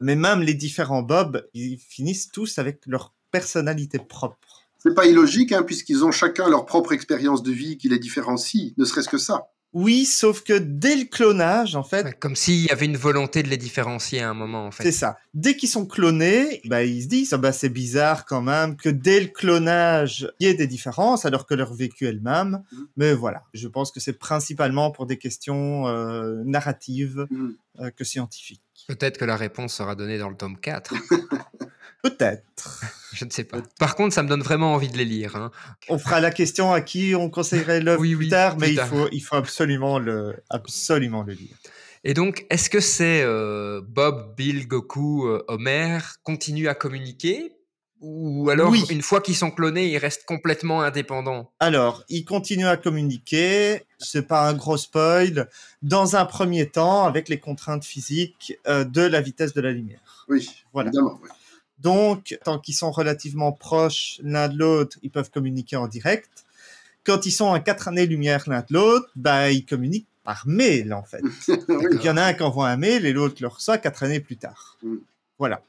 mais 0.00 0.16
même 0.16 0.42
les 0.42 0.54
différents 0.54 1.02
Bob, 1.02 1.48
ils 1.54 1.78
finissent 1.78 2.30
tous 2.30 2.58
avec 2.58 2.80
leur 2.86 3.14
personnalité 3.30 3.98
propre. 3.98 4.68
C'est 4.78 4.94
pas 4.94 5.06
illogique, 5.06 5.52
hein, 5.52 5.62
puisqu'ils 5.62 6.04
ont 6.04 6.10
chacun 6.10 6.50
leur 6.50 6.66
propre 6.66 6.92
expérience 6.92 7.42
de 7.42 7.52
vie 7.52 7.78
qui 7.78 7.88
les 7.88 8.00
différencie, 8.00 8.74
ne 8.76 8.84
serait-ce 8.84 9.08
que 9.08 9.16
ça. 9.16 9.51
Oui, 9.72 10.04
sauf 10.04 10.42
que 10.42 10.52
dès 10.58 10.96
le 10.96 11.04
clonage, 11.04 11.76
en 11.76 11.82
fait. 11.82 12.18
comme 12.18 12.36
s'il 12.36 12.66
y 12.66 12.70
avait 12.70 12.84
une 12.84 12.96
volonté 12.96 13.42
de 13.42 13.48
les 13.48 13.56
différencier 13.56 14.20
à 14.20 14.28
un 14.28 14.34
moment, 14.34 14.66
en 14.66 14.70
fait. 14.70 14.84
C'est 14.84 14.92
ça. 14.92 15.16
Dès 15.32 15.56
qu'ils 15.56 15.70
sont 15.70 15.86
clonés, 15.86 16.60
bah, 16.66 16.84
ils 16.84 17.02
se 17.02 17.08
disent, 17.08 17.32
ah 17.32 17.38
bah, 17.38 17.52
c'est 17.52 17.70
bizarre 17.70 18.26
quand 18.26 18.42
même 18.42 18.76
que 18.76 18.90
dès 18.90 19.20
le 19.20 19.28
clonage, 19.28 20.30
il 20.40 20.46
y 20.46 20.50
ait 20.50 20.54
des 20.54 20.66
différences, 20.66 21.24
alors 21.24 21.46
que 21.46 21.54
leur 21.54 21.72
vécu 21.72 22.06
est 22.06 22.12
le 22.12 22.20
même. 22.20 22.62
Mm. 22.70 22.76
Mais 22.98 23.14
voilà. 23.14 23.44
Je 23.54 23.66
pense 23.66 23.90
que 23.90 24.00
c'est 24.00 24.18
principalement 24.18 24.90
pour 24.90 25.06
des 25.06 25.16
questions 25.16 25.88
euh, 25.88 26.42
narratives 26.44 27.26
mm. 27.30 27.48
euh, 27.80 27.90
que 27.90 28.04
scientifiques. 28.04 28.60
Peut-être 28.88 29.16
que 29.16 29.24
la 29.24 29.36
réponse 29.36 29.74
sera 29.74 29.94
donnée 29.94 30.18
dans 30.18 30.28
le 30.28 30.36
tome 30.36 30.58
4. 30.58 30.94
Peut-être. 32.02 32.80
Je 33.12 33.24
ne 33.24 33.30
sais 33.30 33.44
pas. 33.44 33.58
Par 33.78 33.94
contre, 33.94 34.14
ça 34.14 34.22
me 34.22 34.28
donne 34.28 34.42
vraiment 34.42 34.74
envie 34.74 34.88
de 34.88 34.96
les 34.96 35.04
lire. 35.04 35.36
Hein. 35.36 35.50
On 35.88 35.98
fera 35.98 36.20
la 36.20 36.30
question 36.30 36.72
à 36.72 36.80
qui 36.80 37.14
on 37.14 37.30
conseillerait 37.30 37.80
l'œuvre 37.80 38.02
plus 38.02 38.28
tard, 38.28 38.56
mais 38.58 38.72
il 38.72 38.80
faut, 38.80 39.08
il 39.12 39.20
faut 39.20 39.36
absolument 39.36 39.98
le, 39.98 40.34
absolument 40.50 41.22
le 41.22 41.34
lire. 41.34 41.56
Et 42.04 42.14
donc, 42.14 42.46
est-ce 42.50 42.68
que 42.68 42.80
c'est 42.80 43.22
euh, 43.22 43.80
Bob, 43.86 44.34
Bill, 44.36 44.66
Goku, 44.66 45.26
euh, 45.26 45.44
Homer 45.46 45.98
continuent 46.24 46.68
à 46.68 46.74
communiquer 46.74 47.52
ou 48.02 48.50
alors, 48.50 48.74
une 48.90 49.00
fois 49.00 49.20
qu'ils 49.20 49.36
sont 49.36 49.52
clonés, 49.52 49.86
ils 49.86 49.96
restent 49.96 50.24
complètement 50.24 50.82
indépendants? 50.82 51.52
Alors, 51.60 52.02
ils 52.08 52.24
continuent 52.24 52.66
à 52.66 52.76
communiquer, 52.76 53.84
c'est 54.00 54.26
pas 54.26 54.48
un 54.48 54.54
gros 54.54 54.76
spoil, 54.76 55.48
dans 55.82 56.16
un 56.16 56.24
premier 56.24 56.68
temps 56.68 57.04
avec 57.04 57.28
les 57.28 57.38
contraintes 57.38 57.84
physiques 57.84 58.58
euh, 58.66 58.82
de 58.82 59.02
la 59.02 59.20
vitesse 59.20 59.54
de 59.54 59.60
la 59.60 59.70
lumière. 59.70 60.26
Oui, 60.28 60.50
voilà. 60.72 60.88
évidemment. 60.88 61.20
Oui. 61.22 61.28
Donc, 61.82 62.38
tant 62.44 62.58
qu'ils 62.58 62.74
sont 62.74 62.90
relativement 62.90 63.52
proches 63.52 64.20
l'un 64.22 64.48
de 64.48 64.56
l'autre, 64.56 64.98
ils 65.02 65.10
peuvent 65.10 65.30
communiquer 65.30 65.76
en 65.76 65.88
direct. 65.88 66.30
Quand 67.04 67.26
ils 67.26 67.32
sont 67.32 67.52
à 67.52 67.58
quatre 67.60 67.88
années-lumière 67.88 68.44
l'un 68.48 68.60
de 68.60 68.66
l'autre, 68.70 69.10
bah, 69.16 69.50
ils 69.50 69.66
communiquent 69.66 70.06
par 70.22 70.44
mail, 70.46 70.94
en 70.94 71.02
fait. 71.02 71.22
Il 71.48 72.02
y 72.02 72.08
en 72.08 72.16
a 72.16 72.22
un 72.22 72.32
qui 72.34 72.42
envoie 72.44 72.68
un 72.68 72.76
mail 72.76 73.04
et 73.04 73.12
l'autre 73.12 73.36
le 73.40 73.48
reçoit 73.48 73.78
quatre 73.78 74.04
années 74.04 74.20
plus 74.20 74.36
tard. 74.36 74.78
Mm. 74.82 74.96
Voilà. 75.38 75.60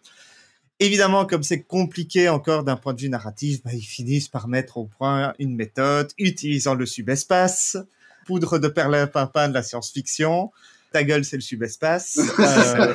Évidemment, 0.79 1.25
comme 1.25 1.41
c'est 1.41 1.61
compliqué 1.61 2.29
encore 2.29 2.63
d'un 2.63 2.75
point 2.75 2.93
de 2.93 3.01
vue 3.01 3.09
narratif, 3.09 3.63
bah, 3.63 3.71
ils 3.73 3.81
finissent 3.81 4.27
par 4.27 4.47
mettre 4.47 4.77
au 4.77 4.85
point 4.85 5.33
une 5.39 5.55
méthode 5.55 6.11
utilisant 6.19 6.75
le 6.75 6.85
subespace, 6.85 7.77
poudre 8.27 8.59
de 8.59 8.67
perlimpinpin 8.67 9.49
de 9.49 9.53
la 9.55 9.63
science-fiction. 9.63 10.51
Ta 10.91 11.03
gueule, 11.03 11.25
c'est 11.25 11.37
le 11.37 11.41
subespace. 11.41 12.19
Euh, 12.39 12.93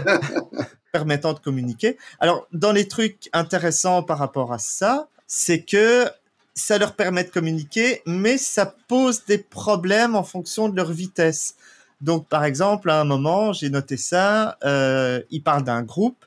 permettant 0.93 1.33
de 1.33 1.39
communiquer. 1.39 1.99
Alors, 2.21 2.47
dans 2.53 2.73
les 2.73 2.89
trucs 2.89 3.29
intéressants 3.33 4.03
par 4.03 4.19
rapport 4.19 4.53
à 4.53 4.59
ça, 4.59 5.09
c'est 5.27 5.63
que 5.63 6.07
ça 6.55 6.79
leur 6.79 6.95
permet 6.95 7.25
de 7.25 7.31
communiquer, 7.31 8.03
mais 8.07 8.37
ça 8.37 8.75
pose 8.89 9.25
des 9.25 9.39
problèmes 9.39 10.17
en 10.17 10.25
fonction 10.25 10.69
de 10.69 10.77
leur 10.77 10.91
vitesse. 10.91 11.55
Donc, 12.01 12.29
par 12.29 12.45
exemple, 12.45 12.91
à 12.91 13.01
un 13.01 13.05
moment, 13.05 13.53
j'ai 13.53 13.71
noté 13.71 13.97
ça, 13.97 14.57
euh, 14.65 15.21
il 15.31 15.43
parle 15.43 15.65
d'un 15.65 15.83
groupe, 15.83 16.25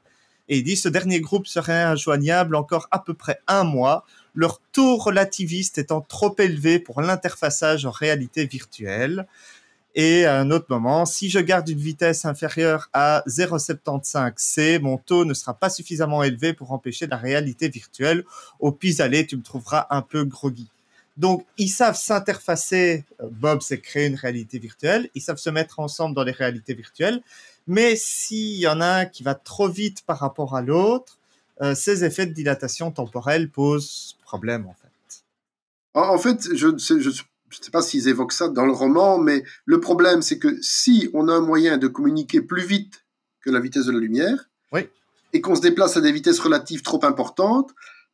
et 0.49 0.57
il 0.57 0.63
dit 0.63 0.75
ce 0.75 0.89
dernier 0.89 1.21
groupe 1.21 1.47
serait 1.47 1.83
injoignable 1.83 2.55
encore 2.55 2.87
à 2.91 2.99
peu 2.99 3.13
près 3.13 3.39
un 3.47 3.63
mois, 3.63 4.05
leur 4.35 4.61
taux 4.71 4.97
relativiste 4.97 5.77
étant 5.77 6.01
trop 6.01 6.35
élevé 6.39 6.79
pour 6.79 7.01
l'interfaçage 7.01 7.85
en 7.85 7.91
réalité 7.91 8.45
virtuelle. 8.45 9.27
Et 9.93 10.25
à 10.25 10.39
un 10.39 10.51
autre 10.51 10.67
moment, 10.69 11.05
si 11.05 11.29
je 11.29 11.39
garde 11.39 11.67
une 11.67 11.79
vitesse 11.79 12.25
inférieure 12.25 12.89
à 12.93 13.23
0,75 13.27 14.33
C, 14.37 14.79
mon 14.79 14.97
taux 14.97 15.25
ne 15.25 15.33
sera 15.33 15.53
pas 15.53 15.69
suffisamment 15.69 16.23
élevé 16.23 16.53
pour 16.53 16.71
empêcher 16.71 17.07
la 17.07 17.17
réalité 17.17 17.67
virtuelle. 17.67 18.23
Au 18.59 18.71
pis-aller, 18.71 19.27
tu 19.27 19.35
me 19.35 19.43
trouveras 19.43 19.87
un 19.89 20.01
peu 20.01 20.23
groggy. 20.23 20.69
Donc, 21.17 21.45
ils 21.57 21.69
savent 21.69 21.97
s'interfacer. 21.97 23.03
Euh, 23.21 23.27
Bob 23.31 23.61
s'est 23.61 23.81
créé 23.81 24.07
une 24.07 24.15
réalité 24.15 24.59
virtuelle. 24.59 25.09
Ils 25.13 25.21
savent 25.21 25.37
se 25.37 25.49
mettre 25.49 25.79
ensemble 25.79 26.15
dans 26.15 26.23
les 26.23 26.31
réalités 26.31 26.73
virtuelles. 26.73 27.21
Mais 27.67 27.95
s'il 27.95 28.57
y 28.57 28.67
en 28.67 28.79
a 28.81 28.87
un 28.87 29.05
qui 29.05 29.23
va 29.23 29.35
trop 29.35 29.67
vite 29.67 30.03
par 30.05 30.19
rapport 30.19 30.55
à 30.55 30.61
l'autre, 30.61 31.19
euh, 31.61 31.75
ces 31.75 32.05
effets 32.05 32.25
de 32.25 32.33
dilatation 32.33 32.91
temporelle 32.91 33.49
posent 33.49 34.17
problème, 34.23 34.65
en 34.67 34.73
fait. 34.73 35.23
En 35.93 36.17
fait, 36.17 36.55
je, 36.55 36.77
je, 36.77 37.21
je 37.51 37.59
ne 37.59 37.63
sais 37.63 37.71
pas 37.71 37.81
s'ils 37.81 38.07
évoquent 38.07 38.31
ça 38.31 38.47
dans 38.47 38.65
le 38.65 38.71
roman, 38.71 39.17
mais 39.17 39.43
le 39.65 39.79
problème, 39.79 40.21
c'est 40.21 40.39
que 40.39 40.57
si 40.61 41.09
on 41.13 41.27
a 41.27 41.33
un 41.33 41.41
moyen 41.41 41.77
de 41.77 41.87
communiquer 41.87 42.41
plus 42.41 42.65
vite 42.65 43.05
que 43.41 43.49
la 43.49 43.59
vitesse 43.59 43.85
de 43.85 43.91
la 43.91 43.99
lumière, 43.99 44.47
et 45.33 45.39
qu'on 45.39 45.55
se 45.55 45.61
déplace 45.61 45.95
à 45.95 46.01
des 46.01 46.11
vitesses 46.11 46.39
relatives 46.39 46.81
trop 46.81 47.03
importantes, 47.05 47.71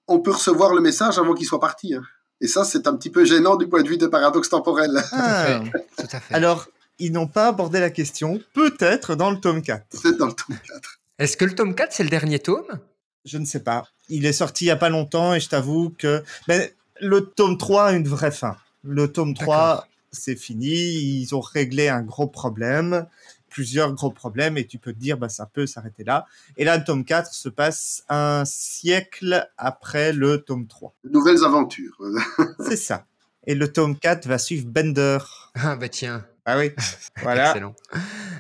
on 0.08 0.20
peut 0.20 0.32
recevoir 0.32 0.74
le 0.74 0.82
message 0.82 1.18
avant 1.18 1.34
qu'il 1.34 1.48
soit 1.48 1.60
parti. 1.60 1.96
Hein. 1.96 2.04
Et 2.42 2.48
ça, 2.48 2.64
c'est 2.64 2.88
un 2.88 2.96
petit 2.96 3.10
peu 3.10 3.26
gênant 3.26 3.56
du 3.56 3.68
point 3.68 3.82
de 3.82 3.90
vue 3.90 3.98
de 3.98 4.08
paradoxe 4.08 4.50
temporel. 4.50 4.92
Ah. 5.12 5.62
Tout 5.98 6.08
à 6.12 6.20
fait. 6.20 6.34
Alors, 6.36 6.68
ils 7.00 7.12
n'ont 7.12 7.28
pas 7.28 7.48
abordé 7.48 7.80
la 7.80 7.90
question, 7.90 8.40
peut-être 8.54 9.16
dans 9.16 9.32
le 9.32 9.40
tome 9.40 9.62
4. 9.62 9.86
C'est 9.92 10.18
dans 10.18 10.28
le 10.28 10.34
tome 10.34 10.58
4. 10.68 11.00
Est-ce 11.20 11.38
que 11.38 11.46
le 11.46 11.56
tome 11.56 11.74
4, 11.74 11.92
c'est 11.92 12.04
le 12.04 12.10
dernier 12.10 12.40
tome? 12.40 12.80
Je 13.26 13.38
ne 13.38 13.46
sais 13.46 13.64
pas. 13.64 13.88
Il 14.10 14.26
est 14.26 14.34
sorti 14.34 14.66
il 14.66 14.68
n'y 14.68 14.72
a 14.72 14.78
pas 14.78 14.90
longtemps 14.90 15.34
et 15.34 15.40
je 15.40 15.50
t'avoue 15.50 15.94
que 15.98 16.24
ben, 16.48 16.70
le 17.02 17.22
tome 17.22 17.58
3 17.58 17.86
a 17.86 17.92
une 17.94 18.08
vraie 18.08 18.32
fin. 18.32 18.56
Le 18.84 19.12
tome 19.12 19.34
3, 19.34 19.88
c'est 20.12 20.36
fini. 20.36 20.72
Ils 20.72 21.36
ont 21.36 21.42
réglé 21.42 21.90
un 21.90 22.02
gros 22.02 22.28
problème, 22.28 23.08
plusieurs 23.50 23.94
gros 23.94 24.12
problèmes, 24.12 24.58
et 24.58 24.66
tu 24.66 24.78
peux 24.78 24.94
te 24.94 25.00
dire, 25.00 25.18
bah, 25.18 25.30
ça 25.30 25.46
peut 25.46 25.66
s'arrêter 25.66 26.04
là. 26.04 26.26
Et 26.58 26.64
là, 26.64 26.78
le 26.78 26.84
tome 26.84 27.06
4 27.06 27.34
se 27.34 27.50
passe 27.50 28.04
un 28.10 28.44
siècle 28.46 29.50
après 29.58 30.14
le 30.14 30.40
tome 30.42 30.68
3. 30.68 30.94
Nouvelles 31.12 31.44
aventures. 31.44 31.98
c'est 32.60 32.78
ça. 32.78 33.06
Et 33.46 33.56
le 33.56 33.72
tome 33.72 33.98
4 33.98 34.28
va 34.28 34.38
suivre 34.38 34.68
Bender. 34.68 35.20
Ah, 35.56 35.76
bah 35.76 35.90
tiens. 35.90 36.26
Ah 36.50 36.58
oui, 36.58 36.72
voilà. 37.22 37.50
Excellent. 37.50 37.76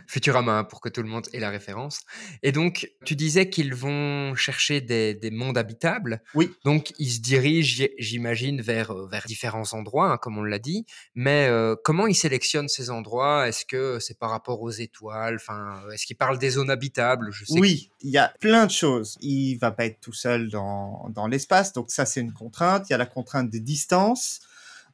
Futurama, 0.08 0.64
pour 0.64 0.80
que 0.80 0.88
tout 0.88 1.02
le 1.02 1.10
monde 1.10 1.28
ait 1.34 1.42
la 1.42 1.50
référence. 1.50 2.00
Et 2.42 2.54
donc, 2.54 2.90
tu 3.04 3.18
disais 3.18 3.50
qu'ils 3.50 3.76
vont 3.76 4.34
chercher 4.34 4.80
des, 4.80 5.30
mondes 5.30 5.58
habitables. 5.58 6.22
Oui. 6.34 6.50
Donc, 6.64 6.94
ils 7.00 7.12
se 7.12 7.20
dirigent, 7.20 7.84
j'imagine, 8.00 8.62
vers, 8.62 8.92
euh, 8.92 9.10
vers 9.12 9.26
différents 9.26 9.74
endroits, 9.74 10.10
hein, 10.10 10.18
comme 10.18 10.38
on 10.38 10.44
l'a 10.44 10.58
dit. 10.58 10.86
Mais 11.16 11.48
euh, 11.50 11.76
comment 11.84 12.08
ils 12.08 12.16
sélectionnent 12.16 12.70
ces 12.70 12.90
endroits? 12.90 13.46
Est-ce 13.50 13.66
que 13.66 14.00
c'est 14.00 14.18
par 14.18 14.30
rapport 14.30 14.62
aux 14.62 14.72
étoiles? 14.72 15.36
Enfin, 15.36 15.82
Est-ce 15.94 16.06
qu'ils 16.06 16.16
parlent 16.16 16.40
des 16.40 16.52
zones 16.52 16.70
habitables? 16.70 17.34
Je 17.34 17.44
sais 17.44 17.60
Oui, 17.60 17.92
il 18.00 18.12
y 18.12 18.18
a 18.18 18.34
plein 18.40 18.68
de 18.68 18.72
choses. 18.72 19.18
Il 19.20 19.58
va 19.58 19.72
pas 19.72 19.86
être 19.86 20.00
tout 20.00 20.14
seul 20.14 20.50
dans, 20.50 21.10
dans 21.10 21.28
l'espace, 21.28 21.74
donc 21.74 21.92
ça, 21.92 22.06
c'est 22.06 22.22
une 22.22 22.32
contrainte. 22.32 22.90
Il 22.90 22.94
y 22.94 22.96
a 22.96 22.98
la 22.98 23.06
contrainte 23.06 23.50
des 23.50 23.60
distances 23.60 24.40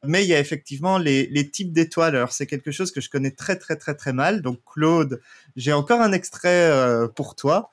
mais 0.06 0.24
il 0.24 0.28
y 0.28 0.34
a 0.34 0.40
effectivement 0.40 0.98
les, 0.98 1.50
types 1.52 1.72
d'étoiles. 1.72 2.16
Alors 2.16 2.32
c'est 2.32 2.48
quelque 2.48 2.72
chose 2.72 2.92
que 2.92 3.02
je 3.02 3.10
connais 3.10 3.32
très 3.32 3.58
très 3.58 3.76
très 3.76 3.96
très 3.96 4.14
mal. 4.14 4.42
Donc 4.42 4.60
Claude, 4.66 5.22
j'ai 5.56 5.74
encore 5.74 6.02
un 6.02 6.12
extrait 6.12 6.70
euh, 6.70 7.08
pour 7.08 7.36
toi. 7.36 7.70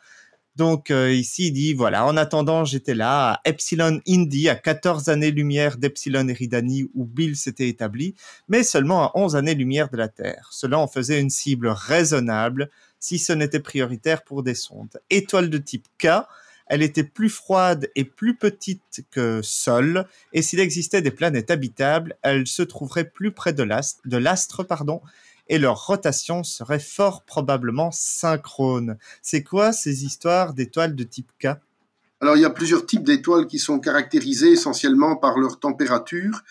Donc 0.56 0.90
euh, 0.90 1.12
ici 1.12 1.48
il 1.48 1.52
dit 1.52 1.74
voilà, 1.74 2.04
en 2.04 2.16
attendant 2.16 2.64
j'étais 2.64 2.94
là 2.94 3.32
à 3.32 3.40
Epsilon 3.44 4.00
Indy 4.06 4.48
à 4.48 4.56
14 4.56 5.08
années-lumière 5.08 5.76
d'Epsilon 5.76 6.28
Eridani 6.28 6.90
où 6.94 7.04
Bill 7.04 7.36
s'était 7.36 7.68
établi, 7.68 8.14
mais 8.48 8.62
seulement 8.62 9.04
à 9.04 9.12
11 9.14 9.36
années-lumière 9.36 9.90
de 9.90 9.96
la 9.96 10.08
Terre. 10.08 10.48
Cela 10.50 10.78
en 10.78 10.88
faisait 10.88 11.20
une 11.20 11.30
cible 11.30 11.68
raisonnable 11.68 12.70
si 12.98 13.18
ce 13.18 13.32
n'était 13.32 13.60
prioritaire 13.60 14.22
pour 14.22 14.42
des 14.42 14.54
sondes. 14.54 15.00
Étoile 15.08 15.50
de 15.50 15.58
type 15.58 15.86
K, 15.98 16.08
elle 16.70 16.82
était 16.82 17.04
plus 17.04 17.28
froide 17.28 17.90
et 17.96 18.04
plus 18.04 18.36
petite 18.36 19.04
que 19.10 19.40
Sol, 19.42 20.06
et 20.32 20.40
s'il 20.40 20.60
existait 20.60 21.02
des 21.02 21.10
planètes 21.10 21.50
habitables, 21.50 22.16
elles 22.22 22.46
se 22.46 22.62
trouveraient 22.62 23.10
plus 23.10 23.32
près 23.32 23.52
de 23.52 23.64
l'astre, 24.16 24.62
pardon, 24.62 25.02
et 25.48 25.58
leur 25.58 25.84
rotation 25.84 26.44
serait 26.44 26.78
fort 26.78 27.24
probablement 27.24 27.90
synchrone. 27.90 28.98
C'est 29.20 29.42
quoi 29.42 29.72
ces 29.72 30.04
histoires 30.04 30.54
d'étoiles 30.54 30.94
de 30.94 31.02
type 31.02 31.32
K? 31.40 31.48
Alors 32.20 32.36
il 32.36 32.42
y 32.42 32.44
a 32.44 32.50
plusieurs 32.50 32.86
types 32.86 33.02
d'étoiles 33.02 33.48
qui 33.48 33.58
sont 33.58 33.80
caractérisées 33.80 34.52
essentiellement 34.52 35.16
par 35.16 35.38
leur 35.38 35.58
température, 35.58 36.44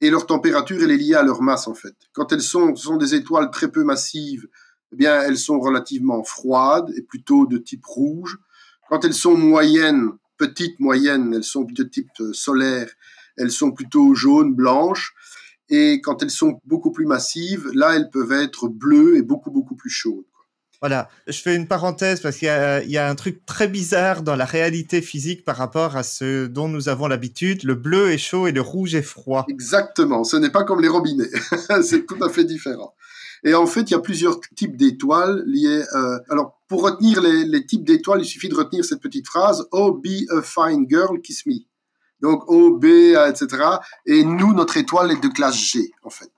et 0.00 0.08
leur 0.08 0.24
température 0.24 0.82
elle 0.82 0.90
est 0.90 0.96
liée 0.96 1.16
à 1.16 1.22
leur 1.22 1.42
masse 1.42 1.68
en 1.68 1.74
fait. 1.74 1.94
Quand 2.14 2.32
elles 2.32 2.40
sont, 2.40 2.74
sont 2.76 2.96
des 2.96 3.14
étoiles 3.14 3.50
très 3.50 3.70
peu 3.70 3.84
massives, 3.84 4.48
eh 4.94 4.96
bien 4.96 5.20
elles 5.20 5.36
sont 5.36 5.60
relativement 5.60 6.24
froides 6.24 6.90
et 6.96 7.02
plutôt 7.02 7.44
de 7.44 7.58
type 7.58 7.84
rouge. 7.84 8.38
Quand 8.88 9.04
elles 9.04 9.14
sont 9.14 9.36
moyennes, 9.36 10.10
petites, 10.36 10.80
moyennes, 10.80 11.34
elles 11.34 11.44
sont 11.44 11.62
de 11.62 11.82
type 11.82 12.08
euh, 12.20 12.32
solaire, 12.32 12.88
elles 13.36 13.50
sont 13.50 13.72
plutôt 13.72 14.14
jaunes, 14.14 14.54
blanches. 14.54 15.14
Et 15.68 16.00
quand 16.00 16.22
elles 16.22 16.30
sont 16.30 16.60
beaucoup 16.64 16.92
plus 16.92 17.06
massives, 17.06 17.68
là, 17.74 17.96
elles 17.96 18.10
peuvent 18.10 18.32
être 18.32 18.68
bleues 18.68 19.16
et 19.16 19.22
beaucoup, 19.22 19.50
beaucoup 19.50 19.74
plus 19.74 19.90
chaudes. 19.90 20.24
Voilà, 20.80 21.08
je 21.26 21.40
fais 21.40 21.56
une 21.56 21.66
parenthèse 21.66 22.20
parce 22.20 22.36
qu'il 22.36 22.48
y, 22.48 22.90
y, 22.90 22.98
a 22.98 23.08
un 23.08 23.14
truc 23.14 23.44
très 23.46 23.66
bizarre 23.66 24.22
dans 24.22 24.36
la 24.36 24.44
réalité 24.44 25.00
physique 25.00 25.44
par 25.44 25.56
rapport 25.56 25.96
à 25.96 26.02
ce 26.02 26.46
dont 26.46 26.68
nous 26.68 26.90
avons 26.90 27.08
l'habitude. 27.08 27.64
Le 27.64 27.74
bleu 27.74 28.10
est 28.10 28.18
chaud 28.18 28.46
et 28.46 28.52
le 28.52 28.60
rouge 28.60 28.94
est 28.94 29.02
froid. 29.02 29.46
Exactement, 29.48 30.22
ce 30.22 30.36
n'est 30.36 30.50
pas 30.50 30.64
comme 30.64 30.82
les 30.82 30.88
robinets, 30.88 31.30
c'est 31.82 32.04
tout 32.06 32.22
à 32.22 32.28
fait 32.28 32.44
différent. 32.44 32.94
Et 33.42 33.54
en 33.54 33.66
fait, 33.66 33.82
il 33.82 33.92
y 33.92 33.94
a 33.94 34.00
plusieurs 34.00 34.40
types 34.54 34.76
d'étoiles 34.76 35.44
liées. 35.46 35.82
Euh, 35.94 36.18
alors, 36.28 36.55
pour 36.68 36.82
retenir 36.82 37.20
les, 37.20 37.44
les 37.44 37.64
types 37.64 37.84
d'étoiles, 37.84 38.22
il 38.22 38.26
suffit 38.26 38.48
de 38.48 38.54
retenir 38.54 38.84
cette 38.84 39.00
petite 39.00 39.26
phrase 39.26 39.66
Oh, 39.72 39.92
be 39.92 40.28
a 40.30 40.42
fine 40.42 40.86
girl, 40.88 41.20
kiss 41.20 41.46
me. 41.46 41.64
Donc, 42.20 42.44
O, 42.48 42.70
B, 42.76 42.86
etc. 42.86 43.46
Et 44.06 44.24
nous, 44.24 44.54
notre 44.54 44.76
étoile 44.76 45.12
est 45.12 45.22
de 45.22 45.28
classe 45.28 45.56
G, 45.56 45.90
en 46.02 46.10
fait. 46.10 46.32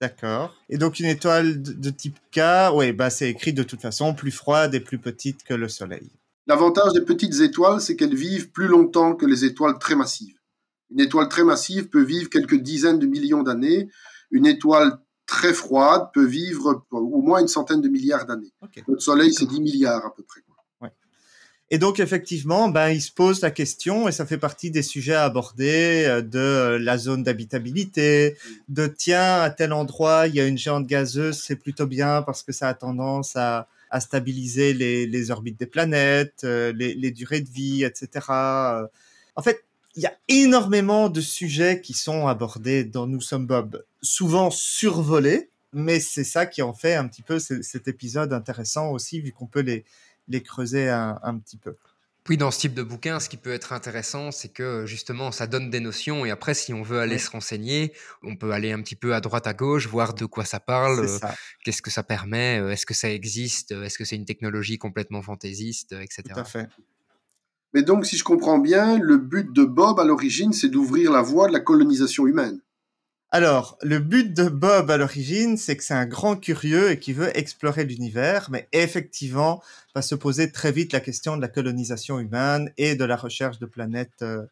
D'accord. 0.00 0.54
Et 0.68 0.76
donc 0.76 0.98
une 1.00 1.06
étoile 1.06 1.62
de, 1.62 1.90
type 1.90 2.18
K, 2.30 2.40
oui, 2.74 2.92
bah 2.92 3.10
c'est 3.10 3.30
écrit 3.30 3.52
de 3.52 3.62
toute 3.62 3.80
façon 3.80 4.12
plus 4.12 4.32
froide 4.32 4.74
et 4.74 4.80
plus 4.80 4.98
petite 4.98 5.44
que 5.44 5.54
le 5.54 5.68
Soleil. 5.68 6.10
L'avantage 6.46 6.92
des 6.92 7.00
petites 7.00 7.40
étoiles, 7.40 7.80
c'est 7.80 7.96
qu'elles 7.96 8.14
vivent 8.14 8.50
plus 8.50 8.66
longtemps 8.66 9.14
que 9.14 9.24
les 9.24 9.44
étoiles 9.44 9.78
très 9.78 9.94
massives. 9.94 10.36
Une 10.90 11.00
étoile 11.00 11.28
très 11.28 11.44
massive 11.44 11.88
peut 11.88 12.02
vivre 12.02 12.28
quelques 12.28 12.60
dizaines 12.60 12.98
de 12.98 13.06
millions 13.06 13.42
d'années. 13.42 13.88
Une 14.30 14.46
étoile 14.46 14.98
très 15.26 15.54
froide 15.54 16.08
peut 16.12 16.26
vivre 16.26 16.84
au 16.90 17.22
moins 17.22 17.40
une 17.40 17.48
centaine 17.48 17.80
de 17.80 17.88
milliards 17.88 18.26
d'années. 18.26 18.52
Notre 18.88 19.02
Soleil, 19.02 19.32
c'est 19.32 19.46
10 19.46 19.60
milliards 19.60 20.04
à 20.04 20.14
peu 20.14 20.22
près. 20.22 20.40
Et 21.70 21.78
donc, 21.78 21.98
effectivement, 21.98 22.68
ben, 22.68 22.90
il 22.90 23.00
se 23.00 23.10
pose 23.10 23.40
la 23.40 23.50
question, 23.50 24.06
et 24.06 24.12
ça 24.12 24.26
fait 24.26 24.38
partie 24.38 24.70
des 24.70 24.82
sujets 24.82 25.14
à 25.14 25.24
aborder, 25.24 26.04
euh, 26.06 26.20
de 26.20 26.76
la 26.76 26.98
zone 26.98 27.22
d'habitabilité, 27.22 28.36
de 28.68 28.86
tiens, 28.86 29.40
à 29.40 29.50
tel 29.50 29.72
endroit, 29.72 30.28
il 30.28 30.34
y 30.34 30.40
a 30.40 30.46
une 30.46 30.58
géante 30.58 30.86
gazeuse, 30.86 31.42
c'est 31.42 31.56
plutôt 31.56 31.86
bien 31.86 32.22
parce 32.22 32.42
que 32.42 32.52
ça 32.52 32.68
a 32.68 32.74
tendance 32.74 33.34
à, 33.34 33.66
à 33.90 34.00
stabiliser 34.00 34.74
les, 34.74 35.06
les, 35.06 35.30
orbites 35.30 35.58
des 35.58 35.66
planètes, 35.66 36.42
euh, 36.44 36.70
les, 36.72 36.94
les, 36.94 37.10
durées 37.10 37.40
de 37.40 37.48
vie, 37.48 37.82
etc. 37.82 38.26
En 38.28 39.42
fait, 39.42 39.64
il 39.96 40.02
y 40.02 40.06
a 40.06 40.16
énormément 40.28 41.08
de 41.08 41.20
sujets 41.20 41.80
qui 41.80 41.92
sont 41.92 42.26
abordés 42.26 42.84
dans 42.84 43.06
Nous 43.06 43.20
sommes 43.20 43.46
Bob, 43.46 43.84
souvent 44.02 44.50
survolés, 44.50 45.50
mais 45.72 46.00
c'est 46.00 46.24
ça 46.24 46.46
qui 46.46 46.62
en 46.62 46.72
fait 46.72 46.94
un 46.94 47.06
petit 47.06 47.22
peu 47.22 47.38
cet 47.38 47.88
épisode 47.88 48.32
intéressant 48.32 48.90
aussi, 48.90 49.20
vu 49.20 49.32
qu'on 49.32 49.46
peut 49.46 49.60
les, 49.60 49.84
les 50.28 50.42
creuser 50.42 50.88
un, 50.88 51.18
un, 51.22 51.38
petit 51.38 51.56
peu. 51.56 51.76
Oui, 52.28 52.38
dans 52.38 52.50
ce 52.50 52.58
type 52.58 52.72
de 52.72 52.82
bouquin, 52.82 53.20
ce 53.20 53.28
qui 53.28 53.36
peut 53.36 53.52
être 53.52 53.74
intéressant, 53.74 54.30
c'est 54.30 54.48
que 54.48 54.86
justement, 54.86 55.30
ça 55.30 55.46
donne 55.46 55.68
des 55.68 55.80
notions 55.80 56.24
et 56.24 56.30
après, 56.30 56.54
si 56.54 56.72
on 56.72 56.82
veut 56.82 56.98
aller 56.98 57.16
oui. 57.16 57.20
se 57.20 57.30
renseigner, 57.30 57.92
on 58.22 58.34
peut 58.34 58.52
aller 58.52 58.72
un 58.72 58.80
petit 58.80 58.96
peu 58.96 59.14
à 59.14 59.20
droite, 59.20 59.46
à 59.46 59.52
gauche, 59.52 59.86
voir 59.88 60.14
de 60.14 60.24
quoi 60.24 60.46
ça 60.46 60.58
parle, 60.58 61.00
euh, 61.00 61.18
qu'est-ce 61.64 61.82
que 61.82 61.90
ça 61.90 62.02
permet, 62.02 62.58
euh, 62.60 62.70
est-ce 62.70 62.86
que 62.86 62.94
ça 62.94 63.10
existe, 63.10 63.72
euh, 63.72 63.84
est-ce 63.84 63.98
que 63.98 64.06
c'est 64.06 64.16
une 64.16 64.24
technologie 64.24 64.78
complètement 64.78 65.20
fantaisiste, 65.20 65.92
etc. 65.92 66.22
Tout 66.32 66.40
à 66.40 66.44
fait. 66.44 66.68
Mais 67.74 67.82
donc, 67.82 68.06
si 68.06 68.16
je 68.16 68.22
comprends 68.22 68.58
bien, 68.58 68.98
le 68.98 69.18
but 69.18 69.52
de 69.52 69.64
Bob 69.64 69.98
à 69.98 70.04
l'origine, 70.04 70.52
c'est 70.52 70.68
d'ouvrir 70.68 71.10
la 71.10 71.22
voie 71.22 71.48
de 71.48 71.52
la 71.52 71.60
colonisation 71.60 72.26
humaine. 72.26 72.60
Alors, 73.32 73.76
le 73.82 73.98
but 73.98 74.32
de 74.32 74.48
Bob 74.48 74.92
à 74.92 74.96
l'origine, 74.96 75.56
c'est 75.56 75.76
que 75.76 75.82
c'est 75.82 75.92
un 75.92 76.06
grand 76.06 76.36
curieux 76.36 76.92
et 76.92 77.00
qui 77.00 77.12
veut 77.12 77.36
explorer 77.36 77.84
l'univers, 77.84 78.48
mais 78.48 78.68
effectivement, 78.70 79.60
va 79.92 80.02
se 80.02 80.14
poser 80.14 80.52
très 80.52 80.70
vite 80.70 80.92
la 80.92 81.00
question 81.00 81.36
de 81.36 81.40
la 81.40 81.48
colonisation 81.48 82.20
humaine 82.20 82.70
et 82.78 82.94
de 82.94 83.04
la 83.04 83.16
recherche 83.16 83.58
de 83.58 83.66
planètes 83.66 84.22
euh, 84.22 84.44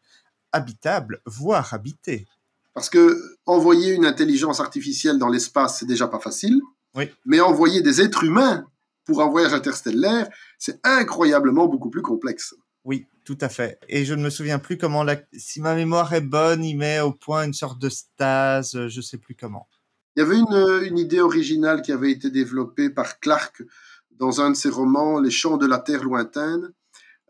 habitables, 0.51 1.21
voire 1.25 1.73
habitées. 1.73 2.27
Parce 2.73 2.89
que 2.89 3.37
envoyer 3.45 3.93
une 3.93 4.05
intelligence 4.05 4.59
artificielle 4.59 5.17
dans 5.17 5.29
l'espace, 5.29 5.79
c'est 5.79 5.85
déjà 5.85 6.09
pas 6.09 6.19
facile. 6.19 6.59
Oui. 6.93 7.09
Mais 7.25 7.39
envoyer 7.39 7.81
des 7.81 8.01
êtres 8.01 8.25
humains 8.25 8.65
pour 9.05 9.21
un 9.21 9.29
voyage 9.29 9.53
interstellaire, 9.53 10.27
c'est 10.59 10.79
incroyablement 10.83 11.67
beaucoup 11.67 11.89
plus 11.89 12.01
complexe. 12.01 12.53
Oui, 12.85 13.07
tout 13.23 13.37
à 13.41 13.49
fait. 13.49 13.79
Et 13.87 14.05
je 14.05 14.13
ne 14.13 14.21
me 14.21 14.29
souviens 14.29 14.59
plus 14.59 14.77
comment, 14.77 15.03
la... 15.03 15.17
si 15.33 15.61
ma 15.61 15.75
mémoire 15.75 16.13
est 16.13 16.21
bonne, 16.21 16.63
il 16.63 16.77
met 16.77 16.99
au 16.99 17.11
point 17.11 17.45
une 17.45 17.53
sorte 17.53 17.79
de 17.79 17.89
stase, 17.89 18.87
je 18.87 19.01
sais 19.01 19.17
plus 19.17 19.35
comment. 19.35 19.67
Il 20.15 20.19
y 20.19 20.23
avait 20.23 20.37
une, 20.37 20.87
une 20.87 20.99
idée 20.99 21.21
originale 21.21 21.81
qui 21.81 21.91
avait 21.91 22.11
été 22.11 22.29
développée 22.29 22.89
par 22.89 23.19
Clark 23.19 23.63
dans 24.11 24.41
un 24.41 24.51
de 24.51 24.55
ses 24.55 24.69
romans, 24.69 25.19
Les 25.19 25.31
Chants 25.31 25.57
de 25.57 25.65
la 25.65 25.79
Terre 25.79 26.03
lointaine. 26.03 26.71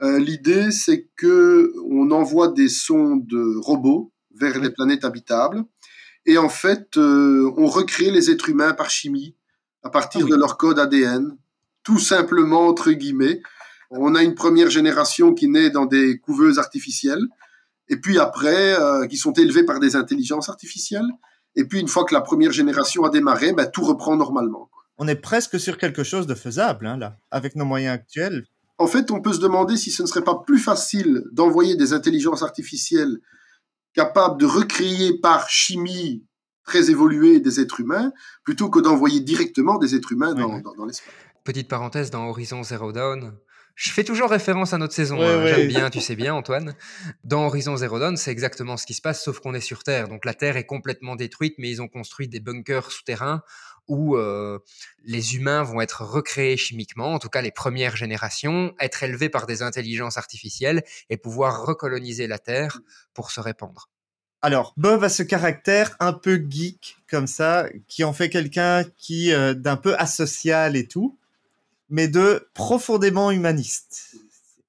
Euh, 0.01 0.19
L'idée, 0.19 0.71
c'est 0.71 1.09
que 1.15 1.73
on 1.89 2.11
envoie 2.11 2.49
des 2.49 2.67
sondes 2.67 3.33
robots 3.61 4.11
vers 4.35 4.59
les 4.59 4.71
planètes 4.71 5.05
habitables, 5.05 5.63
et 6.25 6.37
en 6.37 6.49
fait, 6.49 6.97
euh, 6.97 7.51
on 7.57 7.67
recrée 7.67 8.09
les 8.09 8.31
êtres 8.31 8.49
humains 8.49 8.73
par 8.73 8.89
chimie 8.89 9.35
à 9.83 9.89
partir 9.89 10.21
ah 10.21 10.25
oui. 10.25 10.31
de 10.31 10.35
leur 10.35 10.57
code 10.57 10.79
ADN, 10.79 11.37
tout 11.83 11.99
simplement 11.99 12.67
entre 12.67 12.91
guillemets. 12.91 13.41
On 13.95 14.15
a 14.15 14.23
une 14.23 14.35
première 14.35 14.69
génération 14.69 15.33
qui 15.33 15.47
naît 15.47 15.69
dans 15.69 15.85
des 15.85 16.19
couveuses 16.19 16.59
artificielles, 16.59 17.25
et 17.89 17.97
puis 17.97 18.17
après, 18.17 18.79
euh, 18.79 19.07
qui 19.07 19.17
sont 19.17 19.33
élevées 19.33 19.63
par 19.63 19.79
des 19.79 19.95
intelligences 19.95 20.49
artificielles. 20.49 21.07
Et 21.55 21.65
puis, 21.65 21.79
une 21.79 21.87
fois 21.87 22.05
que 22.05 22.13
la 22.13 22.21
première 22.21 22.51
génération 22.51 23.03
a 23.03 23.09
démarré, 23.09 23.53
ben, 23.53 23.67
tout 23.67 23.83
reprend 23.83 24.15
normalement. 24.15 24.69
Quoi. 24.71 24.83
On 24.97 25.07
est 25.07 25.15
presque 25.15 25.59
sur 25.59 25.77
quelque 25.77 26.03
chose 26.03 26.25
de 26.25 26.33
faisable, 26.33 26.87
hein, 26.87 26.97
là, 26.97 27.17
avec 27.29 27.55
nos 27.55 27.65
moyens 27.65 27.93
actuels. 27.93 28.45
En 28.79 28.87
fait, 28.87 29.11
on 29.11 29.21
peut 29.21 29.33
se 29.33 29.39
demander 29.39 29.77
si 29.77 29.91
ce 29.91 30.01
ne 30.01 30.07
serait 30.07 30.23
pas 30.23 30.41
plus 30.45 30.57
facile 30.57 31.23
d'envoyer 31.31 31.75
des 31.75 31.93
intelligences 31.93 32.41
artificielles 32.41 33.19
capables 33.93 34.39
de 34.39 34.47
recréer 34.47 35.19
par 35.19 35.47
chimie 35.49 36.25
très 36.65 36.89
évoluée 36.89 37.39
des 37.39 37.59
êtres 37.59 37.81
humains, 37.81 38.11
plutôt 38.43 38.69
que 38.69 38.79
d'envoyer 38.79 39.19
directement 39.19 39.77
des 39.77 39.95
êtres 39.95 40.13
humains 40.13 40.33
dans, 40.33 40.59
dans, 40.59 40.73
dans 40.73 40.85
l'espace. 40.85 41.13
Petite 41.43 41.67
parenthèse 41.67 42.09
dans 42.09 42.27
Horizon 42.29 42.63
Zero 42.63 42.91
Dawn. 42.91 43.33
Je 43.75 43.91
fais 43.91 44.03
toujours 44.03 44.29
référence 44.29 44.73
à 44.73 44.77
notre 44.77 44.93
saison. 44.93 45.19
Ouais, 45.19 45.25
hein. 45.25 45.43
ouais. 45.43 45.55
J'aime 45.55 45.67
bien, 45.67 45.89
tu 45.89 45.99
sais 45.99 46.15
bien, 46.15 46.33
Antoine. 46.33 46.75
Dans 47.23 47.45
Horizon 47.45 47.75
Zero 47.75 47.99
Dawn, 47.99 48.17
c'est 48.17 48.31
exactement 48.31 48.77
ce 48.77 48.85
qui 48.85 48.93
se 48.93 49.01
passe, 49.01 49.23
sauf 49.23 49.39
qu'on 49.39 49.53
est 49.53 49.61
sur 49.61 49.83
Terre. 49.83 50.07
Donc 50.07 50.25
la 50.25 50.33
Terre 50.33 50.57
est 50.57 50.65
complètement 50.65 51.15
détruite, 51.15 51.55
mais 51.57 51.69
ils 51.69 51.81
ont 51.81 51.87
construit 51.87 52.27
des 52.27 52.39
bunkers 52.39 52.91
souterrains 52.91 53.41
où 53.87 54.15
euh, 54.15 54.59
les 55.03 55.35
humains 55.35 55.63
vont 55.63 55.81
être 55.81 56.03
recréés 56.03 56.57
chimiquement, 56.57 57.13
en 57.13 57.19
tout 57.19 57.29
cas 57.29 57.41
les 57.41 57.51
premières 57.51 57.95
générations, 57.95 58.73
être 58.79 59.03
élevés 59.03 59.29
par 59.29 59.45
des 59.45 59.61
intelligences 59.61 60.17
artificielles 60.17 60.83
et 61.09 61.17
pouvoir 61.17 61.65
recoloniser 61.65 62.27
la 62.27 62.39
Terre 62.39 62.79
pour 63.13 63.31
se 63.31 63.41
répandre. 63.41 63.89
Alors, 64.41 64.73
Bob 64.75 65.03
a 65.03 65.09
ce 65.09 65.23
caractère 65.23 65.95
un 65.99 66.11
peu 66.11 66.45
geek 66.49 66.97
comme 67.09 67.27
ça, 67.27 67.67
qui 67.87 68.03
en 68.03 68.11
fait 68.11 68.29
quelqu'un 68.29 68.83
qui 68.97 69.31
euh, 69.31 69.53
d'un 69.53 69.77
peu 69.77 69.95
asocial 69.95 70.75
et 70.75 70.85
tout, 70.85 71.17
mais 71.93 72.07
de 72.07 72.49
profondément 72.55 73.29
humaniste. 73.29 74.15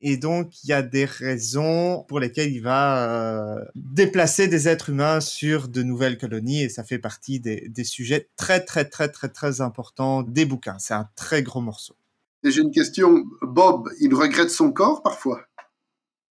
Et 0.03 0.18
donc, 0.18 0.62
il 0.62 0.68
y 0.68 0.72
a 0.75 0.83
des 0.83 1.07
raisons 1.07 2.05
pour 2.07 2.20
lesquelles 2.20 2.53
il 2.53 2.61
va 2.61 3.09
euh, 3.09 3.64
déplacer 3.75 4.47
des 4.47 4.68
êtres 4.68 4.91
humains 4.91 5.20
sur 5.22 5.68
de 5.68 5.83
nouvelles 5.83 6.18
colonies, 6.18 6.64
et 6.64 6.68
ça 6.68 6.85
fait 6.85 6.99
partie 6.99 7.41
des, 7.41 7.66
des 7.70 7.85
sujets 7.85 8.29
très, 8.37 8.62
très, 8.62 8.85
très, 8.85 9.09
très, 9.09 9.31
très 9.31 9.62
importants 9.62 10.22
des 10.22 10.45
bouquins. 10.45 10.79
C'est 10.79 10.93
un 10.93 11.09
très 11.16 11.43
gros 11.43 11.62
morceau. 11.62 11.97
Et 12.43 12.51
j'ai 12.51 12.61
une 12.61 12.70
question. 12.70 13.25
Bob, 13.41 13.89
il 14.01 14.14
regrette 14.14 14.51
son 14.51 14.70
corps 14.70 15.03
parfois? 15.03 15.47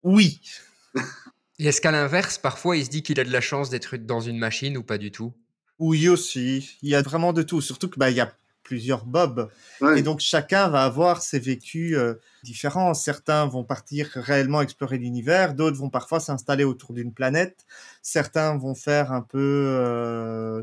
Oui. 0.01 0.41
Et 1.59 1.67
est-ce 1.67 1.81
qu'à 1.81 1.91
l'inverse, 1.91 2.39
parfois, 2.39 2.77
il 2.77 2.85
se 2.85 2.89
dit 2.89 3.03
qu'il 3.03 3.19
a 3.19 3.23
de 3.23 3.31
la 3.31 3.41
chance 3.41 3.69
d'être 3.69 3.95
dans 3.95 4.21
une 4.21 4.39
machine 4.39 4.75
ou 4.75 4.81
pas 4.81 4.97
du 4.97 5.11
tout? 5.11 5.33
Oui 5.77 6.09
aussi. 6.09 6.79
Il 6.81 6.89
y 6.89 6.95
a 6.95 7.03
vraiment 7.03 7.31
de 7.31 7.43
tout. 7.43 7.61
Surtout 7.61 7.89
que 7.89 7.99
bah, 7.99 8.09
il 8.09 8.17
y 8.17 8.21
a 8.21 8.33
plusieurs 8.69 9.03
Bob. 9.03 9.49
Ouais. 9.81 9.99
Et 9.99 10.03
donc 10.03 10.19
chacun 10.19 10.69
va 10.69 10.83
avoir 10.83 11.23
ses 11.23 11.39
vécus 11.39 11.97
euh, 11.97 12.13
différents. 12.43 12.93
Certains 12.93 13.47
vont 13.47 13.63
partir 13.63 14.11
réellement 14.13 14.61
explorer 14.61 14.99
l'univers, 14.99 15.55
d'autres 15.55 15.77
vont 15.77 15.89
parfois 15.89 16.19
s'installer 16.19 16.63
autour 16.63 16.93
d'une 16.93 17.11
planète. 17.11 17.65
Certains 18.03 18.55
vont 18.59 18.75
faire 18.75 19.11
un 19.11 19.23
peu 19.23 19.39
euh, 19.39 20.61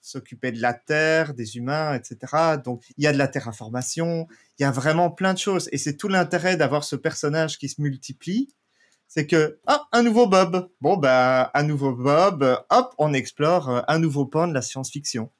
s'occuper 0.00 0.50
de 0.50 0.60
la 0.60 0.74
Terre, 0.74 1.32
des 1.32 1.56
humains, 1.56 1.94
etc. 1.94 2.58
Donc 2.64 2.82
il 2.96 3.04
y 3.04 3.06
a 3.06 3.12
de 3.12 3.18
la 3.18 3.28
terraformation, 3.28 4.26
il 4.58 4.62
y 4.62 4.66
a 4.66 4.72
vraiment 4.72 5.12
plein 5.12 5.32
de 5.32 5.38
choses. 5.38 5.68
Et 5.70 5.78
c'est 5.78 5.96
tout 5.96 6.08
l'intérêt 6.08 6.56
d'avoir 6.56 6.82
ce 6.82 6.96
personnage 6.96 7.56
qui 7.56 7.68
se 7.68 7.80
multiplie. 7.80 8.52
C'est 9.06 9.28
que, 9.28 9.60
ah, 9.68 9.86
un 9.92 10.02
nouveau 10.02 10.26
Bob. 10.26 10.70
Bon, 10.80 10.96
bah, 10.96 11.52
un 11.54 11.62
nouveau 11.62 11.92
Bob, 11.92 12.42
hop, 12.70 12.94
on 12.98 13.12
explore 13.14 13.68
euh, 13.70 13.80
un 13.86 14.00
nouveau 14.00 14.26
pan 14.26 14.48
de 14.48 14.54
la 14.54 14.62
science-fiction. 14.62 15.30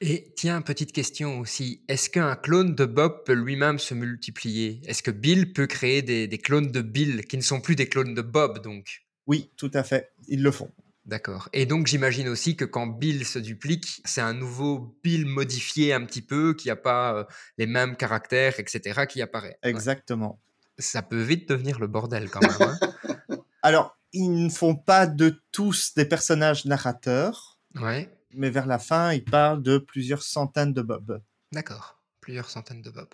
Et 0.00 0.32
tiens, 0.36 0.62
petite 0.62 0.92
question 0.92 1.40
aussi. 1.40 1.82
Est-ce 1.88 2.08
qu'un 2.08 2.36
clone 2.36 2.74
de 2.74 2.84
Bob 2.84 3.24
peut 3.24 3.32
lui-même 3.32 3.80
se 3.80 3.94
multiplier? 3.94 4.80
Est-ce 4.86 5.02
que 5.02 5.10
Bill 5.10 5.52
peut 5.52 5.66
créer 5.66 6.02
des, 6.02 6.28
des, 6.28 6.38
clones 6.38 6.70
de 6.70 6.82
Bill 6.82 7.24
qui 7.26 7.36
ne 7.36 7.42
sont 7.42 7.60
plus 7.60 7.74
des 7.74 7.88
clones 7.88 8.14
de 8.14 8.22
Bob, 8.22 8.62
donc? 8.62 9.02
Oui, 9.26 9.50
tout 9.56 9.70
à 9.74 9.82
fait. 9.82 10.12
Ils 10.28 10.42
le 10.42 10.52
font. 10.52 10.70
D'accord. 11.08 11.48
Et 11.54 11.64
donc 11.64 11.86
j'imagine 11.86 12.28
aussi 12.28 12.54
que 12.54 12.66
quand 12.66 12.86
Bill 12.86 13.24
se 13.24 13.38
duplique, 13.38 14.02
c'est 14.04 14.20
un 14.20 14.34
nouveau 14.34 14.94
Bill 15.02 15.24
modifié 15.24 15.94
un 15.94 16.04
petit 16.04 16.20
peu, 16.22 16.54
qui 16.54 16.68
n'a 16.68 16.76
pas 16.76 17.14
euh, 17.14 17.24
les 17.56 17.66
mêmes 17.66 17.96
caractères, 17.96 18.60
etc., 18.60 19.06
qui 19.08 19.22
apparaît. 19.22 19.58
Exactement. 19.62 20.38
Ouais. 20.78 20.84
Ça 20.84 21.02
peut 21.02 21.22
vite 21.22 21.48
devenir 21.48 21.80
le 21.80 21.86
bordel 21.86 22.28
quand 22.30 22.42
même. 22.42 22.76
Hein 23.30 23.38
Alors, 23.62 23.98
ils 24.12 24.44
ne 24.44 24.50
font 24.50 24.76
pas 24.76 25.06
de 25.06 25.42
tous 25.50 25.94
des 25.94 26.04
personnages 26.04 26.66
narrateurs, 26.66 27.58
Ouais, 27.80 28.10
mais 28.34 28.50
vers 28.50 28.66
la 28.66 28.78
fin, 28.78 29.12
ils 29.12 29.24
parlent 29.24 29.62
de 29.62 29.78
plusieurs 29.78 30.22
centaines 30.22 30.72
de 30.72 30.82
Bob. 30.82 31.20
d'accord. 31.52 31.94
Plusieurs 32.20 32.50
centaines 32.50 32.82
de 32.82 32.90
Bob. 32.90 33.08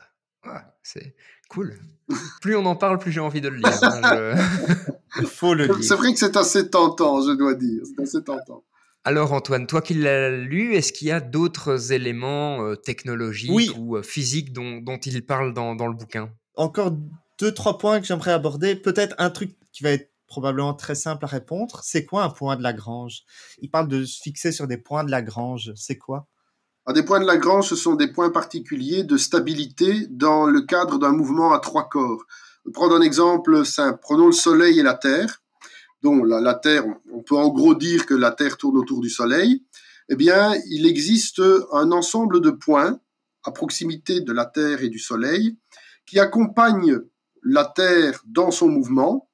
Ouais, 0.45 0.61
c'est 0.83 1.15
cool. 1.49 1.79
Plus 2.43 2.57
on 2.57 2.67
en 2.67 2.75
parle, 2.77 2.99
plus 2.99 3.13
j'ai 3.13 3.21
envie 3.21 3.41
de 3.41 3.49
le 3.49 3.57
lire. 3.59 3.79
hein, 3.83 4.01
je- 4.03 5.21
Il 5.21 5.27
faut 5.27 5.55
le 5.55 5.67
C'est 5.69 5.79
lire. 5.81 5.97
vrai 5.97 6.13
que 6.13 6.19
c'est 6.19 6.37
assez 6.37 6.69
tentant, 6.69 7.23
je 7.23 7.31
dois 7.33 7.55
dire. 7.55 7.83
C'est 7.97 8.03
assez 8.03 8.25
tentant. 8.25 8.65
Alors 9.05 9.33
Antoine, 9.33 9.67
toi 9.67 9.81
qui 9.83 9.95
l'as 9.95 10.31
lu, 10.31 10.75
est-ce 10.75 10.93
qu'il 10.93 11.09
y 11.09 11.13
a 11.13 11.21
d'autres 11.21 11.93
éléments 11.93 12.63
euh, 12.67 12.75
technologiques 12.75 13.53
Oui. 13.53 13.71
ou 13.79 13.97
euh, 13.97 14.03
physiques 14.03 14.53
dont, 14.53 14.79
dont 14.81 14.99
il 14.99 15.25
parle 15.25 15.55
dans, 15.55 15.75
dans 15.77 15.87
le 15.87 15.95
bouquin? 15.95 16.31
Encore 16.57 16.93
deux, 17.39 17.53
trois 17.55 17.79
points 17.79 18.01
que 18.01 18.07
j'aimerais 18.07 18.33
aborder. 18.33 18.75
Peut-être 18.75 19.15
un 19.19 19.31
truc 19.31 19.57
qui 19.73 19.83
va 19.85 19.91
être 19.93 20.11
probablement 20.35 20.75
très 20.75 20.97
simple 20.97 21.25
à 21.25 21.29
répondre. 21.29 21.81
C'est 21.85 22.05
quoi 22.05 22.25
un 22.25 22.29
point 22.29 22.57
de 22.57 22.63
Lagrange? 22.65 23.21
Il 23.61 23.71
parle 23.71 23.87
de 23.87 24.05
se 24.05 24.21
fixer 24.21 24.51
sur 24.51 24.67
des 24.67 24.79
points 24.79 25.05
de 25.05 25.11
Lagrange. 25.13 25.73
C'est 25.77 25.97
quoi? 25.97 26.27
Ah, 26.87 26.93
des 26.93 27.05
points 27.05 27.21
de 27.21 27.25
Lagrange, 27.25 27.69
ce 27.69 27.77
sont 27.77 27.95
des 27.95 28.11
points 28.13 28.31
particuliers 28.31 29.05
de 29.05 29.17
stabilité 29.17 30.09
dans 30.11 30.47
le 30.47 30.63
cadre 30.63 30.99
d'un 30.99 31.13
mouvement 31.13 31.53
à 31.53 31.61
trois 31.61 31.89
corps. 31.89 32.25
Prendre 32.73 32.97
un 32.97 33.01
exemple 33.01 33.65
simple. 33.65 34.01
Prenons 34.03 34.27
le 34.27 34.33
Soleil 34.33 34.81
et 34.81 34.83
la 34.83 34.95
Terre. 34.95 35.41
Donc 36.03 36.27
la, 36.27 36.41
la 36.41 36.55
Terre, 36.55 36.85
on 37.13 37.23
peut 37.23 37.37
en 37.37 37.51
gros 37.51 37.77
dire 37.77 38.07
que 38.07 38.15
la 38.15 38.33
Terre 38.33 38.57
tourne 38.57 38.77
autour 38.77 39.01
du 39.01 39.09
Soleil. 39.09 39.65
Eh 40.09 40.17
bien, 40.17 40.53
il 40.69 40.85
existe 40.85 41.41
un 41.73 41.93
ensemble 41.93 42.41
de 42.41 42.51
points 42.51 42.99
à 43.45 43.53
proximité 43.53 44.21
de 44.21 44.33
la 44.33 44.47
Terre 44.47 44.83
et 44.83 44.89
du 44.89 44.99
Soleil 44.99 45.57
qui 46.07 46.19
accompagnent 46.19 46.99
la 47.45 47.67
Terre 47.67 48.21
dans 48.27 48.51
son 48.51 48.69
mouvement 48.69 49.31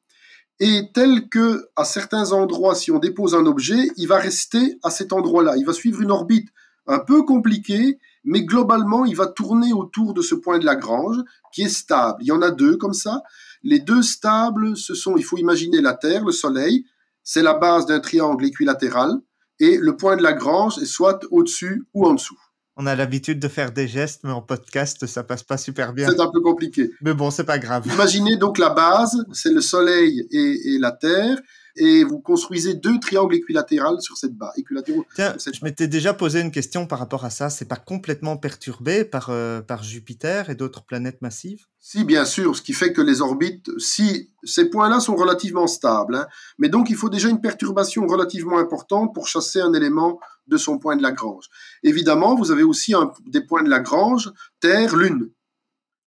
et 0.60 0.90
tel 0.92 1.28
que 1.28 1.68
à 1.74 1.84
certains 1.84 2.32
endroits, 2.32 2.74
si 2.74 2.90
on 2.90 2.98
dépose 2.98 3.34
un 3.34 3.46
objet, 3.46 3.90
il 3.96 4.06
va 4.06 4.18
rester 4.18 4.78
à 4.82 4.90
cet 4.90 5.12
endroit-là. 5.12 5.56
Il 5.56 5.64
va 5.64 5.72
suivre 5.72 6.02
une 6.02 6.10
orbite 6.10 6.48
un 6.86 6.98
peu 6.98 7.22
compliquée, 7.22 7.98
mais 8.24 8.44
globalement, 8.44 9.06
il 9.06 9.16
va 9.16 9.26
tourner 9.26 9.72
autour 9.72 10.12
de 10.12 10.20
ce 10.20 10.34
point 10.34 10.58
de 10.58 10.66
Lagrange 10.66 11.16
qui 11.52 11.62
est 11.62 11.68
stable. 11.68 12.18
Il 12.20 12.26
y 12.26 12.32
en 12.32 12.42
a 12.42 12.50
deux 12.50 12.76
comme 12.76 12.92
ça. 12.92 13.22
Les 13.62 13.78
deux 13.78 14.02
stables, 14.02 14.76
ce 14.76 14.94
sont, 14.94 15.16
il 15.16 15.24
faut 15.24 15.38
imaginer 15.38 15.80
la 15.80 15.94
Terre, 15.94 16.24
le 16.24 16.32
Soleil, 16.32 16.84
c'est 17.22 17.42
la 17.42 17.54
base 17.54 17.86
d'un 17.86 18.00
triangle 18.00 18.44
équilatéral, 18.44 19.18
et 19.60 19.76
le 19.76 19.96
point 19.96 20.16
de 20.16 20.22
Lagrange 20.22 20.78
est 20.78 20.86
soit 20.86 21.20
au-dessus 21.30 21.84
ou 21.94 22.06
en 22.06 22.14
dessous. 22.14 22.38
On 22.82 22.86
a 22.86 22.96
l'habitude 22.96 23.38
de 23.38 23.48
faire 23.48 23.72
des 23.72 23.86
gestes, 23.86 24.22
mais 24.24 24.30
en 24.30 24.40
podcast, 24.40 25.06
ça 25.06 25.22
passe 25.22 25.42
pas 25.42 25.58
super 25.58 25.92
bien. 25.92 26.08
C'est 26.08 26.18
un 26.18 26.30
peu 26.30 26.40
compliqué. 26.40 26.90
Mais 27.02 27.12
bon, 27.12 27.30
c'est 27.30 27.44
pas 27.44 27.58
grave. 27.58 27.86
Imaginez 27.92 28.38
donc 28.38 28.56
la 28.56 28.70
base, 28.70 29.22
c'est 29.34 29.52
le 29.52 29.60
Soleil 29.60 30.26
et, 30.30 30.74
et 30.74 30.78
la 30.78 30.92
Terre, 30.92 31.36
et 31.76 32.04
vous 32.04 32.20
construisez 32.20 32.74
deux 32.74 32.98
triangles 32.98 33.34
équilatéraux 33.34 34.00
sur 34.00 34.16
cette 34.16 34.34
base. 34.34 34.52
Équilatéraux 34.56 35.04
Tiens, 35.14 35.34
cette 35.38 35.56
je 35.56 35.64
m'étais 35.64 35.88
déjà 35.88 36.14
posé 36.14 36.40
une 36.40 36.50
question 36.50 36.86
par 36.86 36.98
rapport 36.98 37.24
à 37.24 37.30
ça. 37.30 37.50
C'est 37.50 37.64
pas 37.68 37.76
complètement 37.76 38.36
perturbé 38.36 39.04
par, 39.04 39.30
euh, 39.30 39.60
par 39.62 39.82
Jupiter 39.82 40.50
et 40.50 40.54
d'autres 40.54 40.84
planètes 40.84 41.22
massives? 41.22 41.66
Si, 41.78 42.04
bien 42.04 42.24
sûr, 42.24 42.54
ce 42.56 42.62
qui 42.62 42.72
fait 42.74 42.92
que 42.92 43.00
les 43.00 43.20
orbites, 43.22 43.70
si 43.78 44.30
ces 44.44 44.68
points-là 44.68 45.00
sont 45.00 45.16
relativement 45.16 45.66
stables, 45.66 46.14
hein, 46.16 46.26
mais 46.58 46.68
donc 46.68 46.90
il 46.90 46.96
faut 46.96 47.08
déjà 47.08 47.28
une 47.28 47.40
perturbation 47.40 48.06
relativement 48.06 48.58
importante 48.58 49.14
pour 49.14 49.28
chasser 49.28 49.60
un 49.60 49.72
élément 49.72 50.20
de 50.46 50.56
son 50.56 50.78
point 50.78 50.96
de 50.96 51.02
Lagrange. 51.02 51.46
Évidemment, 51.82 52.34
vous 52.34 52.50
avez 52.50 52.64
aussi 52.64 52.92
un- 52.94 53.12
des 53.26 53.40
points 53.40 53.62
de 53.62 53.70
Lagrange, 53.70 54.30
Terre, 54.60 54.96
Lune. 54.96 55.30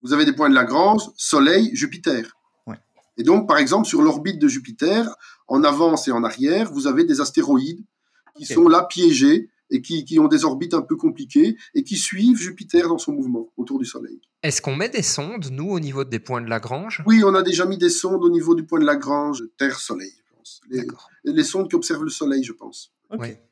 Vous 0.03 0.13
avez 0.13 0.25
des 0.25 0.33
points 0.33 0.49
de 0.49 0.55
Lagrange, 0.55 1.03
Soleil, 1.15 1.69
Jupiter. 1.73 2.25
Et 3.17 3.23
donc, 3.23 3.47
par 3.47 3.57
exemple, 3.57 3.85
sur 3.87 4.01
l'orbite 4.01 4.39
de 4.39 4.47
Jupiter, 4.47 5.15
en 5.51 5.65
avance 5.65 6.07
et 6.07 6.11
en 6.11 6.23
arrière, 6.23 6.71
vous 6.71 6.87
avez 6.87 7.03
des 7.03 7.19
astéroïdes 7.19 7.83
qui 8.37 8.45
sont 8.45 8.69
là 8.69 8.83
piégés 8.83 9.49
et 9.69 9.81
qui, 9.81 10.05
qui 10.05 10.17
ont 10.17 10.29
des 10.29 10.45
orbites 10.45 10.73
un 10.73 10.81
peu 10.81 10.95
compliquées 10.95 11.57
et 11.75 11.83
qui 11.83 11.97
suivent 11.97 12.37
Jupiter 12.37 12.87
dans 12.87 12.97
son 12.97 13.11
mouvement 13.11 13.51
autour 13.57 13.77
du 13.77 13.85
Soleil. 13.85 14.21
Est-ce 14.43 14.61
qu'on 14.61 14.75
met 14.77 14.87
des 14.87 15.01
sondes, 15.01 15.49
nous, 15.51 15.69
au 15.69 15.81
niveau 15.81 16.05
des 16.05 16.19
points 16.19 16.41
de 16.41 16.47
Lagrange? 16.49 17.03
Oui, 17.05 17.21
on 17.25 17.35
a 17.35 17.43
déjà 17.43 17.65
mis 17.65 17.77
des 17.77 17.89
sondes 17.89 18.23
au 18.23 18.29
niveau 18.29 18.55
du 18.55 18.63
point 18.63 18.79
de 18.79 18.85
Lagrange, 18.85 19.43
Terre-Soleil, 19.57 20.13
je 20.15 20.35
pense. 20.35 20.61
Les, 21.25 21.43
sondes 21.43 21.69
qui 21.69 21.75
observent 21.75 22.05
le 22.05 22.09
Soleil, 22.09 22.43
je 22.43 22.53
pense. 22.53 22.93
Ok. 23.09 23.19
Ouais. 23.19 23.43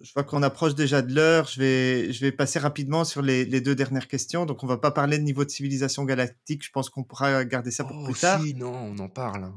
Je 0.00 0.12
vois 0.12 0.22
qu'on 0.22 0.44
approche 0.44 0.76
déjà 0.76 1.02
de 1.02 1.12
l'heure. 1.12 1.48
Je 1.48 1.58
vais, 1.58 2.12
je 2.12 2.20
vais 2.20 2.30
passer 2.30 2.60
rapidement 2.60 3.04
sur 3.04 3.20
les, 3.20 3.44
les 3.44 3.60
deux 3.60 3.74
dernières 3.74 4.06
questions. 4.06 4.46
Donc, 4.46 4.62
on 4.62 4.68
va 4.68 4.76
pas 4.76 4.92
parler 4.92 5.18
de 5.18 5.24
niveau 5.24 5.44
de 5.44 5.50
civilisation 5.50 6.04
galactique. 6.04 6.64
Je 6.64 6.70
pense 6.70 6.88
qu'on 6.88 7.02
pourra 7.02 7.44
garder 7.44 7.72
ça 7.72 7.82
pour 7.82 7.96
Oh, 8.00 8.04
plus 8.04 8.14
tard. 8.14 8.40
si, 8.40 8.54
non, 8.54 8.72
on 8.72 8.96
en 9.00 9.08
parle. 9.08 9.50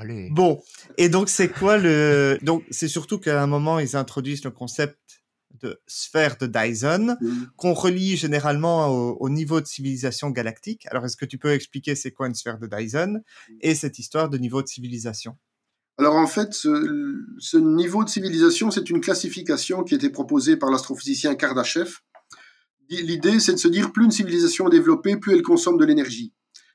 Allez. 0.00 0.28
Bon, 0.30 0.62
et 0.96 1.08
donc 1.08 1.28
c'est 1.28 1.48
quoi 1.48 1.76
le... 1.76 2.38
Donc 2.42 2.64
c'est 2.70 2.86
surtout 2.86 3.18
qu'à 3.18 3.42
un 3.42 3.48
moment, 3.48 3.80
ils 3.80 3.96
introduisent 3.96 4.44
le 4.44 4.52
concept 4.52 4.96
de 5.60 5.80
sphère 5.88 6.36
de 6.36 6.46
Dyson, 6.46 7.16
qu'on 7.56 7.72
relie 7.72 8.16
généralement 8.16 8.86
au, 8.86 9.16
au 9.18 9.28
niveau 9.28 9.60
de 9.60 9.66
civilisation 9.66 10.30
galactique. 10.30 10.86
Alors 10.86 11.04
est-ce 11.04 11.16
que 11.16 11.24
tu 11.24 11.36
peux 11.36 11.50
expliquer 11.50 11.96
c'est 11.96 12.12
quoi 12.12 12.28
une 12.28 12.36
sphère 12.36 12.58
de 12.58 12.68
Dyson 12.68 13.22
et 13.60 13.74
cette 13.74 13.98
histoire 13.98 14.28
de 14.28 14.38
niveau 14.38 14.62
de 14.62 14.68
civilisation? 14.68 15.36
Alors 15.98 16.14
en 16.14 16.28
fait, 16.28 16.54
ce, 16.54 17.24
ce 17.40 17.56
niveau 17.56 18.04
de 18.04 18.08
civilisation, 18.08 18.70
c'est 18.70 18.88
une 18.88 19.00
classification 19.00 19.82
qui 19.82 19.94
a 19.94 19.96
été 19.96 20.10
proposée 20.10 20.56
par 20.56 20.70
l'astrophysicien 20.70 21.34
Kardashev. 21.34 21.96
L'idée, 22.88 23.40
c'est 23.40 23.54
de 23.54 23.58
se 23.58 23.68
dire, 23.68 23.92
plus 23.92 24.04
une 24.04 24.12
civilisation 24.12 24.68
est 24.68 24.70
développée, 24.70 25.16
plus 25.16 25.34
elle 25.34 25.42
consomme 25.42 25.76
de 25.76 25.84
l'énergie. 25.84 26.32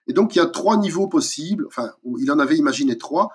Et 0.07 0.13
donc, 0.13 0.35
il 0.35 0.39
y 0.39 0.41
a 0.41 0.45
trois 0.45 0.77
niveaux 0.77 1.07
possibles, 1.07 1.65
enfin, 1.67 1.91
il 2.19 2.31
en 2.31 2.39
avait 2.39 2.57
imaginé 2.57 2.97
trois. 2.97 3.29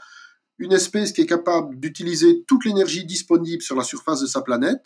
Une 0.59 0.73
espèce 0.73 1.12
qui 1.12 1.21
est 1.21 1.27
capable 1.27 1.79
d'utiliser 1.79 2.43
toute 2.47 2.64
l'énergie 2.64 3.05
disponible 3.05 3.62
sur 3.62 3.77
la 3.77 3.85
surface 3.85 4.21
de 4.21 4.27
sa 4.27 4.43
planète, 4.43 4.83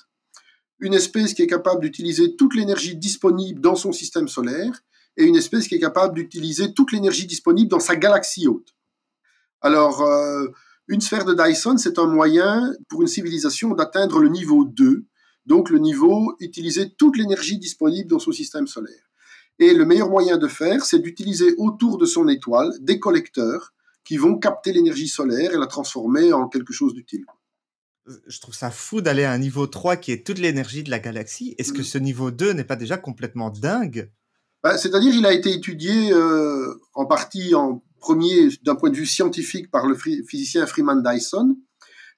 une 0.78 0.95
espèce 0.95 1.35
qui 1.35 1.43
est 1.43 1.47
capable 1.47 1.80
d'utiliser 1.80 2.37
toute 2.37 2.55
l'énergie 2.55 2.97
disponible 2.97 3.61
dans 3.61 3.76
son 3.76 3.93
système 3.93 4.28
solaire, 4.28 4.83
et 5.16 5.24
une 5.24 5.37
espèce 5.37 5.68
qui 5.68 5.74
est 5.74 5.80
capable 5.80 6.14
d'utiliser 6.14 6.72
toute 6.72 6.93
l'énergie 6.93 7.26
disponible 7.26 7.70
dans 7.70 7.80
sa 7.80 7.97
galaxie 7.97 8.49
haute. 8.49 8.74
Alors, 9.61 10.03
euh, 10.03 10.49
une 10.89 11.01
sphère 11.01 11.24
de 11.24 11.35
Dyson, 11.35 11.78
c'est 11.78 11.99
un 11.99 12.07
moyen 12.07 12.74
pour 12.89 13.03
une 13.03 13.09
civilisation 13.09 13.74
d'atteindre 13.74 14.18
le 14.18 14.28
niveau 14.28 14.64
2, 14.64 15.05
donc 15.47 15.70
le 15.70 15.78
niveau 15.78 16.35
utiliser 16.41 16.91
toute 16.91 17.16
l'énergie 17.16 17.59
disponible 17.59 18.09
dans 18.09 18.18
son 18.18 18.33
système 18.33 18.66
solaire. 18.66 19.11
Et 19.62 19.74
le 19.74 19.84
meilleur 19.84 20.10
moyen 20.10 20.38
de 20.38 20.48
faire, 20.48 20.84
c'est 20.84 20.98
d'utiliser 20.98 21.54
autour 21.56 21.96
de 21.96 22.04
son 22.04 22.26
étoile 22.26 22.72
des 22.80 22.98
collecteurs 22.98 23.72
qui 24.04 24.16
vont 24.16 24.36
capter 24.36 24.72
l'énergie 24.72 25.06
solaire 25.06 25.54
et 25.54 25.56
la 25.56 25.68
transformer 25.68 26.32
en 26.32 26.48
quelque 26.48 26.72
chose 26.72 26.94
d'utile. 26.94 27.24
Je 28.26 28.40
trouve 28.40 28.56
ça 28.56 28.72
fou 28.72 29.00
d'aller 29.00 29.22
à 29.22 29.30
un 29.30 29.38
niveau 29.38 29.68
3 29.68 29.94
qui 29.98 30.10
est 30.10 30.26
toute 30.26 30.40
l'énergie 30.40 30.82
de 30.82 30.90
la 30.90 30.98
galaxie. 30.98 31.54
Est-ce 31.58 31.72
que 31.72 31.84
ce 31.84 31.96
niveau 31.96 32.32
2 32.32 32.54
n'est 32.54 32.64
pas 32.64 32.74
déjà 32.74 32.96
complètement 32.96 33.50
dingue? 33.50 34.10
Ben, 34.64 34.76
C'est-à-dire, 34.76 35.14
il 35.14 35.26
a 35.26 35.32
été 35.32 35.52
étudié 35.52 36.12
euh, 36.12 36.74
en 36.94 37.06
partie 37.06 37.54
en 37.54 37.84
premier 38.00 38.48
d'un 38.64 38.74
point 38.74 38.90
de 38.90 38.96
vue 38.96 39.06
scientifique 39.06 39.70
par 39.70 39.86
le 39.86 39.94
physicien 39.94 40.66
Freeman 40.66 41.04
Dyson, 41.04 41.56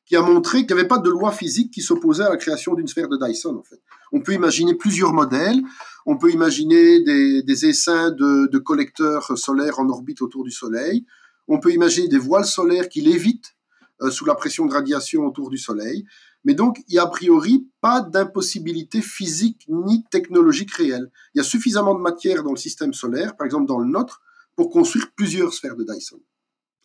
qui 0.06 0.16
a 0.16 0.22
montré 0.22 0.58
qu'il 0.58 0.74
n'y 0.74 0.80
avait 0.80 0.88
pas 0.88 0.98
de 0.98 1.08
loi 1.08 1.32
physique 1.32 1.72
qui 1.72 1.80
s'opposait 1.80 2.24
à 2.24 2.30
la 2.30 2.36
création 2.36 2.74
d'une 2.74 2.86
sphère 2.86 3.08
de 3.08 3.16
Dyson. 3.16 3.56
En 3.56 3.62
fait. 3.62 3.80
On 4.12 4.20
peut 4.20 4.32
imaginer 4.32 4.74
plusieurs 4.74 5.12
modèles. 5.12 5.62
On 6.06 6.18
peut 6.18 6.30
imaginer 6.30 7.02
des, 7.02 7.42
des 7.42 7.66
essaims 7.66 8.10
de, 8.10 8.48
de, 8.50 8.58
collecteurs 8.58 9.36
solaires 9.38 9.80
en 9.80 9.88
orbite 9.88 10.20
autour 10.20 10.44
du 10.44 10.50
Soleil. 10.50 11.06
On 11.48 11.58
peut 11.58 11.72
imaginer 11.72 12.08
des 12.08 12.18
voiles 12.18 12.44
solaires 12.44 12.88
qui 12.88 13.00
lévitent 13.00 13.54
euh, 14.02 14.10
sous 14.10 14.24
la 14.26 14.34
pression 14.34 14.66
de 14.66 14.72
radiation 14.72 15.24
autour 15.24 15.48
du 15.48 15.58
Soleil. 15.58 16.04
Mais 16.44 16.54
donc, 16.54 16.82
il 16.88 16.92
n'y 16.92 16.98
a 16.98 17.04
a 17.04 17.06
priori 17.06 17.66
pas 17.80 18.02
d'impossibilité 18.02 19.00
physique 19.00 19.64
ni 19.68 20.04
technologique 20.10 20.72
réelle. 20.72 21.10
Il 21.34 21.38
y 21.38 21.40
a 21.40 21.44
suffisamment 21.44 21.94
de 21.94 22.00
matière 22.00 22.42
dans 22.42 22.50
le 22.50 22.58
système 22.58 22.92
solaire, 22.92 23.34
par 23.36 23.46
exemple 23.46 23.66
dans 23.66 23.78
le 23.78 23.86
nôtre, 23.86 24.20
pour 24.56 24.70
construire 24.70 25.10
plusieurs 25.16 25.54
sphères 25.54 25.76
de 25.76 25.84
Dyson. 25.84 26.20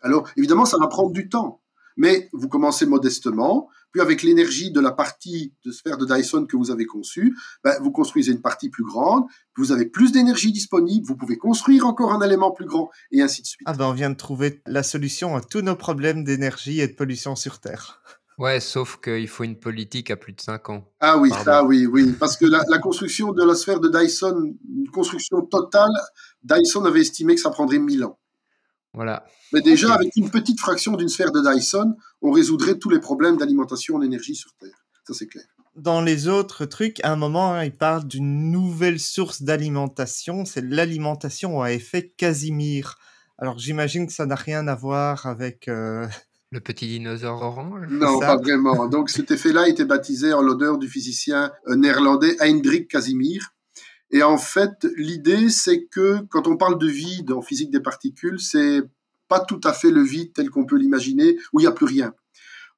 Alors, 0.02 0.30
évidemment, 0.38 0.66
ça 0.66 0.78
va 0.78 0.88
prendre 0.88 1.12
du 1.12 1.28
temps. 1.28 1.62
Mais 1.98 2.30
vous 2.34 2.48
commencez 2.48 2.86
modestement, 2.86 3.70
puis 3.92 4.02
avec 4.02 4.24
l'énergie 4.24 4.72
de 4.72 4.80
la 4.80 4.92
partie 4.92 5.54
de 5.66 5.72
sphère 5.72 5.98
de 5.98 6.06
Dyson 6.06 6.46
que 6.46 6.56
vous 6.56 6.72
avez 6.72 6.86
conçue, 6.86 7.36
ben, 7.64 7.76
vous 7.82 7.92
construisez 7.92 8.32
une 8.32 8.42
partie 8.42 8.70
plus 8.70 8.84
grande, 8.84 9.26
vous 9.58 9.72
avez 9.72 9.86
plus 9.86 10.12
d'énergie 10.12 10.52
disponible, 10.52 11.06
vous 11.06 11.16
pouvez 11.16 11.38
construire 11.38 11.86
encore 11.86 12.14
un 12.14 12.22
élément 12.22 12.52
plus 12.52 12.66
grand, 12.66 12.90
et 13.12 13.22
ainsi 13.22 13.42
de 13.42 13.48
suite. 13.48 13.62
Ah 13.66 13.74
ben 13.74 13.86
on 13.88 13.94
vient 13.94 14.10
de 14.10 14.16
trouver 14.16 14.62
la 14.66 14.84
solution 14.84 15.36
à 15.36 15.42
tous 15.42 15.62
nos 15.62 15.76
problèmes 15.76 16.24
d'énergie 16.24 16.82
et 16.82 16.88
de 16.88 16.94
pollution 16.94 17.36
sur 17.36 17.60
Terre. 17.60 18.02
Ouais, 18.38 18.62
sauf 18.62 19.02
qu'il 19.02 19.28
faut 19.28 19.44
une 19.44 19.60
politique 19.60 20.12
à 20.12 20.16
plus 20.16 20.32
de 20.32 20.40
5 20.40 20.70
ans. 20.70 20.86
Ah 21.02 21.18
oui, 21.18 21.30
Pardon. 21.30 21.44
ça 21.44 21.64
oui, 21.66 21.86
oui. 21.86 22.14
Parce 22.18 22.38
que 22.38 22.46
la, 22.46 22.64
la, 22.70 22.78
construction 22.78 23.34
de 23.34 23.44
la 23.44 23.54
sphère 23.54 23.82
de 23.82 23.90
Dyson, 23.90 24.56
une 24.66 24.90
construction 24.92 25.42
totale, 25.42 25.92
Dyson 26.44 26.86
avait 26.86 27.02
estimé 27.02 27.36
que 27.36 27.42
ça 27.42 27.50
prendrait 27.50 27.80
1000 27.80 28.06
ans. 28.06 28.18
Voilà. 29.00 29.24
Mais 29.54 29.62
déjà, 29.62 29.88
okay. 29.88 29.96
avec 29.96 30.16
une 30.18 30.30
petite 30.30 30.60
fraction 30.60 30.98
d'une 30.98 31.08
sphère 31.08 31.32
de 31.32 31.40
Dyson, 31.40 31.96
on 32.22 32.32
résoudrait 32.32 32.78
tous 32.78 32.90
les 32.90 33.00
problèmes 33.00 33.38
d'alimentation 33.38 33.96
en 33.96 34.02
énergie 34.02 34.36
sur 34.36 34.52
Terre. 34.60 34.76
Ça, 35.08 35.14
c'est 35.14 35.28
clair. 35.28 35.46
Dans 35.78 36.02
les 36.02 36.28
autres 36.28 36.66
trucs, 36.66 37.00
à 37.06 37.14
un 37.14 37.16
moment, 37.16 37.54
hein, 37.54 37.64
il 37.64 37.74
parle 37.74 38.06
d'une 38.06 38.52
nouvelle 38.52 39.00
source 39.00 39.42
d'alimentation, 39.42 40.44
c'est 40.44 40.66
l'alimentation 40.66 41.62
à 41.62 41.72
effet 41.72 42.12
Casimir. 42.18 42.98
Alors, 43.38 43.58
j'imagine 43.58 44.06
que 44.06 44.12
ça 44.12 44.26
n'a 44.26 44.36
rien 44.36 44.68
à 44.68 44.76
voir 44.76 45.26
avec 45.28 45.70
euh, 45.70 46.06
Le 46.52 46.60
petit 46.60 46.88
dinosaure 46.88 47.42
orange 47.42 47.88
Non, 47.90 48.20
ça. 48.20 48.28
pas 48.28 48.36
vraiment. 48.36 48.90
Donc 48.90 49.10
cet 49.10 49.32
effet-là 49.32 49.62
a 49.62 49.68
été 49.70 49.86
baptisé 49.86 50.34
en 50.34 50.42
l'honneur 50.42 50.78
du 50.78 50.90
physicien 50.90 51.54
euh, 51.70 51.76
néerlandais 51.76 52.36
Heinrich 52.42 52.90
Casimir. 52.90 53.54
Et 54.12 54.24
en 54.24 54.38
fait, 54.38 54.88
l'idée, 54.96 55.50
c'est 55.50 55.86
que 55.86 56.22
quand 56.30 56.48
on 56.48 56.58
parle 56.58 56.80
de 56.80 56.88
vide 56.88 57.32
en 57.32 57.42
physique 57.42 57.72
des 57.72 57.80
particules, 57.80 58.40
c'est 58.40 58.82
pas 59.28 59.40
tout 59.40 59.62
à 59.64 59.74
fait 59.74 59.92
le 59.92 60.02
vide 60.02 60.34
tel 60.34 60.50
qu'on 60.50 60.66
peut 60.66 60.78
l'imaginer, 60.78 61.38
où 61.54 61.60
il 61.60 61.64
n'y 61.64 61.68
a 61.68 61.72
plus 61.72 61.86
rien. 61.86 62.14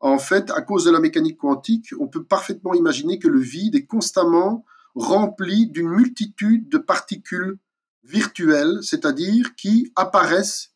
En 0.02 0.18
fait, 0.18 0.52
à 0.52 0.62
cause 0.62 0.86
de 0.86 0.92
la 0.92 1.00
mécanique 1.00 1.38
quantique, 1.38 1.90
on 2.00 2.08
peut 2.08 2.24
parfaitement 2.24 2.74
imaginer 2.74 3.20
que 3.20 3.28
le 3.28 3.40
vide 3.40 3.76
est 3.76 3.86
constamment 3.86 4.66
rempli 4.96 5.68
d'une 5.68 5.90
multitude 5.90 6.68
de 6.70 6.78
particules 6.78 7.58
virtuelles, 8.04 8.80
c'est-à-dire 8.82 9.56
qui 9.56 9.92
apparaissent 9.96 10.74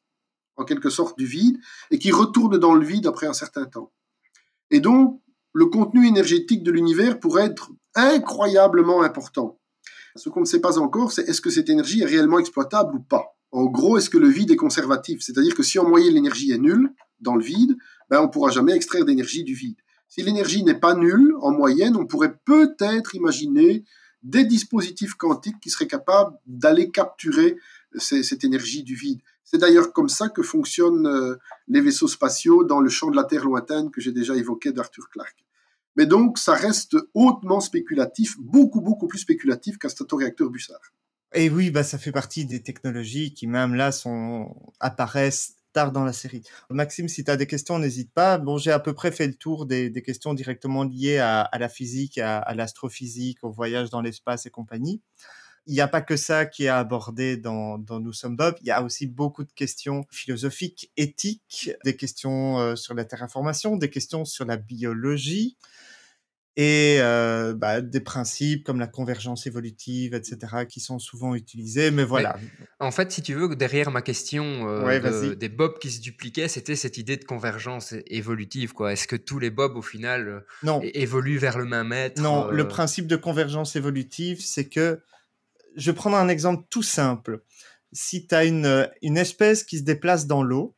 en 0.57 0.63
quelque 0.63 0.89
sorte 0.89 1.17
du 1.17 1.25
vide 1.25 1.57
et 1.91 1.99
qui 1.99 2.11
retournent 2.11 2.57
dans 2.57 2.75
le 2.75 2.85
vide 2.85 3.07
après 3.07 3.27
un 3.27 3.33
certain 3.33 3.65
temps. 3.65 3.91
Et 4.71 4.79
donc, 4.79 5.21
le 5.53 5.65
contenu 5.65 6.07
énergétique 6.07 6.63
de 6.63 6.71
l'univers 6.71 7.19
pourrait 7.19 7.45
être 7.45 7.71
incroyablement 7.95 9.01
important. 9.01 9.59
Ce 10.15 10.29
qu'on 10.29 10.41
ne 10.41 10.45
sait 10.45 10.61
pas 10.61 10.79
encore, 10.79 11.11
c'est 11.11 11.27
est-ce 11.27 11.41
que 11.41 11.49
cette 11.49 11.69
énergie 11.69 12.01
est 12.01 12.05
réellement 12.05 12.39
exploitable 12.39 12.95
ou 12.95 12.99
pas. 12.99 13.35
En 13.51 13.65
gros, 13.65 13.97
est-ce 13.97 14.09
que 14.09 14.17
le 14.17 14.29
vide 14.29 14.51
est 14.51 14.55
conservatif? 14.55 15.21
C'est-à-dire 15.21 15.55
que 15.55 15.63
si 15.63 15.77
en 15.77 15.87
moyenne 15.87 16.13
l'énergie 16.13 16.51
est 16.51 16.57
nulle 16.57 16.93
dans 17.19 17.35
le 17.35 17.43
vide, 17.43 17.77
ben, 18.09 18.19
on 18.19 18.23
ne 18.23 18.31
pourra 18.31 18.49
jamais 18.49 18.73
extraire 18.73 19.05
d'énergie 19.05 19.43
du 19.43 19.53
vide. 19.53 19.77
Si 20.07 20.23
l'énergie 20.23 20.63
n'est 20.63 20.79
pas 20.79 20.95
nulle, 20.95 21.33
en 21.41 21.51
moyenne, 21.51 21.97
on 21.97 22.05
pourrait 22.05 22.37
peut-être 22.45 23.15
imaginer 23.15 23.83
des 24.23 24.45
dispositifs 24.45 25.15
quantiques 25.15 25.59
qui 25.61 25.69
seraient 25.69 25.87
capables 25.87 26.35
d'aller 26.45 26.91
capturer 26.91 27.57
cette 27.97 28.43
énergie 28.43 28.83
du 28.83 28.95
vide. 28.95 29.19
C'est 29.43 29.57
d'ailleurs 29.57 29.93
comme 29.93 30.09
ça 30.09 30.29
que 30.29 30.41
fonctionnent 30.41 31.05
euh, 31.05 31.35
les 31.67 31.79
vaisseaux 31.79 32.07
spatiaux 32.07 32.63
dans 32.63 32.81
le 32.81 32.89
champ 32.89 33.11
de 33.11 33.15
la 33.15 33.23
Terre 33.23 33.45
lointaine 33.45 33.91
que 33.91 34.01
j'ai 34.01 34.11
déjà 34.11 34.35
évoqué 34.35 34.71
d'Arthur 34.71 35.07
Clarke. 35.09 35.44
Mais 35.95 36.05
donc, 36.05 36.37
ça 36.37 36.53
reste 36.53 36.97
hautement 37.13 37.59
spéculatif, 37.59 38.35
beaucoup, 38.39 38.81
beaucoup 38.81 39.07
plus 39.07 39.19
spéculatif 39.19 39.77
qu'un 39.77 39.89
statoréacteur 39.89 40.49
Bussard. 40.49 40.81
Et 41.33 41.49
oui, 41.49 41.69
bah, 41.69 41.83
ça 41.83 41.97
fait 41.97 42.11
partie 42.11 42.45
des 42.45 42.61
technologies 42.61 43.33
qui, 43.33 43.47
même 43.47 43.75
là, 43.75 43.91
sont... 43.91 44.55
apparaissent 44.79 45.55
tard 45.75 45.91
dans 45.91 46.05
la 46.05 46.13
série. 46.13 46.41
Maxime, 46.69 47.09
si 47.09 47.25
tu 47.25 47.29
as 47.29 47.35
des 47.35 47.47
questions, 47.47 47.77
n'hésite 47.77 48.11
pas. 48.13 48.37
Bon, 48.37 48.57
j'ai 48.57 48.71
à 48.71 48.79
peu 48.79 48.93
près 48.93 49.11
fait 49.11 49.27
le 49.27 49.35
tour 49.35 49.65
des, 49.65 49.91
questions 50.01 50.33
directement 50.33 50.85
liées 50.85 51.17
à, 51.19 51.49
la 51.59 51.67
physique, 51.67 52.17
à, 52.17 52.53
l'astrophysique, 52.55 53.43
au 53.43 53.51
voyage 53.51 53.89
dans 53.89 54.01
l'espace 54.01 54.45
et 54.45 54.49
compagnie. 54.49 55.01
Il 55.67 55.73
n'y 55.73 55.81
a 55.81 55.87
pas 55.87 56.01
que 56.01 56.15
ça 56.15 56.45
qui 56.45 56.65
est 56.65 56.69
abordé 56.69 57.37
dans, 57.37 57.77
dans 57.77 57.99
Nous 57.99 58.13
sommes 58.13 58.37
Bob. 58.37 58.55
Il 58.61 58.67
y 58.67 58.71
a 58.71 58.83
aussi 58.83 59.07
beaucoup 59.07 59.43
de 59.43 59.51
questions 59.51 60.05
philosophiques, 60.11 60.91
éthiques, 60.95 61.71
des 61.83 61.97
questions 61.97 62.59
euh, 62.59 62.75
sur 62.75 62.93
la 62.93 63.03
terraformation, 63.03 63.75
des 63.75 63.89
questions 63.89 64.23
sur 64.23 64.45
la 64.45 64.57
biologie 64.57 65.57
et 66.57 66.97
euh, 66.99 67.53
bah, 67.53 67.81
des 67.81 67.99
principes 67.99 68.63
comme 68.63 68.79
la 68.79 68.87
convergence 68.87 69.45
évolutive, 69.45 70.13
etc., 70.13 70.65
qui 70.69 70.79
sont 70.79 70.99
souvent 70.99 71.35
utilisés. 71.35 71.91
Mais 71.91 72.05
voilà. 72.05 72.37
En 72.79 72.91
fait, 72.91 73.11
si 73.11 73.21
tu 73.21 73.33
veux, 73.33 73.53
derrière 73.57 73.91
ma 73.91 74.01
question 74.01 74.69
euh, 74.69 74.85
Ouais, 74.85 74.99
de- 75.01 75.09
vas-y. 75.09 75.35
des 75.35 75.49
bobs 75.49 75.77
qui 75.79 75.91
se 75.91 75.99
dupliquaient, 75.99 76.47
c'était 76.47 76.77
cette 76.77 76.97
idée 76.97 77.17
de 77.17 77.25
convergence 77.25 77.93
évolutive. 78.07 78.71
quoi. 78.73 78.93
Est-ce 78.93 79.07
que 79.07 79.17
tous 79.17 79.37
les 79.39 79.49
bobs, 79.49 79.75
au 79.75 79.81
final, 79.81 80.27
euh, 80.29 80.39
Non, 80.63 80.79
évoluent 80.81 81.37
vers 81.39 81.57
le 81.57 81.65
même 81.65 81.91
être 81.91 82.21
non. 82.21 82.47
euh, 82.47 82.51
Le 82.51 82.67
principe 82.67 83.07
de 83.07 83.17
convergence 83.17 83.75
évolutive, 83.75 84.39
c'est 84.41 84.69
que 84.69 85.01
je 85.75 85.91
vais 85.91 85.95
prendre 85.95 86.15
un 86.15 86.29
exemple 86.29 86.65
tout 86.69 86.83
simple. 86.83 87.41
Si 87.91 88.27
tu 88.27 88.33
as 88.35 88.45
une, 88.45 88.89
une 89.01 89.17
espèce 89.17 89.63
qui 89.65 89.77
se 89.79 89.83
déplace 89.83 90.25
dans 90.25 90.41
l'eau, 90.41 90.73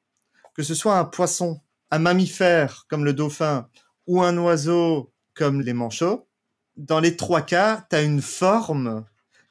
que 0.56 0.64
ce 0.64 0.74
soit 0.74 0.98
un 0.98 1.06
poisson, 1.06 1.62
un 1.92 2.00
mammifère 2.00 2.86
comme 2.90 3.06
le 3.06 3.14
dauphin 3.14 3.70
ou 4.08 4.24
un 4.24 4.36
oiseau 4.40 5.14
comme 5.38 5.62
les 5.62 5.74
manchots, 5.74 6.28
dans 6.76 7.00
les 7.00 7.16
trois 7.16 7.42
cas, 7.42 7.86
tu 7.90 7.96
as 7.96 8.02
une 8.02 8.22
forme 8.22 9.06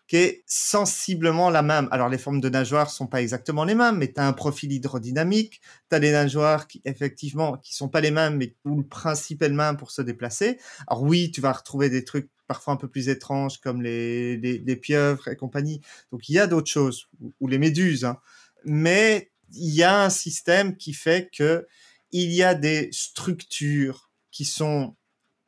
qui 0.06 0.16
est 0.16 0.44
sensiblement 0.46 1.50
la 1.50 1.62
même. 1.62 1.88
Alors, 1.90 2.08
les 2.08 2.18
formes 2.18 2.40
de 2.40 2.48
nageoires 2.48 2.90
sont 2.90 3.08
pas 3.08 3.22
exactement 3.22 3.64
les 3.64 3.74
mêmes, 3.74 3.96
mais 3.96 4.12
tu 4.12 4.20
as 4.20 4.26
un 4.26 4.32
profil 4.32 4.72
hydrodynamique, 4.72 5.60
tu 5.90 5.96
as 5.96 6.00
des 6.00 6.12
nageoires 6.12 6.68
qui, 6.68 6.80
effectivement, 6.84 7.56
qui 7.56 7.74
sont 7.74 7.88
pas 7.88 8.00
les 8.00 8.12
mêmes, 8.12 8.36
mais 8.36 8.54
où 8.64 8.76
le 8.76 8.86
principe 8.86 9.42
est 9.42 9.48
le 9.48 9.54
même 9.54 9.76
pour 9.76 9.90
se 9.90 10.02
déplacer. 10.02 10.58
Alors 10.86 11.02
oui, 11.02 11.32
tu 11.32 11.40
vas 11.40 11.52
retrouver 11.52 11.90
des 11.90 12.04
trucs 12.04 12.30
parfois 12.46 12.74
un 12.74 12.76
peu 12.76 12.86
plus 12.86 13.08
étranges, 13.08 13.58
comme 13.58 13.82
les, 13.82 14.36
les, 14.36 14.76
pieuvres 14.76 15.26
et 15.26 15.34
compagnie. 15.34 15.80
Donc, 16.12 16.28
il 16.28 16.34
y 16.34 16.38
a 16.38 16.46
d'autres 16.46 16.70
choses, 16.70 17.08
ou, 17.20 17.34
ou 17.40 17.48
les 17.48 17.58
méduses, 17.58 18.04
hein. 18.04 18.20
mais 18.64 19.32
il 19.52 19.74
y 19.74 19.82
a 19.82 20.04
un 20.04 20.10
système 20.10 20.76
qui 20.76 20.92
fait 20.92 21.28
que 21.36 21.66
il 22.12 22.32
y 22.32 22.44
a 22.44 22.54
des 22.54 22.88
structures 22.92 24.12
qui 24.30 24.44
sont 24.44 24.94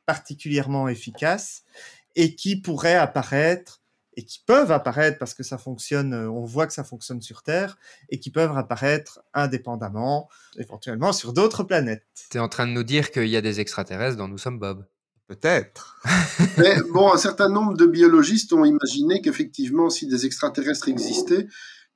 particulièrement 0.09 0.89
efficaces 0.89 1.65
et 2.17 2.35
qui 2.35 2.57
pourraient 2.57 2.95
apparaître 2.95 3.83
et 4.17 4.25
qui 4.25 4.43
peuvent 4.47 4.73
apparaître 4.73 5.19
parce 5.19 5.35
que 5.35 5.43
ça 5.43 5.59
fonctionne, 5.59 6.15
euh, 6.15 6.31
on 6.31 6.47
voit 6.47 6.67
que 6.67 6.73
ça 6.73 6.83
fonctionne 6.83 7.21
sur 7.21 7.43
Terre 7.43 7.77
et 8.09 8.19
qui 8.19 8.31
peuvent 8.31 8.57
apparaître 8.57 9.21
indépendamment, 9.35 10.31
éventuellement 10.57 11.13
sur 11.13 11.35
d'autres 11.35 11.63
planètes. 11.63 12.07
Tu 12.31 12.39
es 12.39 12.41
en 12.41 12.49
train 12.49 12.67
de 12.67 12.73
nous 12.73 12.85
dire 12.85 13.11
qu'il 13.11 13.29
y 13.29 13.37
a 13.37 13.43
des 13.43 13.61
extraterrestres 13.61 14.17
dans 14.17 14.29
Nous 14.29 14.39
sommes 14.39 14.59
Bob. 14.59 14.87
Peut-être. 15.27 16.01
Mais 16.57 16.77
bon, 16.91 17.13
un 17.13 17.19
certain 17.19 17.51
nombre 17.51 17.77
de 17.77 17.85
biologistes 17.85 18.55
ont 18.55 18.65
imaginé 18.65 19.21
qu'effectivement, 19.21 19.91
si 19.91 20.07
des 20.07 20.25
extraterrestres 20.25 20.89
existaient, 20.89 21.47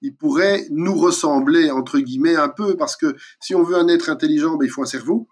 ils 0.02 0.14
pourraient 0.14 0.66
nous 0.70 0.94
ressembler, 0.94 1.70
entre 1.70 1.98
guillemets, 1.98 2.36
un 2.36 2.50
peu, 2.50 2.76
parce 2.76 2.96
que 2.96 3.16
si 3.40 3.54
on 3.54 3.62
veut 3.62 3.76
un 3.76 3.88
être 3.88 4.10
intelligent, 4.10 4.56
ben, 4.56 4.66
il 4.66 4.68
faut 4.68 4.82
un 4.82 4.86
cerveau. 4.86 5.28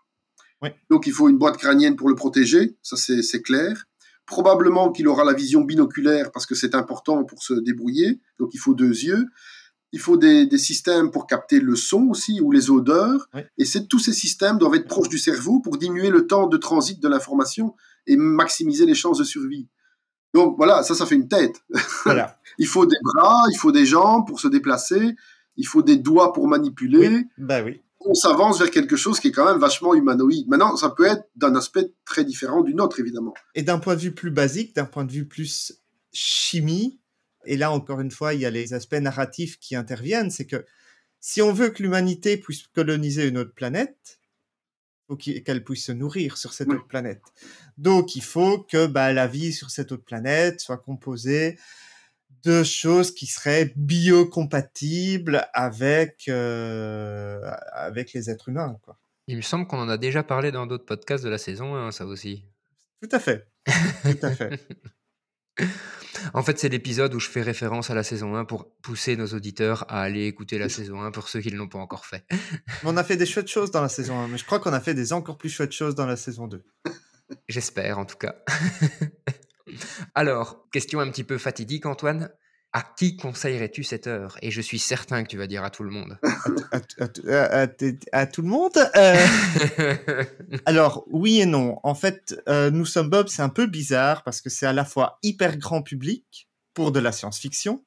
Donc 0.91 1.07
il 1.07 1.13
faut 1.13 1.29
une 1.29 1.39
boîte 1.39 1.57
crânienne 1.57 1.97
pour 1.97 2.09
le 2.09 2.15
protéger, 2.15 2.77
ça 2.83 2.97
c'est 2.97 3.43
clair. 3.43 3.87
Probablement 4.27 4.93
qu'il 4.93 5.09
aura 5.09 5.25
la 5.25 5.33
vision 5.33 5.63
binoculaire 5.63 6.31
parce 6.33 6.47
que 6.47 6.55
c'est 6.55 6.75
important 6.75 7.25
pour 7.25 7.43
se 7.43 7.55
débrouiller, 7.55 8.21
donc 8.39 8.51
il 8.55 8.59
faut 8.59 8.75
deux 8.75 8.91
yeux. 8.91 9.27
Il 9.93 9.99
faut 9.99 10.17
des, 10.17 10.47
des 10.47 10.59
systèmes 10.59 11.11
pour 11.11 11.27
capter 11.27 11.59
le 11.59 11.75
son 11.75 12.09
aussi 12.11 12.41
ou 12.41 12.53
les 12.53 12.71
odeurs. 12.71 13.29
Et 13.59 13.65
tous 13.89 13.99
ces 13.99 14.13
systèmes 14.13 14.57
doivent 14.57 14.77
être 14.77 14.87
proches 14.87 15.09
du 15.09 15.19
cerveau 15.19 15.59
pour 15.59 15.79
diminuer 15.79 16.11
le 16.11 16.29
temps 16.29 16.47
de 16.47 16.57
transit 16.57 17.01
de 17.01 17.09
l'information 17.09 17.75
et 18.07 18.17
maximiser 18.17 18.87
les 18.87 18.95
chances 18.95 19.19
de 19.19 19.25
survie. 19.25 19.69
Donc 20.33 20.57
voilà, 20.57 20.83
ça, 20.85 20.95
ça 20.95 21.07
fait 21.07 21.17
une 21.17 21.29
tête. 21.29 21.63
Voilà. 22.05 22.39
Il 22.59 22.67
faut 22.67 22.87
des 22.87 22.97
bras, 23.03 23.43
il 23.51 23.57
faut 23.57 23.73
des 23.73 23.87
jambes 23.87 24.27
pour 24.27 24.39
se 24.39 24.49
déplacer, 24.49 25.15
il 25.57 25.67
faut 25.67 25.83
des 25.83 25.97
doigts 25.97 26.33
pour 26.33 26.47
manipuler. 26.47 27.09
Oui. 27.09 27.27
Bah 27.39 27.63
oui. 27.65 27.81
On 28.01 28.15
s'avance 28.15 28.59
vers 28.59 28.71
quelque 28.71 28.97
chose 28.97 29.21
qui 29.21 29.29
est 29.29 29.33
quand 29.33 29.45
même 29.45 29.61
vachement 29.61 29.95
humanoïde. 29.95 30.49
Maintenant, 30.49 30.77
ça 30.77 30.91
peut 30.91 31.07
être 31.07 31.29
d'un 31.37 31.55
aspect 31.55 31.93
très 32.05 32.25
différent 32.25 32.63
d'une 32.63 32.81
autre, 32.81 32.99
évidemment. 32.99 33.35
Et 33.55 33.63
d'un 33.63 33.79
point 33.79 33.95
de 33.95 34.01
vue 34.01 34.15
plus 34.15 34.31
basique, 34.31 34.75
d'un 34.75 34.87
point 34.87 35.05
de 35.05 35.13
vue 35.13 35.27
plus 35.27 35.73
chimie, 36.13 36.99
et 37.45 37.57
là 37.57 37.71
encore 37.71 38.01
une 38.01 38.11
fois, 38.11 38.35
il 38.35 38.41
y 38.41 38.47
a 38.47 38.51
les 38.51 38.75
aspects 38.75 38.95
narratifs 38.95 39.59
qui 39.59 39.77
interviennent, 39.77 40.31
c'est 40.31 40.47
que 40.47 40.65
si 41.21 41.43
on 41.43 41.53
veut 41.53 41.69
que 41.69 41.83
l'humanité 41.83 42.37
puisse 42.39 42.67
coloniser 42.69 43.29
une 43.29 43.37
autre 43.39 43.55
planète, 43.55 44.19
faut 45.07 45.17
qu'elle 45.17 45.65
puisse 45.65 45.85
se 45.87 45.93
nourrir 45.93 46.39
sur 46.39 46.53
cette 46.53 46.69
Oui. 46.69 46.77
autre 46.77 46.87
planète. 46.87 47.23
Donc 47.77 48.17
il 48.17 48.23
faut 48.23 48.61
que 48.61 48.87
bah, 48.87 49.13
la 49.13 49.27
vie 49.27 49.53
sur 49.53 49.71
cette 49.71 49.93
autre 49.93 50.05
planète 50.05 50.61
soit 50.61 50.79
composée 50.79 51.59
de 52.45 52.63
choses 52.63 53.13
qui 53.13 53.27
seraient 53.27 53.73
biocompatibles 53.77 55.47
avec, 55.53 56.25
euh, 56.29 57.41
avec 57.73 58.13
les 58.13 58.31
êtres 58.31 58.49
humains. 58.49 58.79
Quoi. 58.83 58.99
Il 59.27 59.37
me 59.37 59.43
semble 59.43 59.67
qu'on 59.67 59.79
en 59.79 59.89
a 59.89 59.97
déjà 59.97 60.23
parlé 60.23 60.51
dans 60.53 60.67
d'autres 60.67 60.87
podcasts 60.87 61.25
de 61.25 61.31
la 61.31 61.39
saison 61.39 61.75
1, 61.77 61.93
ça 61.93 62.07
aussi. 62.07 62.45
Tout 63.03 63.09
à 63.13 63.19
fait. 63.19 63.47
Tout 64.03 64.27
à 64.27 64.31
fait. 64.33 64.61
En 66.35 66.43
fait, 66.43 66.59
c'est 66.59 66.69
l'épisode 66.69 67.15
où 67.15 67.21
je 67.21 67.29
fais 67.29 67.43
référence 67.43 67.91
à 67.91 67.95
la 67.95 68.03
saison 68.03 68.37
1 68.37 68.45
pour 68.45 68.71
pousser 68.83 69.17
nos 69.17 69.29
auditeurs 69.29 69.85
à 69.89 70.03
aller 70.03 70.27
écouter 70.27 70.59
la 70.59 70.69
saison 70.69 71.01
1 71.03 71.11
pour 71.13 71.29
ceux 71.29 71.41
qui 71.41 71.51
ne 71.51 71.57
l'ont 71.57 71.69
pas 71.69 71.79
encore 71.79 72.05
fait. 72.05 72.25
On 72.85 72.97
a 72.97 73.05
fait 73.05 73.17
des 73.17 73.27
chouettes 73.27 73.49
choses 73.49 73.71
dans 73.71 73.81
la 73.81 73.89
saison 73.89 74.19
1, 74.19 74.29
mais 74.29 74.39
je 74.39 74.45
crois 74.45 74.61
qu'on 74.61 74.73
a 74.73 74.81
fait 74.81 74.95
des 74.95 75.13
encore 75.13 75.39
plus 75.39 75.49
chouettes 75.49 75.73
choses 75.73 75.95
dans 75.95 76.07
la 76.07 76.17
saison 76.17 76.47
2. 76.47 76.63
J'espère 77.49 77.99
en 77.99 78.05
tout 78.05 78.17
cas. 78.17 78.35
Alors, 80.15 80.67
question 80.73 81.01
un 81.01 81.11
petit 81.11 81.25
peu 81.25 81.39
fatidique, 81.39 81.87
Antoine. 81.87 82.31
À 82.73 82.83
qui 82.83 83.17
conseillerais-tu 83.17 83.83
cette 83.83 84.07
heure? 84.07 84.37
Et 84.43 84.53
je 84.53 84.61
suis 84.61 84.79
certain 84.79 85.25
que 85.25 85.29
tu 85.29 85.37
vas 85.37 85.49
dire 85.49 85.65
à 85.65 85.71
tout 85.71 85.83
le 85.83 85.91
monde. 85.91 86.19
À, 86.71 86.77
à- 87.01 87.05
à- 87.29 87.63
à- 87.65 87.69
à 88.13 88.27
tout 88.27 88.43
le 88.43 88.49
monde 88.49 88.79
euh, 88.95 89.17
Alors, 90.67 91.05
oui 91.11 91.41
et 91.41 91.47
non. 91.47 91.81
En 91.83 91.97
fait, 91.97 92.37
euh, 92.49 92.71
Nous 92.71 92.87
sommes 92.87 93.11
Bob, 93.11 93.27
c'est 93.29 93.43
un 93.43 93.49
peu 93.49 93.67
bizarre 93.67 94.23
parce 94.23 94.41
que 94.41 94.51
c'est 94.51 94.67
à 94.67 94.73
la 94.73 94.85
fois 94.85 95.19
hyper 95.25 95.57
grand 95.57 95.83
public 95.83 96.49
pour 96.73 96.93
de 96.93 97.01
la 97.01 97.11
science-fiction 97.11 97.83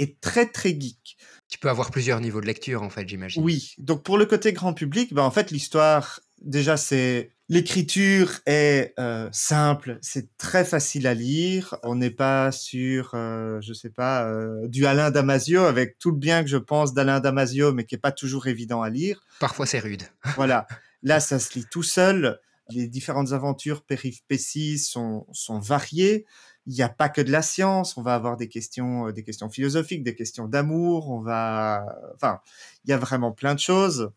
et 0.00 0.16
très 0.16 0.46
très 0.46 0.70
geek. 0.70 1.16
tu 1.48 1.58
peux 1.58 1.68
avoir 1.68 1.90
plusieurs 1.92 2.18
niveaux 2.20 2.40
de 2.40 2.46
lecture 2.46 2.82
en 2.82 2.90
fait, 2.90 3.08
j'imagine. 3.08 3.42
Oui, 3.44 3.74
donc 3.78 4.02
pour 4.02 4.18
le 4.18 4.26
côté 4.26 4.52
grand 4.52 4.74
public, 4.74 5.14
ben 5.14 5.22
en 5.22 5.30
fait 5.30 5.52
l'histoire, 5.52 6.18
déjà 6.40 6.76
c'est 6.76 7.30
l'écriture 7.52 8.40
est 8.46 8.94
euh, 8.98 9.28
simple, 9.30 9.98
c'est 10.00 10.38
très 10.38 10.64
facile 10.64 11.06
à 11.06 11.12
lire. 11.12 11.76
On 11.82 11.96
n'est 11.96 12.10
pas 12.10 12.50
sur, 12.50 13.10
euh, 13.12 13.60
je 13.60 13.74
sais 13.74 13.90
pas, 13.90 14.24
euh, 14.26 14.66
du 14.68 14.86
Alain 14.86 15.10
Damasio 15.10 15.64
avec 15.64 15.98
tout 15.98 16.12
le 16.12 16.16
bien 16.16 16.42
que 16.42 16.48
je 16.48 16.56
pense 16.56 16.94
d'Alain 16.94 17.20
Damasio, 17.20 17.74
mais 17.74 17.84
qui 17.84 17.94
est 17.94 17.98
pas 17.98 18.10
toujours 18.10 18.46
évident 18.46 18.80
à 18.80 18.88
lire. 18.88 19.22
Parfois 19.38 19.66
c'est 19.66 19.80
rude. 19.80 20.02
Voilà. 20.36 20.66
Là, 21.02 21.20
ça 21.20 21.38
se 21.38 21.58
lit 21.58 21.66
tout 21.70 21.82
seul. 21.82 22.40
Les 22.70 22.86
différentes 22.86 23.32
aventures 23.32 23.82
péripéties 23.82 24.78
sont, 24.78 25.26
sont 25.32 25.58
variées. 25.58 26.24
Il 26.66 26.72
n'y 26.72 26.82
a 26.82 26.88
pas 26.88 27.10
que 27.10 27.20
de 27.20 27.30
la 27.30 27.42
science. 27.42 27.98
On 27.98 28.02
va 28.02 28.14
avoir 28.14 28.38
des 28.38 28.48
questions, 28.48 29.08
euh, 29.08 29.12
des 29.12 29.24
questions 29.24 29.50
philosophiques, 29.50 30.04
des 30.04 30.14
questions 30.14 30.48
d'amour. 30.48 31.10
On 31.10 31.20
va, 31.20 31.84
enfin, 32.14 32.40
il 32.86 32.90
y 32.90 32.94
a 32.94 32.98
vraiment 32.98 33.30
plein 33.30 33.54
de 33.54 33.60
choses. 33.60 34.10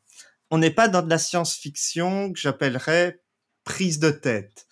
On 0.52 0.58
n'est 0.58 0.72
pas 0.72 0.88
dans 0.88 1.02
de 1.02 1.10
la 1.10 1.18
science-fiction 1.18 2.32
que 2.32 2.40
j'appellerais 2.40 3.20
prise 3.66 3.99
de 3.99 4.11
tête 4.11 4.66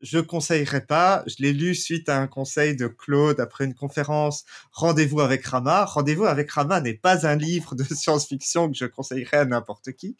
je 0.00 0.18
conseillerais 0.18 0.86
pas. 0.86 1.22
Je 1.26 1.36
l'ai 1.40 1.52
lu 1.52 1.74
suite 1.74 2.08
à 2.08 2.18
un 2.18 2.26
conseil 2.26 2.74
de 2.74 2.86
Claude 2.86 3.40
après 3.40 3.64
une 3.64 3.74
conférence 3.74 4.44
Rendez-vous 4.72 5.20
avec 5.20 5.44
Rama. 5.44 5.84
Rendez-vous 5.84 6.24
avec 6.24 6.50
Rama 6.50 6.80
n'est 6.80 6.94
pas 6.94 7.26
un 7.26 7.36
livre 7.36 7.74
de 7.74 7.84
science-fiction 7.94 8.70
que 8.70 8.76
je 8.76 8.86
conseillerais 8.86 9.38
à 9.38 9.44
n'importe 9.44 9.92
qui. 9.92 10.16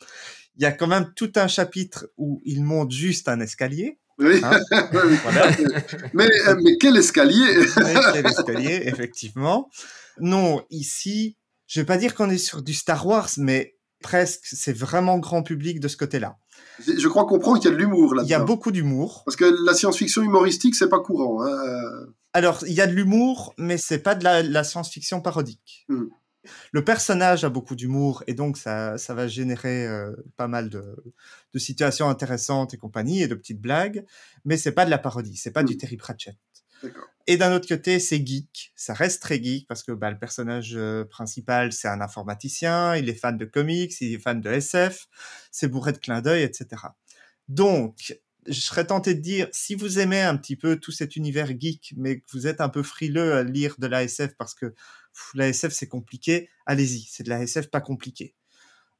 Il 0.56 0.62
y 0.62 0.66
a 0.66 0.72
quand 0.72 0.86
même 0.86 1.12
tout 1.14 1.32
un 1.36 1.48
chapitre 1.48 2.10
où 2.16 2.40
il 2.44 2.62
monte 2.62 2.90
juste 2.90 3.28
un 3.28 3.40
escalier. 3.40 3.98
Oui. 4.18 4.42
Hein 4.44 4.60
mais, 6.12 6.28
euh, 6.46 6.60
mais 6.62 6.76
quel 6.78 6.96
escalier? 6.98 7.64
Quel 8.12 8.26
escalier, 8.26 8.82
effectivement. 8.84 9.70
Non, 10.18 10.62
ici, 10.68 11.36
je 11.66 11.80
vais 11.80 11.86
pas 11.86 11.96
dire 11.96 12.14
qu'on 12.14 12.28
est 12.28 12.36
sur 12.36 12.62
du 12.62 12.74
Star 12.74 13.06
Wars, 13.06 13.30
mais 13.38 13.78
presque, 14.02 14.42
c'est 14.44 14.76
vraiment 14.76 15.18
grand 15.18 15.42
public 15.42 15.80
de 15.80 15.88
ce 15.88 15.96
côté-là. 15.96 16.36
Je 16.78 17.08
crois 17.08 17.26
comprendre 17.26 17.58
qu'il 17.58 17.70
y 17.70 17.72
a 17.72 17.76
de 17.76 17.80
l'humour 17.80 18.14
là-dedans. 18.14 18.28
Il 18.28 18.30
y 18.30 18.34
a 18.34 18.44
beaucoup 18.44 18.70
d'humour. 18.70 19.22
Parce 19.24 19.36
que 19.36 19.44
la 19.64 19.74
science-fiction 19.74 20.22
humoristique, 20.22 20.74
c'est 20.74 20.88
pas 20.88 21.00
courant. 21.00 21.44
Hein. 21.44 22.06
Alors, 22.32 22.64
il 22.66 22.72
y 22.72 22.80
a 22.80 22.86
de 22.86 22.92
l'humour, 22.92 23.54
mais 23.58 23.76
c'est 23.76 23.98
pas 23.98 24.14
de 24.14 24.24
la, 24.24 24.64
science-fiction 24.64 25.20
parodique. 25.20 25.84
Hmm. 25.88 26.06
Le 26.72 26.82
personnage 26.82 27.44
a 27.44 27.50
beaucoup 27.50 27.74
d'humour 27.74 28.24
et 28.26 28.32
donc 28.32 28.56
ça, 28.56 28.96
ça 28.96 29.12
va 29.12 29.28
générer 29.28 29.86
euh, 29.86 30.12
pas 30.38 30.48
mal 30.48 30.70
de, 30.70 30.82
de, 31.52 31.58
situations 31.58 32.08
intéressantes 32.08 32.72
et 32.72 32.78
compagnie 32.78 33.22
et 33.22 33.28
de 33.28 33.34
petites 33.34 33.60
blagues, 33.60 34.06
mais 34.46 34.56
c'est 34.56 34.72
pas 34.72 34.86
de 34.86 34.90
la 34.90 34.96
parodie, 34.96 35.36
c'est 35.36 35.50
pas 35.50 35.62
du 35.62 35.74
hmm. 35.74 35.78
Terry 35.78 35.96
Pratchett. 35.98 36.36
Et 37.26 37.36
d'un 37.36 37.54
autre 37.54 37.68
côté, 37.68 38.00
c'est 38.00 38.24
geek. 38.26 38.72
Ça 38.74 38.94
reste 38.94 39.22
très 39.22 39.42
geek 39.42 39.66
parce 39.68 39.82
que 39.82 39.92
bah, 39.92 40.10
le 40.10 40.18
personnage 40.18 40.72
euh, 40.74 41.04
principal, 41.04 41.72
c'est 41.72 41.88
un 41.88 42.00
informaticien, 42.00 42.96
il 42.96 43.08
est 43.08 43.14
fan 43.14 43.36
de 43.36 43.44
comics, 43.44 43.92
il 44.00 44.14
est 44.14 44.18
fan 44.18 44.40
de 44.40 44.50
SF, 44.50 45.06
c'est 45.50 45.68
bourré 45.68 45.92
de 45.92 45.98
clins 45.98 46.22
d'œil, 46.22 46.42
etc. 46.42 46.82
Donc, 47.48 48.18
je 48.46 48.60
serais 48.60 48.86
tenté 48.86 49.14
de 49.14 49.20
dire, 49.20 49.48
si 49.52 49.74
vous 49.74 49.98
aimez 49.98 50.22
un 50.22 50.36
petit 50.36 50.56
peu 50.56 50.76
tout 50.76 50.92
cet 50.92 51.16
univers 51.16 51.48
geek, 51.58 51.94
mais 51.96 52.20
que 52.20 52.26
vous 52.32 52.46
êtes 52.46 52.60
un 52.60 52.68
peu 52.68 52.82
frileux 52.82 53.34
à 53.34 53.42
lire 53.42 53.76
de 53.78 53.86
la 53.86 54.02
SF 54.02 54.34
parce 54.36 54.54
que 54.54 54.74
la 55.34 55.48
SF 55.48 55.72
c'est 55.72 55.88
compliqué, 55.88 56.48
allez-y, 56.66 57.06
c'est 57.10 57.22
de 57.22 57.28
la 57.28 57.42
SF 57.42 57.70
pas 57.70 57.80
compliqué. 57.80 58.34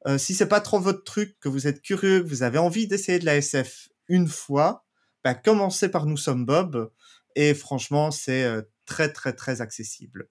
Euh, 0.07 0.17
si 0.17 0.33
c'est 0.33 0.47
pas 0.47 0.61
trop 0.61 0.79
votre 0.79 1.03
truc, 1.03 1.37
que 1.39 1.49
vous 1.49 1.67
êtes 1.67 1.81
curieux, 1.81 2.21
que 2.21 2.27
vous 2.27 2.43
avez 2.43 2.57
envie 2.57 2.87
d'essayer 2.87 3.19
de 3.19 3.25
la 3.25 3.37
SF 3.37 3.89
une 4.07 4.27
fois, 4.27 4.85
bah, 5.23 5.35
commencez 5.35 5.89
par 5.89 6.05
Nous 6.05 6.17
sommes 6.17 6.45
Bob. 6.45 6.91
Et 7.35 7.53
franchement, 7.53 8.11
c'est 8.11 8.45
très, 8.85 9.11
très, 9.11 9.33
très 9.33 9.61
accessible. 9.61 10.27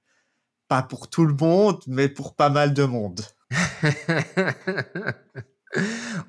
Pas 0.68 0.82
pour 0.82 1.08
tout 1.10 1.24
le 1.24 1.34
monde, 1.34 1.82
mais 1.86 2.08
pour 2.08 2.36
pas 2.36 2.50
mal 2.50 2.74
de 2.74 2.84
monde. 2.84 3.22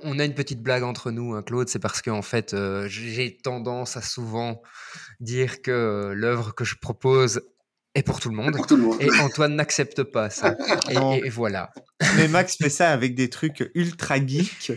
On 0.02 0.20
a 0.20 0.26
une 0.26 0.36
petite 0.36 0.62
blague 0.62 0.84
entre 0.84 1.12
nous, 1.12 1.34
hein, 1.34 1.42
Claude, 1.42 1.68
c'est 1.68 1.80
parce 1.80 2.02
qu'en 2.02 2.22
fait, 2.22 2.54
euh, 2.54 2.88
j'ai 2.88 3.38
tendance 3.38 3.98
à 3.98 4.02
souvent 4.02 4.62
dire 5.20 5.62
que 5.62 6.14
l'œuvre 6.16 6.54
que 6.54 6.64
je 6.64 6.76
propose 6.76 7.42
est 7.96 8.04
pour 8.04 8.20
tout 8.20 8.30
le 8.30 8.36
monde. 8.36 8.56
Et 9.00 9.10
Antoine 9.20 9.56
n'accepte 9.56 10.04
pas 10.04 10.30
ça. 10.30 10.56
Et, 10.90 11.26
et, 11.26 11.30
voilà. 11.30 11.72
Mais 12.16 12.28
Max 12.28 12.56
fait 12.56 12.70
ça 12.70 12.92
avec 12.92 13.16
des 13.16 13.30
trucs 13.30 13.70
ultra 13.74 14.26
geeks. 14.26 14.74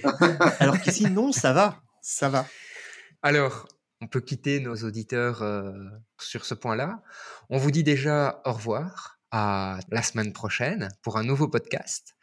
alors 0.59 0.81
qu'ici, 0.81 1.05
non, 1.11 1.31
ça 1.31 1.53
va. 1.53 1.83
Ça 2.01 2.29
va. 2.29 2.47
Alors, 3.23 3.69
on 4.05 4.07
peut 4.07 4.21
quitter 4.21 4.61
nos 4.61 4.77
auditeurs 4.77 5.43
euh, 5.43 5.73
sur 6.21 6.45
ce 6.45 6.53
point-là. 6.53 7.03
On 7.49 7.57
vous 7.57 7.71
dit 7.71 7.83
déjà 7.83 8.43
au 8.45 8.53
revoir 8.53 9.19
à 9.31 9.79
la 9.89 10.03
semaine 10.03 10.35
prochaine 10.35 10.91
pour 11.03 11.17
un 11.17 11.25
nouveau 11.25 11.49
podcast. 11.49 12.15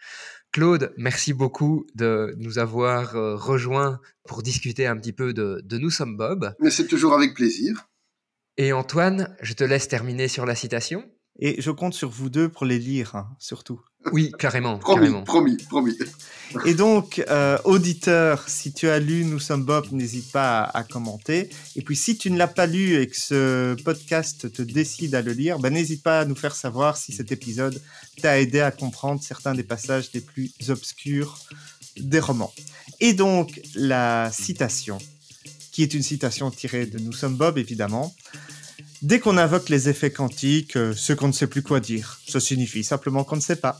Claude, 0.51 0.93
merci 0.97 1.33
beaucoup 1.33 1.87
de 1.95 2.35
nous 2.37 2.59
avoir 2.59 3.15
euh, 3.15 3.35
rejoints 3.35 3.99
pour 4.27 4.43
discuter 4.43 4.85
un 4.85 4.95
petit 4.95 5.11
peu 5.11 5.33
de, 5.33 5.59
de 5.65 5.77
Nous 5.79 5.89
sommes 5.89 6.17
Bob. 6.17 6.53
Mais 6.59 6.69
c'est 6.69 6.85
toujours 6.85 7.15
avec 7.15 7.33
plaisir. 7.33 7.89
Et 8.57 8.73
Antoine, 8.73 9.35
je 9.41 9.53
te 9.53 9.63
laisse 9.63 9.87
terminer 9.87 10.27
sur 10.27 10.45
la 10.45 10.53
citation. 10.53 11.09
Et 11.39 11.59
je 11.63 11.71
compte 11.71 11.95
sur 11.95 12.11
vous 12.11 12.29
deux 12.29 12.47
pour 12.47 12.67
les 12.67 12.77
lire, 12.77 13.15
hein, 13.15 13.35
surtout. 13.39 13.81
Oui, 14.11 14.31
carrément. 14.37 14.77
promis, 14.77 15.05
carrément. 15.05 15.23
promis, 15.23 15.57
promis. 15.57 15.97
Et 16.65 16.73
donc, 16.73 17.23
euh, 17.29 17.57
auditeur, 17.63 18.43
si 18.47 18.73
tu 18.73 18.89
as 18.89 18.99
lu 18.99 19.25
Nous 19.25 19.39
sommes 19.39 19.63
Bob, 19.63 19.85
n'hésite 19.91 20.31
pas 20.31 20.63
à, 20.63 20.83
commenter. 20.83 21.49
Et 21.75 21.81
puis, 21.81 21.95
si 21.95 22.17
tu 22.17 22.31
ne 22.31 22.37
l'as 22.37 22.47
pas 22.47 22.65
lu 22.65 22.99
et 22.99 23.07
que 23.07 23.15
ce 23.15 23.75
podcast 23.83 24.51
te 24.51 24.61
décide 24.61 25.15
à 25.15 25.21
le 25.21 25.33
lire, 25.33 25.59
ben, 25.59 25.71
n'hésite 25.71 26.03
pas 26.03 26.21
à 26.21 26.25
nous 26.25 26.35
faire 26.35 26.55
savoir 26.55 26.97
si 26.97 27.13
cet 27.13 27.31
épisode 27.31 27.81
t'a 28.21 28.39
aidé 28.39 28.59
à 28.59 28.71
comprendre 28.71 29.21
certains 29.21 29.53
des 29.53 29.63
passages 29.63 30.09
les 30.13 30.21
plus 30.21 30.51
obscurs 30.69 31.37
des 31.97 32.19
romans. 32.19 32.53
Et 32.99 33.13
donc, 33.13 33.61
la 33.75 34.29
citation, 34.31 34.97
qui 35.71 35.83
est 35.83 35.93
une 35.93 36.03
citation 36.03 36.49
tirée 36.51 36.85
de 36.85 36.99
Nous 36.99 37.13
sommes 37.13 37.35
Bob, 37.35 37.57
évidemment. 37.57 38.13
Dès 39.01 39.19
qu'on 39.19 39.37
invoque 39.37 39.69
les 39.69 39.89
effets 39.89 40.11
quantiques, 40.11 40.75
euh, 40.75 40.93
ce 40.95 41.13
qu'on 41.13 41.27
ne 41.27 41.33
sait 41.33 41.47
plus 41.47 41.63
quoi 41.63 41.79
dire. 41.79 42.19
Ça 42.27 42.39
signifie 42.39 42.83
simplement 42.83 43.23
qu'on 43.23 43.37
ne 43.37 43.41
sait 43.41 43.55
pas. 43.55 43.79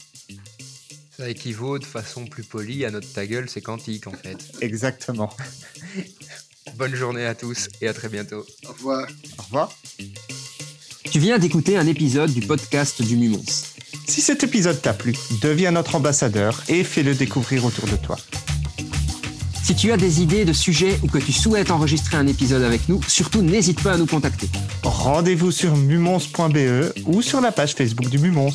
Ça 1.21 1.29
équivaut 1.29 1.77
de 1.77 1.85
façon 1.85 2.25
plus 2.25 2.41
polie 2.41 2.83
à 2.83 2.89
notre 2.89 3.07
ta 3.13 3.27
gueule, 3.27 3.47
c'est 3.47 3.61
quantique 3.61 4.07
en 4.07 4.11
fait. 4.11 4.39
Exactement. 4.59 5.29
Bonne 6.77 6.95
journée 6.95 7.27
à 7.27 7.35
tous 7.35 7.69
et 7.79 7.87
à 7.87 7.93
très 7.93 8.09
bientôt. 8.09 8.43
Au 8.67 8.71
revoir. 8.71 9.07
Au 9.37 9.43
revoir. 9.43 9.71
Tu 11.11 11.19
viens 11.19 11.37
d'écouter 11.37 11.77
un 11.77 11.85
épisode 11.85 12.33
du 12.33 12.41
podcast 12.41 13.03
du 13.03 13.17
Mumons. 13.17 13.43
Si 14.07 14.19
cet 14.19 14.43
épisode 14.43 14.81
t'a 14.81 14.95
plu, 14.95 15.13
deviens 15.43 15.69
notre 15.69 15.93
ambassadeur 15.93 16.63
et 16.67 16.83
fais-le 16.83 17.13
découvrir 17.13 17.65
autour 17.65 17.85
de 17.85 17.97
toi. 17.97 18.17
Si 19.61 19.75
tu 19.75 19.91
as 19.91 19.97
des 19.97 20.23
idées 20.23 20.43
de 20.43 20.53
sujets 20.53 20.97
ou 21.03 21.07
que 21.07 21.19
tu 21.19 21.33
souhaites 21.33 21.69
enregistrer 21.69 22.17
un 22.17 22.25
épisode 22.25 22.63
avec 22.63 22.89
nous, 22.89 22.99
surtout 23.03 23.43
n'hésite 23.43 23.83
pas 23.83 23.93
à 23.93 23.97
nous 23.97 24.07
contacter. 24.07 24.49
Rendez-vous 24.81 25.51
sur 25.51 25.77
mumons.be 25.77 26.93
ou 27.05 27.21
sur 27.21 27.41
la 27.41 27.51
page 27.51 27.75
Facebook 27.75 28.09
du 28.09 28.17
Mumons. 28.17 28.49